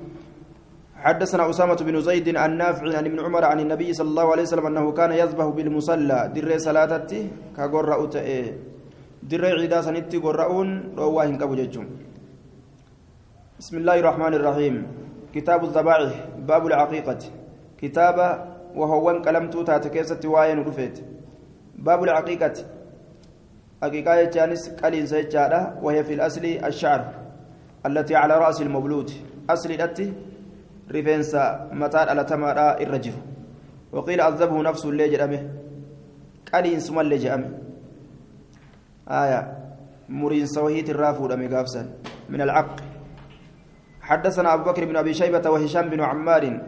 حدثنا 0.96 1.50
أسامة 1.50 1.76
بن 1.76 2.02
زيد 2.02 2.28
عن 2.38 2.58
نافع 2.58 2.98
عن 2.98 3.06
ابن 3.06 3.20
عمر 3.20 3.44
عن 3.46 3.60
النبي 3.60 3.94
صلى 3.94 4.10
الله 4.10 4.28
عليه 4.32 4.44
وسلم 4.44 4.66
أنه 4.66 4.92
كان 4.92 5.12
يذبح 5.12 5.46
بالمصلى. 5.46 6.32
در 6.36 6.58
صلاتتي 6.58 7.22
كقرأ 7.58 8.00
در 9.24 9.46
عيدا 9.46 9.82
سنتي 9.82 10.18
قرؤون 10.18 10.96
رواهن 10.98 11.36
كبو 11.38 11.56
بسم 13.60 13.76
الله 13.78 14.00
الرحمن 14.00 14.34
الرحيم. 14.40 14.76
كتاب 15.36 15.64
الذبائح 15.64 16.14
باب 16.48 16.64
العقيقة. 16.68 17.22
كتاب 17.82 18.18
وهو 18.76 19.22
كلمت 19.22 19.56
تاتكيسة 19.68 20.24
واين 20.24 20.60
رفيت 20.64 20.98
باب 21.76 22.04
العقيقة. 22.04 22.79
حقيقة 23.82 24.24
جانس 24.24 24.70
قليل 24.70 25.08
سيجادة 25.08 25.74
وهي 25.82 26.04
في 26.04 26.14
الأصل 26.14 26.46
الشعر 26.46 27.14
التي 27.86 28.16
على 28.16 28.38
رأس 28.38 28.62
المولود 28.62 29.12
أصل 29.50 29.72
التي 29.72 30.14
رفنسا 30.92 31.70
متى 31.72 31.98
على 31.98 32.24
تمارا 32.24 32.82
الرجل. 32.82 33.14
وقيل 33.92 34.22
عذبه 34.22 34.62
نفسه 34.62 34.90
اللي 34.90 35.10
جرمه. 35.10 35.50
قليل 36.54 36.82
ثم 36.82 37.00
اللي 37.00 37.18
جرمه. 37.18 37.52
آية. 39.10 39.58
مرين 40.10 40.46
سوهيت 40.46 40.90
الرافود 40.90 41.34
مقافسا 41.34 41.90
من 42.30 42.42
العق. 42.42 42.76
حدثنا 44.02 44.54
أبو 44.54 44.64
بكر 44.64 44.86
بن 44.86 44.96
أبي 44.96 45.14
شيبة 45.14 45.50
وهشام 45.50 45.90
بن 45.90 46.02
عمار 46.02 46.62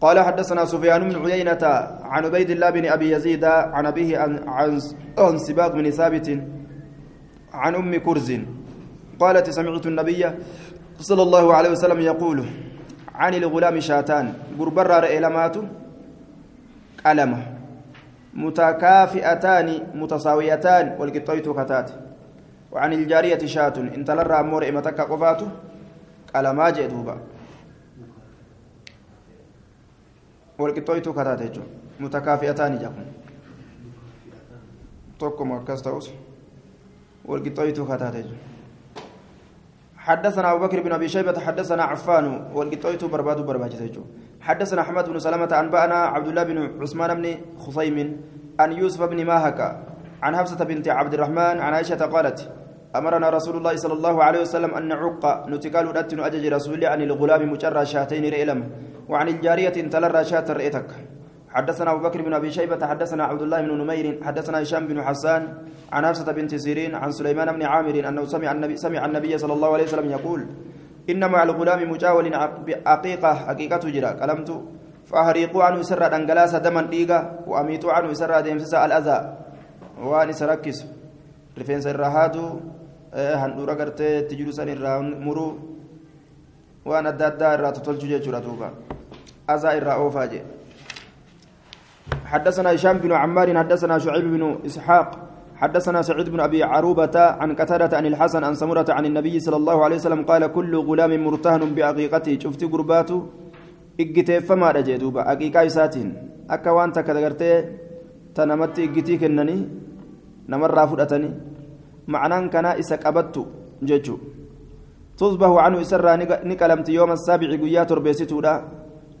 قال 0.00 0.20
حدثنا 0.20 0.64
سفيان 0.64 1.08
بن 1.08 1.30
عيينة 1.30 1.58
عن 2.02 2.24
عبيد 2.24 2.50
الله 2.50 2.70
بن 2.70 2.86
أبي 2.86 3.12
يزيد 3.12 3.44
عن 3.44 3.86
أبيه 3.86 4.18
عن, 4.18 4.48
عن 5.18 5.38
سباق 5.38 5.72
بن 5.72 5.90
ثابت 5.90 6.28
عن 7.52 7.74
أم 7.74 7.96
كرز 7.96 8.32
قالت 9.20 9.50
سمعت 9.50 9.86
النبي 9.86 10.22
صلى 11.00 11.22
الله 11.22 11.54
عليه 11.54 11.70
وسلم 11.70 12.00
يقول 12.00 12.44
عن 13.14 13.34
الغلام 13.34 13.80
شاتان 13.80 14.34
قربر 14.58 15.04
إلمات 15.04 15.56
قلمه. 17.06 17.42
متكافئتان 18.34 19.68
متساويتان 19.94 20.96
والقطيت 20.98 21.48
كتات. 21.48 21.90
وعن 22.72 22.92
الجارية 22.92 23.46
شات 23.46 23.78
إن 23.78 24.04
تلرى 24.04 24.40
أمور 24.40 24.68
إمتك 24.68 25.00
قفاته 25.00 25.48
قلما 26.34 26.70
جئتوبا 30.60 31.04
والقطيت 31.04 31.08
كتات 31.08 31.56
متكافئتان 32.00 32.78
جاكم 32.78 33.04
tokkuma 35.18 35.64
akkas 35.64 35.82
ta'us 35.82 36.08
والقطيت 37.26 37.80
كتات 37.80 38.14
حدثنا 39.96 40.52
أبو 40.52 40.66
بكر 40.66 40.80
بن 40.86 40.92
أبي 40.92 41.08
شيبة 41.08 41.40
حدثنا 41.40 41.82
عفان 41.82 42.54
والقطيت 42.54 43.04
برباد 43.04 43.40
برباجة 43.46 43.90
حدثنا 44.40 44.80
أحمد 44.80 45.04
بن 45.08 45.18
سلمة 45.18 45.50
أنبأنا 45.60 45.94
عبد 45.94 46.28
الله 46.28 46.42
بن 46.42 46.58
عثمان 46.82 47.10
بن 47.18 47.26
خصيم 47.58 47.98
عن 48.60 48.72
يوسف 48.72 49.02
بن 49.02 49.18
ماهك 49.26 49.60
عن 50.22 50.36
حفصة 50.36 50.64
بنت 50.64 50.88
عبد 50.88 51.14
الرحمن 51.14 51.56
عن 51.58 51.74
عائشة 51.74 51.98
قالت 52.06 52.38
أمرنا 52.98 53.30
رسول 53.30 53.56
الله 53.56 53.76
صلى 53.76 53.92
الله 53.92 54.24
عليه 54.24 54.40
وسلم 54.40 54.74
أن 54.74 54.88
نعق 54.88 55.48
نتقال 55.48 55.96
أتن 55.96 56.20
أجج 56.20 56.44
رسول 56.46 56.84
عن 56.84 57.00
الغلام 57.02 57.52
مجرى 57.52 57.86
شاتين 57.86 58.24
رئلم 58.34 58.60
وعن 59.08 59.28
الجارية 59.28 59.76
تلرى 59.92 60.24
شات 60.24 60.50
رئتك. 60.50 60.90
حدثنا 61.56 61.90
أبو 61.92 62.00
بكر 62.08 62.22
بن 62.22 62.34
أبي 62.34 62.50
شيبة 62.52 62.86
حدثنا 62.86 63.24
عبد 63.24 63.42
الله 63.42 63.60
بن 63.60 63.72
نمير 63.80 64.20
حدثنا 64.24 64.62
هشام 64.62 64.86
بن 64.86 65.02
حسان 65.02 65.42
عن 65.92 66.06
حفصة 66.06 66.32
بنت 66.32 66.54
سيرين 66.54 66.94
عن 66.94 67.10
سليمان 67.16 67.48
بن 67.56 67.62
عامر 67.62 68.08
أنه 68.08 68.24
سمع 68.24 68.52
النبي 68.52 68.76
سمع 68.76 69.00
النبي 69.04 69.38
صلى 69.38 69.52
الله 69.52 69.70
عليه 69.72 69.84
وسلم 69.84 70.10
يقول 70.10 70.40
إن 71.10 71.30
مع 71.30 71.42
الغلام 71.42 71.90
مجاول 71.90 72.34
عقيقة 72.86 73.34
حقيقة 73.34 73.82
جرا 73.88 74.10
كلمت 74.20 74.50
فأهريقوا 75.06 75.62
عنه 75.64 75.82
سر 75.82 76.08
دنجلاس 76.08 76.54
دما 76.54 76.82
ديغا 76.92 77.18
وأميتوا 77.46 77.92
عنه 77.92 78.12
سر 78.12 78.40
ديمسس 78.40 78.74
الأذى. 78.74 79.18
وأن 80.02 80.32
سركس. 80.32 80.78
رفين 81.58 81.80
سر 83.16 83.22
هادو 83.22 83.42
هندورا 83.42 83.74
غرتي 83.80 84.10
تجلو 84.28 84.52
سن 84.58 84.68
مرو 85.26 85.48
وأن 86.88 87.06
الدادا 87.12 87.48
را 87.62 87.70
تتولج 87.76 88.12
جرا 88.24 88.40
دوبا 88.46 88.68
أذى 89.52 89.68
إرا 89.76 89.92
أوفاجي 90.00 90.40
حدثنا 92.32 92.68
هشام 92.74 92.96
بن 93.04 93.12
عمار 93.22 93.48
حدثنا 93.60 93.94
شعيب 94.04 94.26
بن 94.34 94.42
إسحاق 94.68 95.08
حدثنا 95.60 96.00
سعيد 96.08 96.28
بن 96.34 96.40
أبي 96.48 96.60
عروبة 96.72 97.16
عن 97.40 97.50
قتادة 97.60 97.92
عن 97.98 98.06
الحسن 98.12 98.44
عن 98.48 98.54
سمرة 98.60 98.88
عن 98.96 99.04
النبي 99.10 99.34
صلى 99.40 99.56
الله 99.56 99.76
عليه 99.84 99.96
وسلم 100.00 100.22
قال 100.30 100.42
كل 100.56 100.72
غلام 100.88 101.12
مرتهن 101.24 101.62
بعقيقته 101.76 102.34
شفت 102.42 102.62
قرباته 102.72 103.18
إجتي 104.02 104.40
فما 104.48 104.68
رجدوبا 104.76 105.20
عقيقة 105.30 105.66
إساتين 105.66 106.08
أكا 106.54 106.70
وانت 106.76 106.96
تنمت 108.36 108.78
إجتي 108.86 109.14
كنني 109.20 109.58
نمر 110.52 110.70
رافضتني 110.78 111.30
معنى 112.12 112.48
كان 112.48 112.66
إسا 112.80 112.96
قبضت 113.04 113.36
ججو 113.88 114.16
تصبح 115.20 115.50
عنه 115.64 115.76
إسرى 115.84 116.12
نكلمت 116.50 116.88
يوم 116.88 117.10
السابع 117.18 117.48
قيات 117.62 117.90
ربيستودا 117.98 118.54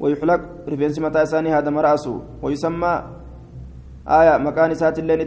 ويحلق 0.00 0.40
رفينس 0.70 0.96
متى 1.04 1.22
ثاني 1.30 1.50
هذا 1.56 1.70
مراسه 1.76 2.14
ويسمى 2.42 2.94
آية 4.18 4.34
مكان 4.46 4.70
سات 4.74 4.98
اللين 4.98 5.22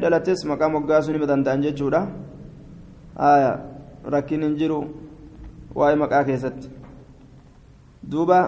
dhalates 0.00 0.40
maqaa 0.48 0.72
moggaasuu 0.72 1.12
nima 1.12 1.26
danda'an 1.28 1.60
jechuudha 1.60 2.00
aya 3.16 3.60
rakkin 4.08 4.40
hin 4.40 4.54
jiru 4.56 4.78
waa'ee 5.76 6.00
maqaa 6.00 6.24
keessatti 6.24 6.80
دوبا 8.04 8.40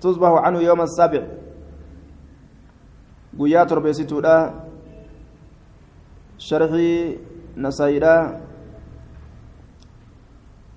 تصبح 0.00 0.30
عنه 0.44 0.58
يوم 0.60 0.80
السابع 0.80 1.22
guyyaa 3.36 3.66
torbeessituudha 3.68 4.52
sharxii 6.38 7.18
nasaayiidha. 7.56 8.40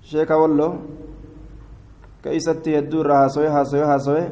Sheeka 0.02 0.36
wallo 0.38 0.68
keeysatti 2.22 2.72
hedduu 2.76 3.00
irraa 3.00 3.18
haasowe 3.22 3.48
haasowe 3.48 3.84
haasowe 3.86 4.22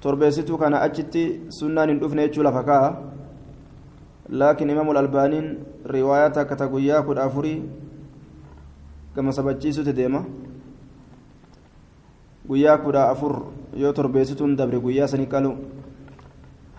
torbeessituu 0.00 0.58
kana 0.58 0.80
achitti 0.86 1.22
sunnaan 1.58 1.88
hin 1.88 2.00
dhufne 2.00 2.26
jechuu 2.28 2.42
lafa 2.44 2.62
kaa'a 2.62 2.90
laakiin 4.28 4.70
imaamul 4.70 4.96
albaaniin 4.96 5.46
riwaayaa 5.94 6.30
takka 6.30 6.56
ta 6.56 6.68
guyyaa 6.68 7.02
kudha 7.02 7.22
afurii 7.24 7.62
gama 9.14 9.32
sabachiisutti 9.32 9.92
deema. 9.96 10.24
Guyyaa 12.48 12.78
kudha 12.78 13.08
afur 13.08 13.42
yoo 13.76 13.92
torbeessituun 13.92 14.56
dabre 14.56 14.78
guyyaa 14.80 15.08
sanii 15.08 15.26
qalu 15.26 15.56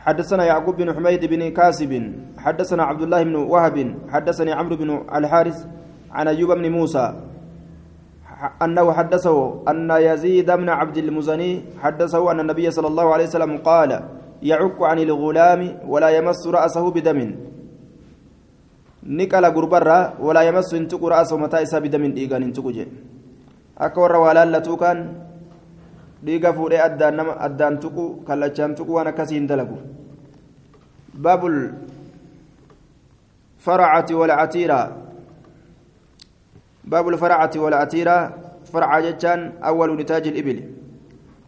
حدثنا 0.06 0.44
يعقوب 0.46 0.76
بن 0.78 0.94
حميد 0.94 1.26
بن 1.26 1.42
كاسب 1.50 1.92
حدثنا 2.38 2.84
عبد 2.84 3.02
الله 3.02 3.24
بن 3.24 3.36
وهب 3.36 3.78
حدثني 4.14 4.52
عمرو 4.54 4.76
بن 4.76 4.90
الحارث 5.16 5.58
عن 6.12 6.28
أيوب 6.28 6.52
بن 6.52 6.66
موسى 6.72 7.06
أنه 8.62 8.86
حدثه 8.94 9.38
أن 9.70 9.90
يزيد 9.92 10.52
بن 10.52 10.70
عبد 10.70 10.98
المزني 10.98 11.52
حدثه 11.82 12.32
أن 12.32 12.40
النبي 12.40 12.72
صلى 12.72 12.88
الله 12.88 13.08
عليه 13.14 13.24
وسلم 13.26 13.52
قال 13.58 13.92
يعك 14.44 14.78
عن 14.82 15.00
الغلام 15.00 15.62
ولا 15.88 16.10
يمس 16.10 16.48
رأسه 16.48 16.86
بدم. 16.92 17.20
نقل 19.06 19.46
غربرة 19.46 20.00
ولا 20.22 20.42
يمس 20.42 20.74
انتق 20.74 21.02
رأسه 21.06 21.38
متى 21.38 21.80
بدم 21.80 22.04
إيغان 22.18 22.44
انتق 22.44 22.68
جي 22.68 22.86
أكبر 23.78 24.16
ولا 24.16 24.46
لتوكان 24.46 24.98
dhiiga 26.24 26.54
fuudhee 26.54 26.82
addaan 26.82 27.16
nama 27.16 27.34
addaan 27.48 27.80
tuqu 27.80 28.24
kallachaan 28.28 28.76
tuqu 28.76 28.92
waan 28.94 29.08
akkasii 29.08 29.38
hin 29.40 29.48
dalagu. 29.48 29.78
Baabul 31.16 31.60
faracati 33.66 34.14
walcatiiraa 34.14 34.88
baabul 36.86 37.18
faracati 37.18 37.60
walcatiiraa 37.60 38.32
farca 38.72 39.02
jechaan 39.02 39.42
awwalu 39.62 39.96
nitaaji 39.96 40.30
ilibili 40.30 40.64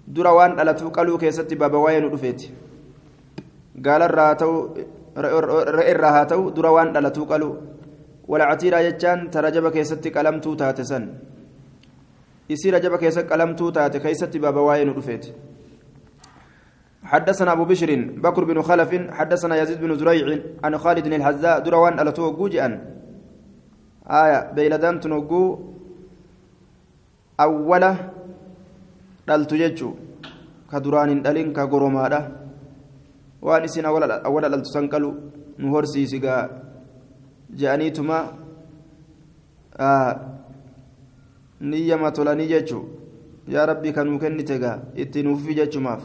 dura 0.07 0.33
waan 0.33 0.55
dhalatuu 0.57 0.91
qaluu 0.91 1.17
keessatti 1.17 1.55
baaba 1.55 1.77
waa'ee 1.85 2.01
nu 2.01 2.09
dhufeeti. 2.09 2.51
Gaalarraa 3.81 4.27
haa 4.27 4.35
ta'u 4.41 4.55
re'erraa 5.77 6.11
haa 6.17 6.25
ta'u 6.25 6.51
dura 6.55 6.71
waan 6.71 6.93
dhalatuu 6.93 7.25
qaluu. 7.25 7.55
Walcatiiraa 8.27 8.83
jechaan 8.87 9.29
tarajaba 9.31 9.71
keessatti 9.71 10.11
qalamtuu 10.11 10.55
taate 10.55 10.83
san 10.83 11.09
isي 12.53 12.69
رجب 12.69 12.95
كيس 12.95 13.19
قلمتو 13.19 13.69
تات 13.69 13.97
كيست 13.97 14.37
بابا 14.37 14.61
واين 14.61 14.89
رفيت 14.97 15.25
حدثنا 17.03 17.51
أبو 17.51 17.65
بشر 17.65 17.89
بكر 18.25 18.43
بن 18.43 18.61
خلف 18.61 18.91
حدثنا 19.17 19.55
يزيد 19.61 19.79
بن 19.81 19.91
زريع 19.99 20.27
عن 20.63 20.77
خالد 20.77 21.05
الحذاء 21.07 21.59
دروان 21.65 21.93
ألتو 21.99 22.31
جوجئا 22.37 22.69
آية 24.21 24.39
بيلدان 24.55 24.99
تنوجو 24.99 25.43
أولا 27.39 27.91
دلت 29.27 29.53
ججو 29.61 29.89
كدران 30.71 31.21
دلين 31.25 31.47
كغرمادا 31.55 32.21
waan 33.41 33.63
isin 33.63 33.85
awwala 33.85 34.49
dhaltu 34.49 34.69
san 34.73 34.89
qalu 34.89 35.13
nu 35.57 35.71
horsiisi 35.73 36.19
gaa 36.19 36.49
je'aniituma 37.53 38.17
niyyama 41.61 42.11
tolanii 42.11 42.47
jechuu 42.47 42.85
rabbii 43.47 43.91
kanuu 43.93 44.19
kennite 44.19 44.59
gaa 44.59 44.79
itti 44.95 45.23
nuufi 45.23 45.55
jechumaaf 45.55 46.01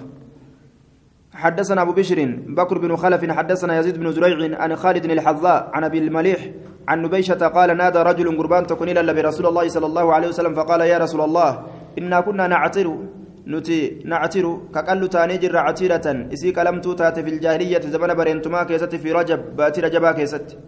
حدثنا 1.32 1.82
أبو 1.82 1.92
بشر 1.92 2.18
بكر 2.46 2.78
بن 2.78 2.96
خلف 2.96 3.30
حدثنا 3.30 3.78
يزيد 3.78 3.96
بن 3.98 4.12
زريع 4.12 4.60
عن 4.60 4.76
خالد 4.76 5.04
الحظاء 5.04 5.70
عن 5.74 5.84
أبي 5.84 5.98
المليح 5.98 6.50
عن 6.88 7.02
نبيشة 7.02 7.46
قال 7.56 7.76
نادى 7.76 7.98
رجل 7.98 8.36
قربان 8.38 8.66
تكون 8.66 8.88
إلى 8.88 9.14
برسول 9.14 9.46
الله 9.46 9.68
صلى 9.68 9.86
الله 9.86 10.14
عليه 10.14 10.28
وسلم 10.28 10.54
فقال 10.54 10.80
يا 10.80 10.98
رسول 10.98 11.20
الله 11.20 11.50
إنا 11.98 12.20
كنا 12.20 12.46
نعتر 12.46 12.86
نتي 13.46 14.02
نعتر 14.04 14.58
كقل 14.74 15.08
تانيجر 15.08 15.56
عتيرة 15.56 16.06
إسيك 16.32 16.58
لم 16.58 16.80
توتات 16.80 17.16
في 17.24 17.30
الجاهلية 17.30 17.80
زمن 17.80 18.14
برينتما 18.14 18.62
كيست 18.68 18.94
في 18.94 19.12
رجب 19.12 19.56
باتي 19.56 19.80
رجبا 19.80 20.12
كيست 20.12 20.58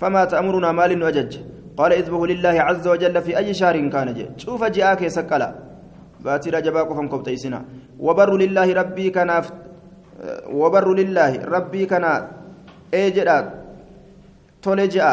فما 0.00 0.24
تأمرنا 0.24 0.72
مال 0.72 1.02
وجج. 1.02 1.32
قال 1.78 1.92
إذبه 1.92 2.22
لله 2.26 2.56
عز 2.68 2.84
وجل 2.88 3.16
في 3.22 3.32
أي 3.40 3.54
شهر 3.54 3.76
كان 3.94 4.08
جي 4.16 4.26
شوف 4.42 4.60
جاءك 4.76 5.02
سكلا 5.16 5.48
باتي 6.24 6.50
رجبا 6.50 6.82
قفن 6.88 7.06
كبتيسنا 7.12 7.60
وبر 8.06 8.30
لله 8.42 8.68
ربي 8.80 9.06
كان 9.16 9.30
وبر 10.60 10.86
لله 11.00 11.32
ربي 11.54 11.82
كان 11.86 12.04
اجدا 12.94 13.36
تولجا 14.62 15.10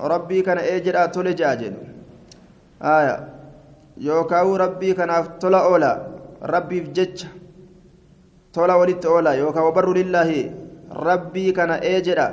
ربي 0.00 0.38
كان 0.46 0.58
اجدا 0.58 1.06
تولجا 1.14 1.54
جن 1.60 1.74
آية. 2.82 3.16
يوكاو 3.96 4.56
ربي 4.56 4.92
كان 4.92 5.38
تولا 5.40 5.64
أولا. 5.64 5.92
ربي 6.42 6.80
جج. 6.80 7.24
تولا 8.52 8.74
ولدت 8.74 9.06
أولا. 9.06 9.32
يوكاو 9.32 9.68
وبر 9.68 9.88
لله 9.98 10.30
ربي 10.92 11.52
كان 11.52 11.70
اجدا 11.70 12.26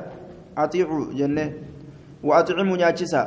أطيعوا 0.57 1.13
جنة. 1.13 1.47
وأطعموا 2.23 2.77
نياتشسا 2.77 3.23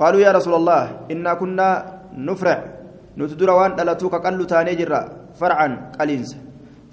قالوا 0.00 0.20
يا 0.20 0.32
رسول 0.32 0.54
الله 0.60 0.82
إنا 1.12 1.32
كنا 1.40 1.68
نفرع. 2.28 2.58
نتدر 3.18 3.50
وان 3.50 3.72
دلتوك 3.76 4.14
قلو 4.24 4.44
تاني 4.44 4.74
جرا. 4.80 5.00
فرعا 5.40 5.68
قلينس. 6.00 6.30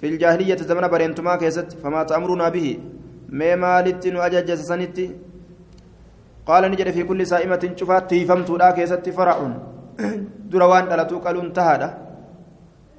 في 0.00 0.06
الجاهلية 0.12 0.60
زمن 0.68 0.84
برينتما 0.92 1.36
كيست 1.36 1.68
فما 1.82 2.02
تأمرنا 2.10 2.48
به. 2.48 2.68
ما 3.38 3.50
مالت 3.62 4.04
وأجج 4.06 4.48
سنت. 4.70 4.98
قال 6.48 6.62
نجد 6.70 6.90
في 6.90 7.02
كل 7.02 7.20
سائمة 7.26 7.62
شفات 7.78 8.10
تيفمت 8.10 8.50
لا 8.50 8.70
كيست 8.70 9.08
فرع 9.16 9.36
دروان 10.50 10.84
دلتو 10.90 11.16
قلون 11.24 11.52
تهادا 11.52 11.88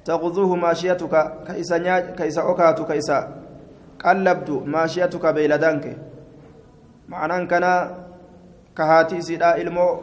تغذوه 0.06 0.54
ماشيتك 0.64 1.14
كيسا 1.46 1.78
كيسا 2.18 2.42
أوكاتو 2.42 2.84
كيسا. 2.90 3.18
قلبت 4.04 4.50
ماشيتك 4.74 5.24
بيلدانك 5.26 5.84
معنى 7.08 7.34
كان 8.76 8.86
كهاتي 8.86 9.20
سيدا 9.20 9.56
ilmoo 9.56 10.02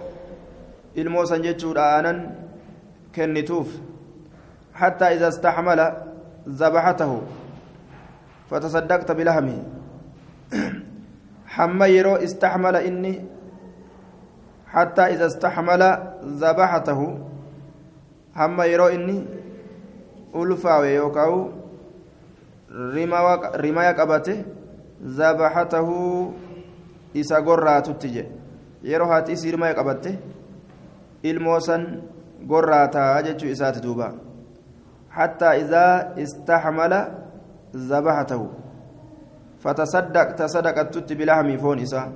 ilmoo 0.95 1.26
san 1.26 1.41
jechuudha 1.41 1.84
aanan 1.95 2.36
kennituuf. 3.11 3.89
حتى 4.80 5.05
إذا 5.13 5.28
استحمل 5.28 5.93
ذبحته 6.49 7.22
فتصدقت 8.49 9.11
بلحمه 9.11 9.59
حما 11.45 11.88
يرو 11.88 12.15
استحمل 12.15 12.76
إني 12.76 13.26
حتى 14.67 15.01
إذا 15.01 15.26
استحمل 15.26 15.82
ذبحته 16.26 17.20
حما 18.36 18.65
يرو 18.65 18.88
إني 18.88 19.26
ألفا 20.36 20.78
ويوكاو 20.78 21.49
رما 23.63 23.84
يقبته 23.89 24.38
ذبحته 25.03 25.89
إسا 27.17 27.38
قراتت 27.39 28.05
جي 28.05 28.26
yeroo 28.84 29.07
haati 29.11 29.32
isii 29.32 29.51
hirmaya 29.51 29.73
qabatte 29.73 30.19
ilmoo 31.23 31.59
san 31.59 31.86
gorraataa 32.47 33.21
jechuu 33.27 33.51
isaati 33.55 33.84
duuba 33.86 34.13
hattaa 35.17 35.53
idaa 35.63 35.93
istaxmala 36.23 36.99
zabahatahu 37.91 38.47
fatasaddaqta 39.63 40.47
sadaqattutti 40.55 41.15
bilahmii 41.15 41.61
foon 41.65 41.80
isaa 41.88 42.07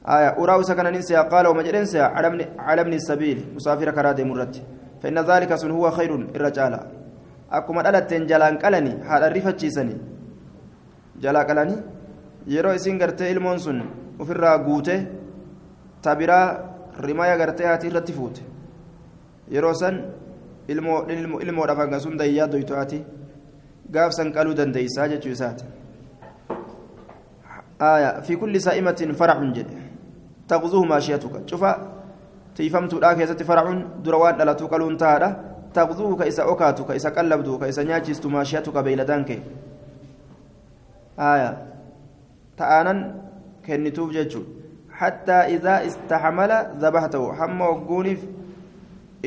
آية 0.00 0.30
أراو 0.42 0.62
سكن 0.62 0.86
ننسى 0.86 1.16
قال 1.32 1.46
وما 1.46 1.62
جرنسى 1.62 2.00
على 2.66 2.80
ابن 2.80 2.92
السبيل 2.92 3.38
مسافر 3.56 3.90
كراد 3.90 4.20
مرت 4.20 4.54
فإن 5.02 5.18
ذلك 5.18 5.54
سن 5.54 5.70
هو 5.70 5.90
خير 5.90 6.14
الرجال 6.36 6.74
أكما 7.52 7.82
دلتين 7.82 8.26
جلان 8.26 8.54
قلني 8.62 8.92
هذا 9.10 9.26
الرفة 9.28 9.50
جيسني 9.60 9.96
جلا 11.22 11.42
قلني 11.48 11.76
يرو 12.54 12.70
إسين 12.70 12.96
قرتي 13.02 13.32
المونسون 13.36 13.78
ofirraa 14.20 14.58
guute 14.58 14.94
tabiraa 16.02 16.46
rimaya 17.06 17.36
gartee 17.42 17.66
haati 17.66 17.90
irratti 17.90 18.12
fuute 18.12 18.40
yeroo 19.56 19.74
san 19.74 20.00
ilmoodhaaf 20.68 21.78
hanga 21.84 22.00
sun 22.00 22.16
dayyaa 22.22 22.52
doytu 22.54 22.80
ati 22.84 23.04
gaaf 23.90 24.12
san 24.18 24.32
qaluu 24.32 24.56
dandeeysaa 24.62 25.08
jechuu 25.12 25.36
isaati 25.36 25.64
آية 27.80 28.20
في 28.20 28.36
كل 28.36 28.60
سائمة 28.60 29.14
فرع 29.16 29.44
جد 29.56 29.70
تغزوه 30.48 30.84
ماشيتك 30.84 31.48
شوف 31.48 31.64
تيفمت 32.56 32.94
لا 32.94 33.12
كيست 33.12 33.42
فرع 33.42 33.64
دروان 34.04 34.38
لا 34.38 34.52
تقلون 34.52 34.96
تارا 34.96 35.28
تغزوه 35.74 36.16
كيس 36.20 36.40
أوكاتك 36.40 36.92
كيس 36.92 37.06
قلبتك 37.06 37.64
كيس 37.64 37.78
ناجست 37.78 38.26
ماشيتك 38.26 38.76
بيلدانك 38.78 39.30
آية 41.18 41.50
تآنن 42.56 42.98
kennituuf 43.70 44.12
jechuun 44.18 44.46
hattaa 45.00 45.42
idaa 45.56 45.80
istaxmala 45.88 46.58
zabahtahu 46.84 47.32
hamma 47.40 47.70
wagguuniif 47.72 48.26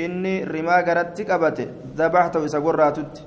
inni 0.06 0.36
rimaa 0.46 0.82
garatti 0.90 1.26
qabate 1.32 1.66
dabaxtahu 1.98 2.46
isa 2.50 2.62
gorraatutti 2.68 3.26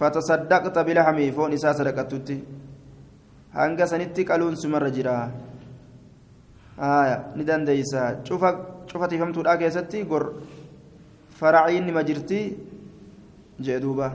fatasaddaqta 0.00 0.84
bilahamii 0.88 1.30
foon 1.36 1.52
isaa 1.58 1.74
sadaqattutti 1.78 2.36
hanga 3.60 3.86
sanitti 3.86 4.24
qaluun 4.24 4.56
sumarra 4.56 4.90
jira 4.96 5.16
ni 7.36 7.44
dandeeysa 7.44 8.24
cufa 8.24 9.08
tifamtuudha 9.08 9.56
keessatti 9.62 10.04
gor 10.04 10.24
faraciin 11.38 11.86
nima 11.86 12.02
jirti 12.02 12.40
jee 13.60 13.80
duuba 13.80 14.12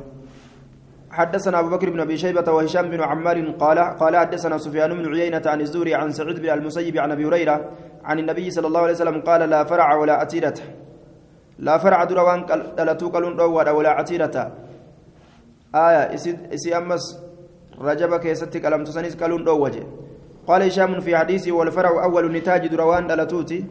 حدثنا 1.12 1.60
أبو 1.60 1.70
بكر 1.70 1.90
بن 1.90 2.00
أبي 2.00 2.18
شيبة 2.18 2.52
وهشام 2.52 2.90
بن 2.90 3.02
عمار 3.02 3.50
قال 3.60 3.80
قال 3.80 4.18
حدثنا 4.18 4.58
سفيان 4.58 4.94
بن 4.94 5.14
عيينة 5.14 5.42
عن 5.46 5.62
الزوري 5.62 5.96
عن 5.96 6.12
سعيد 6.12 6.40
بن 6.40 6.50
المسيب 6.50 6.98
عن 6.98 7.12
أبي 7.12 7.26
هريرة 7.26 7.70
عن 8.04 8.20
النبي 8.20 8.52
صلى 8.52 8.68
الله 8.68 8.82
عليه 8.82 8.94
وسلم 8.94 9.22
قال 9.22 9.50
لا 9.50 9.64
فرع 9.64 9.96
ولا 9.96 10.14
عتيرة 10.14 10.54
لا 11.60 11.78
فرع 11.78 12.04
دروان 12.04 12.46
دلتو 12.78 13.10
قلون 13.10 13.40
ولا 13.40 13.90
عتيرة 13.90 14.52
آية 15.76 16.04
إسي 16.54 16.78
أمس 16.78 17.20
رجب 17.82 18.16
كيستك 18.16 18.66
ألم 18.66 18.84
تسنيس 18.84 19.16
قلون 19.16 19.44
دوجه 19.44 19.84
قال 20.48 20.64
هشام 20.64 21.00
في 21.00 21.18
حديثه 21.18 21.52
والفرع 21.52 22.04
أول 22.04 22.32
نتاج 22.32 22.68
دروان 22.68 23.08
دلتوتي. 23.08 23.66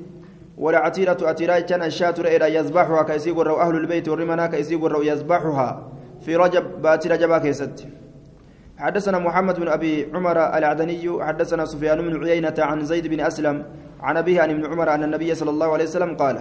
ولا 0.59 0.79
عتيرة 0.79 1.17
عتيرة 1.23 1.61
كان 1.61 1.83
الشاة 1.83 2.15
يذبحها 2.47 3.03
كيسيق 3.03 3.39
أهل 3.39 3.77
البيت 3.77 4.09
والرمنا 4.09 4.47
كيسيق 4.47 4.81
يذبحها. 5.03 5.96
في 6.21 6.37
رجب 6.37 6.83
باتي 6.83 7.09
رجب 7.09 7.37
كيست. 7.39 7.87
حدثنا 8.79 9.19
محمد 9.19 9.61
بن 9.61 9.69
أبي 9.69 10.13
عمر 10.15 10.39
العدني 10.59 11.25
حدثنا 11.25 11.65
سفيان 11.65 11.99
بن 12.03 12.25
عيينة 12.25 12.55
عن 12.59 12.85
زيد 12.85 13.07
بن 13.07 13.21
أسلم 13.21 13.65
عن 14.01 14.17
أبيه 14.17 14.43
عن 14.43 14.51
ابن 14.51 14.67
عمر 14.67 14.95
أن 14.95 15.03
النبي 15.05 15.35
صلى 15.35 15.51
الله 15.51 15.73
عليه 15.73 15.85
وسلم 15.85 16.17
قال 16.17 16.37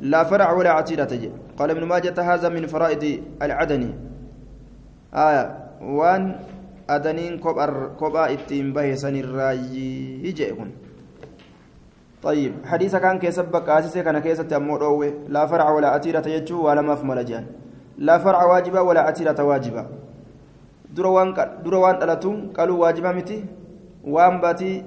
لا 0.00 0.24
فرع 0.24 0.52
ولا 0.52 0.70
عتيرة 0.70 1.12
قال 1.58 1.70
ابن 1.70 1.84
ماجة 1.84 2.14
هذا 2.34 2.48
من 2.48 2.66
فرائد 2.66 3.22
العدني. 3.42 3.90
آية. 5.14 5.44
وان 5.80 6.36
أدنين 6.90 7.38
كبر 7.40 7.96
كبا 8.00 8.32
إتين 8.32 8.72
به 8.72 8.92
الراي 9.04 9.58
يجيكم 10.28 10.68
طيب. 12.22 12.52
حديث 12.64 12.96
كان 12.96 13.18
كيسبك 13.18 13.68
آسيسي 13.68 14.02
كان 14.02 14.18
كيسة 14.18 14.56
أمور 14.56 15.12
لا 15.28 15.46
فرع 15.46 15.70
ولا 15.70 15.88
عتيرة 15.88 16.28
يجو 16.28 16.66
ولا 16.66 16.82
مفمل 16.82 17.24
جان. 17.24 17.46
لا 17.98 18.18
فرع 18.18 18.44
واجبا 18.44 18.80
ولا 18.80 19.00
عتيرة 19.00 19.38
waan 20.98 21.34
dura 21.62 21.78
waan 21.78 21.98
dhalatuun 22.00 22.52
qaluu 22.56 22.80
waajiba 22.80 23.12
miti 23.12 23.44
waan 24.04 24.40
baatii 24.40 24.84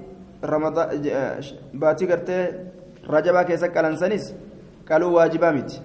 baatii 1.74 2.06
gartee 2.06 2.42
rajabaa 3.08 3.44
keessa 3.44 3.68
qalansanis 3.68 4.34
qaluu 4.84 5.14
waajibaa 5.14 5.52
miti 5.52 5.80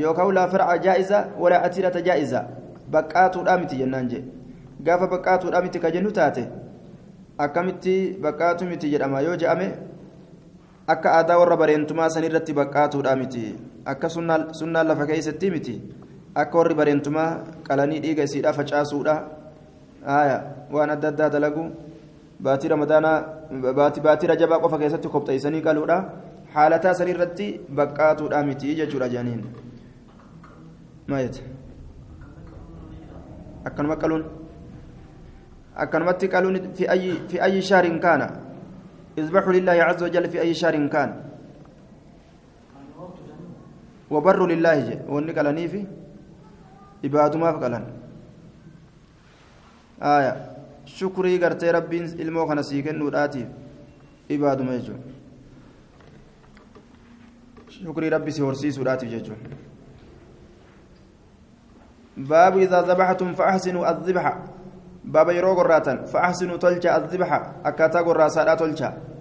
yookaan 0.00 0.34
laa 0.34 0.48
farca 0.48 0.78
jaa'iza 0.86 1.18
walaa 1.38 1.62
atiirata 1.68 2.00
jaa'iza 2.00 2.40
baqqaatuudhaa 2.90 3.58
miti 3.58 3.76
jennaan 3.76 4.08
jee 4.08 4.24
gaafa 4.82 5.06
baqqaatuudhaa 5.12 5.62
miti 5.62 5.78
ka 5.84 5.90
jennu 5.90 6.10
taate 6.10 6.48
akkamitti 7.38 8.16
baqqaatu 8.22 8.64
miti 8.72 8.90
jedhama 8.96 9.20
yoo 9.20 9.36
je'ame 9.36 9.68
akka 10.96 11.14
aadaa 11.20 11.38
warra 11.38 11.56
bareentumaa 11.56 12.08
sanirratti 12.16 12.52
baqqaatuudhaa 12.60 13.16
miti. 13.16 13.73
Akka 13.84 14.08
sunnaan 14.08 14.86
lafa 14.88 15.06
keessatti 15.06 15.50
miti 15.50 15.76
akka 16.34 16.58
warri 16.58 16.74
bareentumaa 16.74 17.30
qalanii 17.68 18.00
dhiiga 18.00 18.22
isiidha 18.28 18.52
facaasuudha 18.52 19.16
waan 20.74 20.90
adda 20.90 21.08
addaa 21.08 21.30
dalagu 21.30 21.64
baatii 22.42 22.68
ramadaanaa 22.68 23.18
baatii 24.04 24.30
rajabaa 24.32 24.60
qofa 24.64 24.78
keessatti 24.78 25.08
kopheessanii 25.08 25.62
qaluudha 25.66 25.98
haalataa 26.54 26.94
san 26.94 27.08
irratti 27.08 27.50
baqqaatuudha 27.80 28.44
miti 28.46 28.74
jechuudha 28.80 29.08
jaaniin 29.08 29.44
akkanuma 33.64 33.96
qaluun 33.96 34.24
akkanumatti 35.76 36.28
qaluun 36.28 36.72
fi 36.76 37.40
ayyi 37.40 37.62
shahrin 37.62 38.00
kaana 38.00 38.28
izbaxu 39.16 39.52
lillaahi 39.56 39.80
caza 39.80 40.04
wajal 40.04 40.28
fi 40.28 40.38
ayyi 40.38 40.54
shahrin 40.54 40.88
kaana 40.88 41.14
وبر 44.10 44.46
لله 44.46 44.80
جي. 44.80 44.96
وإني 45.08 45.32
قالني 45.32 45.68
في 45.68 45.86
عباد 47.04 47.36
ما 47.36 47.52
فقلن. 47.52 47.84
آية. 50.02 50.32
شكري 50.84 51.38
قرتي 51.38 51.70
ربي 51.70 51.98
إلمو 52.20 52.46
خنا 52.46 52.62
سيكن 52.62 52.98
نوراتي 52.98 53.48
عباد 54.30 54.62
ما 54.62 54.74
يجو. 54.74 54.94
شكري 57.68 58.08
ربي 58.08 58.30
سيورسي 58.30 58.70
سوراتي 58.70 59.06
جيجو. 59.06 59.34
باب 62.16 62.58
إذا 62.58 62.80
ذبحتم 62.82 63.32
فأحسنوا 63.34 63.90
الذبح. 63.90 64.24
باب 65.04 65.28
يرو 65.30 65.54
قراتا 65.54 66.04
فأحسنوا 66.04 66.56
تلجا 66.56 66.96
الذبح. 66.96 67.30
أكاتا 67.64 68.00
قراسا 68.00 68.54
تلجا 68.54 69.13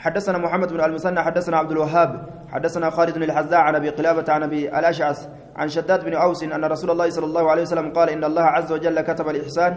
حدثنا 0.00 0.38
محمد 0.38 0.72
بن 0.72 0.80
المثنى 0.80 1.20
حدثنا 1.20 1.56
عبد 1.56 1.70
الوهاب 1.70 2.10
حدثنا 2.48 2.90
خالد 2.90 3.14
بن 3.14 3.22
الحذاء 3.22 3.60
عن 3.60 3.74
أبي 3.74 3.88
قلابة 3.88 4.32
عن 4.32 4.42
أبي 4.42 4.78
الأشعث 4.78 5.28
عن 5.56 5.68
شداد 5.68 6.04
بن 6.04 6.14
أوس 6.14 6.42
أن 6.42 6.64
رسول 6.64 6.90
الله 6.90 7.10
صلى 7.10 7.26
الله 7.26 7.50
عليه 7.50 7.62
وسلم 7.62 7.92
قال 7.92 8.08
إن 8.10 8.24
الله 8.24 8.42
عز 8.42 8.72
وجل 8.72 9.00
كتب 9.00 9.28
الإحسان 9.28 9.72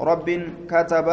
رب 0.00 0.28
كتب 0.70 1.08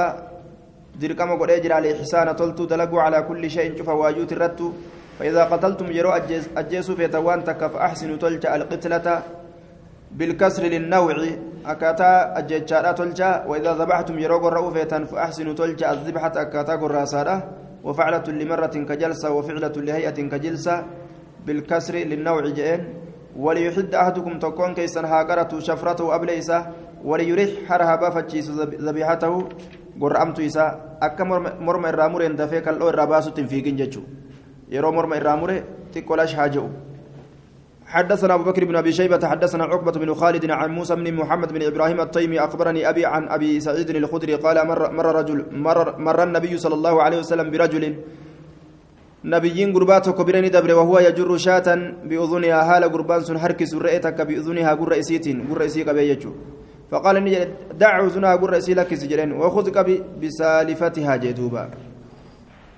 dirqama 1.01 1.35
godhee 1.39 1.61
jira 1.63 1.75
alixsaana 1.81 2.33
toltuu 2.35 2.67
dalaguu 2.69 2.99
calaa 2.99 3.23
kulli 3.23 3.49
shayin 3.49 3.73
cufa 3.77 3.93
waayuuti 3.95 4.35
irrattu 4.35 4.73
فإذا 5.19 5.43
قتلتم 5.43 5.91
يرو 5.91 6.11
أجيسوا 6.57 6.95
في 6.95 7.07
توان 7.07 7.43
تكف 7.43 7.75
أحسنوا 7.75 8.17
تلجأ 8.17 8.55
القتلة 8.55 9.07
بالكسر 10.11 10.63
للنوع 10.63 11.15
أكاتا 11.65 12.37
أجيتشارا 12.37 12.91
تلجأ 12.91 13.45
وإذا 13.47 13.71
ذبحتم 13.73 14.19
يرو 14.19 14.37
قرأوا 14.37 14.71
فيتان 14.71 15.05
فأحسنوا 15.05 15.53
تلجأ 15.53 15.91
الذبحة 15.91 16.33
أكاتا 16.41 16.75
قراسارة 16.81 17.35
وفعلة 17.83 18.27
لمرة 18.27 18.75
كجلسة 18.89 19.31
وفعلة 19.31 19.75
لهيئة 19.75 20.17
كجلسة 20.31 20.75
بالكسر 21.45 21.95
للنوع 21.95 22.41
جئين. 22.49 22.81
وليحد 23.35 23.95
أحدكم 23.95 24.39
تكون 24.39 24.73
كيسا 24.73 25.01
هاقرة 25.01 25.59
شفرته 25.59 26.15
أبليسة 26.15 26.59
وليريح 27.03 27.49
حرها 27.69 27.95
بافتشيس 27.95 28.49
ذبيحته. 28.85 29.33
قرأمت 30.01 30.39
إسا 30.39 30.65
أكا 31.01 31.23
مرمى 31.61 31.89
الرامور 31.89 32.21
يندفيك 32.23 32.67
الأو 32.67 32.89
الرباسة 32.89 33.37
في 33.49 33.61
جنجتشو 33.61 34.01
يرو 34.71 34.91
مرمى 34.91 35.17
الرامور 35.17 35.51
تقولاش 35.93 36.33
حاجة 36.35 36.63
حدثنا 37.91 38.33
أبو 38.33 38.43
بكر 38.43 38.65
بن 38.65 38.75
أبي 38.75 38.91
شيبة 38.91 39.27
حدثنا 39.27 39.63
عقبة 39.63 39.91
بن 39.91 40.13
خالد 40.13 40.51
عن 40.51 40.69
موسى 40.71 40.95
بن 40.95 41.13
محمد 41.13 41.53
بن 41.53 41.61
إبراهيم 41.63 42.01
الطيمي 42.01 42.39
أخبرني 42.39 42.89
أبي 42.89 43.05
عن 43.05 43.27
أبي 43.27 43.59
سعيد 43.59 43.89
الخدري 43.89 44.35
قال 44.35 44.67
مر, 44.67 44.91
مر 44.91 45.15
رجل 45.15 45.45
مر, 45.51 45.99
مر 45.99 46.23
النبي 46.23 46.57
صلى 46.57 46.75
الله 46.75 47.03
عليه 47.03 47.19
وسلم 47.19 47.51
برجل 47.51 47.95
نبيين 49.25 49.73
قرباتك 49.73 50.21
برني 50.21 50.49
دبر 50.49 50.71
وهو 50.73 50.99
يجر 50.99 51.37
شاة 51.37 51.67
بأذنها 52.09 52.59
هال 52.69 52.83
قربان 52.93 53.21
سن 53.23 53.37
هركس 53.37 53.73
رئتك 53.75 54.21
بأذنها 54.21 54.73
قر 54.73 54.99
إسيت 54.99 55.25
قر 55.49 55.65
إسيك 55.65 55.89
بيجو 55.89 56.31
فقال 56.91 57.15
إني 57.17 57.47
دع 57.81 58.05
أذنها 58.05 58.35
قر 58.35 58.57
إسي 58.57 58.73
لك 58.73 58.95
سجلين 58.95 59.31
وخذك 59.31 59.77
بسالفتها 60.21 61.15
جدوبا. 61.15 61.69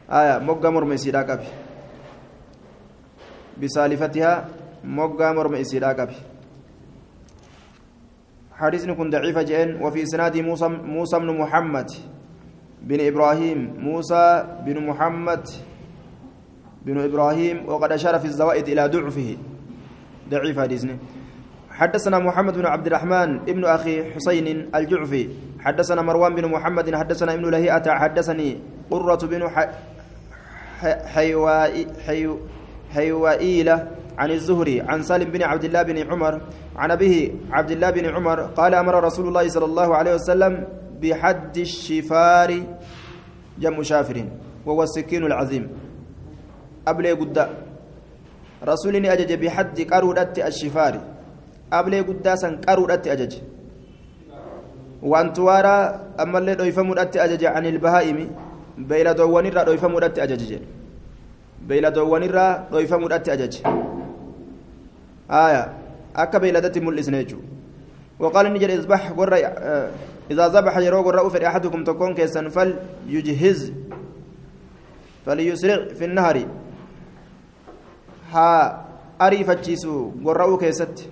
آية 0.09 0.37
مقا 0.39 0.69
مرمي 0.69 0.97
بسالفتها 3.61 4.45
moggaa 4.83 5.33
morma 5.33 5.57
isiidhaa 5.59 5.93
qabe. 5.93 6.15
حديث 8.53 8.85
كن 8.85 9.09
ضعيف 9.09 9.37
جئن 9.37 9.81
وفي 9.81 10.05
سناد 10.05 10.37
موسى 10.37 10.67
موسى 10.67 11.19
بن 11.19 11.37
محمد 11.41 11.89
بن 12.81 12.99
إبراهيم 13.07 13.73
موسى 13.79 14.25
بن 14.65 14.87
محمد 14.87 15.43
بن 16.85 16.97
إبراهيم 16.99 17.69
وقد 17.69 17.91
أشار 17.91 18.19
في 18.19 18.25
الزوائد 18.25 18.67
إلى 18.69 18.87
ضعفه 18.87 19.37
ضعيف 20.29 20.59
حديثنا 20.59 20.95
حدثنا 21.69 22.19
محمد 22.19 22.53
بن 22.57 22.65
عبد 22.65 22.87
الرحمن 22.87 23.29
ابن 23.49 23.65
أخي 23.65 24.13
حسين 24.13 24.69
الجعفي 24.75 25.29
حدثنا 25.59 26.01
مروان 26.01 26.35
بن 26.35 26.45
محمد 26.45 26.95
حدثنا 26.95 27.33
ابن 27.33 27.49
لهيئة 27.49 27.91
حدثني 27.91 28.59
قرة 28.91 29.21
بن 29.25 29.49
حيوائي 31.13 31.87
حيوائيلة 32.93 33.87
عن 34.17 34.31
الزهري 34.31 34.81
عن 34.81 35.03
سالم 35.03 35.29
بن 35.31 35.43
عبد 35.43 35.63
الله 35.63 35.81
بن 35.83 35.97
عمر 36.11 36.41
عن 36.75 36.91
أبيه 36.91 37.31
عبد 37.51 37.71
الله 37.71 37.89
بن 37.89 38.05
عمر 38.05 38.39
قال 38.57 38.73
أمر 38.73 39.03
رسول 39.03 39.27
الله 39.27 39.47
صلى 39.49 39.65
الله 39.65 39.89
عليه 39.95 40.13
وسلم 40.15 40.53
بحد 41.01 41.57
الشفار 41.57 42.49
جم 43.59 43.83
شافر 43.83 44.17
وهو 44.65 44.83
السكين 44.83 45.23
العظيم. 45.25 45.67
أبلي 46.87 47.11
قد 47.11 47.37
رسولني 48.63 49.13
أجج 49.13 49.33
بحد 49.33 49.81
قرودة 49.81 50.33
الشفار. 50.47 50.93
أبلي 51.73 51.99
قداسا 51.99 52.49
قرودة 52.67 53.03
أجج. 53.13 53.33
وأن 55.03 55.33
توارى 55.33 55.99
أما 56.19 56.37
اللي 56.39 56.55
دويفمو 56.55 56.93
أجج 56.93 57.43
عن 57.45 57.65
البهائم 57.65 58.19
بيلا 58.77 59.11
دوانيرا 59.11 59.63
دويفمو 59.63 59.99
أجج. 59.99 60.51
بيلا 61.67 61.89
دوانيرا 61.89 62.67
دويفمو 62.71 63.07
أجج. 63.07 63.53
آية 65.30 65.72
أكا 66.16 66.38
بيلدتي 66.38 66.80
ملسنيجو 66.80 67.38
وقال 68.18 68.52
نجد 68.52 68.70
إذبح 68.70 69.10
قرى 69.10 69.36
إذا 70.30 70.48
ذبح 70.48 70.76
يرو 70.76 71.02
قرى 71.02 71.26
أفر 71.26 71.46
أحدكم 71.46 71.84
تكون 71.84 72.14
كيسا 72.14 72.48
فليجهز 72.48 73.72
فليسرع 75.26 75.94
في 75.98 76.04
النهر 76.04 76.36
ها 78.32 78.50
أريفتشيسو 79.20 80.10
قرى 80.24 80.56
كيست 80.56 81.08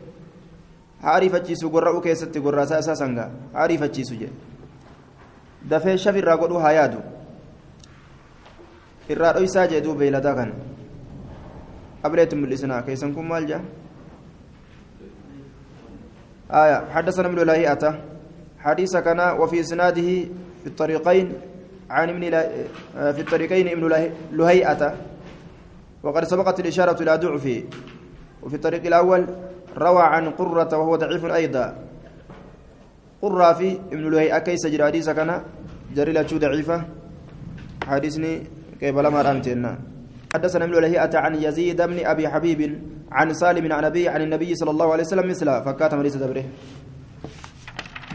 ها 1.03 1.17
أريفتشيسو 1.17 1.69
قرى 1.69 2.01
كيست 2.01 2.39
قرى 2.39 2.67
ساسا 2.67 2.95
سنغا 2.95 3.31
أريفتشيسو 3.57 4.15
جي 4.15 4.29
dafee 5.67 5.99
shaf 5.99 6.15
irraa 6.15 6.37
godhuu 6.39 6.63
haa 6.63 6.73
yaadu 6.79 6.99
irraa 9.11 9.33
dhoysaa 9.35 9.67
jee 9.67 9.81
duuba 9.83 9.99
beeyladaa 9.99 10.35
kana 10.39 10.55
أبليت 12.07 12.35
من 12.35 12.45
الإسناء 12.45 12.81
كيسن 12.87 13.15
كم 13.15 13.29
مالجا 13.29 13.61
آية. 16.52 16.92
حدثنا 16.92 17.28
من 17.28 17.40
الهيئة 17.40 18.00
حديث 18.60 18.98
كان 18.98 19.20
وفي 19.40 19.60
إسناده 19.60 20.10
في 20.62 20.68
الطريقين 20.68 21.34
عن 21.90 22.10
ابن 22.10 22.22
في 23.14 23.22
الطريقين 23.22 23.68
ابن 23.68 24.10
لهيئة. 24.32 24.96
وقد 26.04 26.24
سبقت 26.24 26.60
الإشارة 26.60 27.04
إلى 27.04 27.18
ضعفه 27.18 27.64
وفي 28.44 28.56
الطريق 28.56 28.86
الأول 28.86 29.26
روى 29.78 30.04
عن 30.04 30.30
قرة 30.30 30.78
وهو 30.78 30.96
ضعيف 30.96 31.26
أيضا. 31.26 31.76
قرة 33.22 33.54
في 33.54 33.80
ابن 33.92 34.12
لهيئة. 34.12 34.40
كيس 34.40 34.68
جرى. 34.68 34.84
حديث 34.84 35.10
كان 35.10 35.42
جري 35.96 36.14
ضعيفة. 36.14 36.84
حديثني 37.88 38.44
كيف 38.80 38.96
لما 38.98 39.22
رأمتنا 39.22 39.80
حدثنا 40.34 40.66
ابن 40.66 40.76
لهيئة 40.82 41.18
عن 41.18 41.36
يزيد 41.36 41.82
بن 41.82 42.06
أبي 42.06 42.30
حبيب 42.30 42.82
عن 43.12 43.34
سالم 43.34 43.74
عن 43.74 43.84
أبي 43.86 44.10
عن 44.10 44.22
النبي 44.22 44.56
صلى 44.56 44.72
الله 44.72 44.92
عليه 44.92 45.04
وسلم 45.04 45.30
مثله 45.30 45.62
فكاتم 45.62 46.02
ليس 46.02 46.16
دبره. 46.16 46.46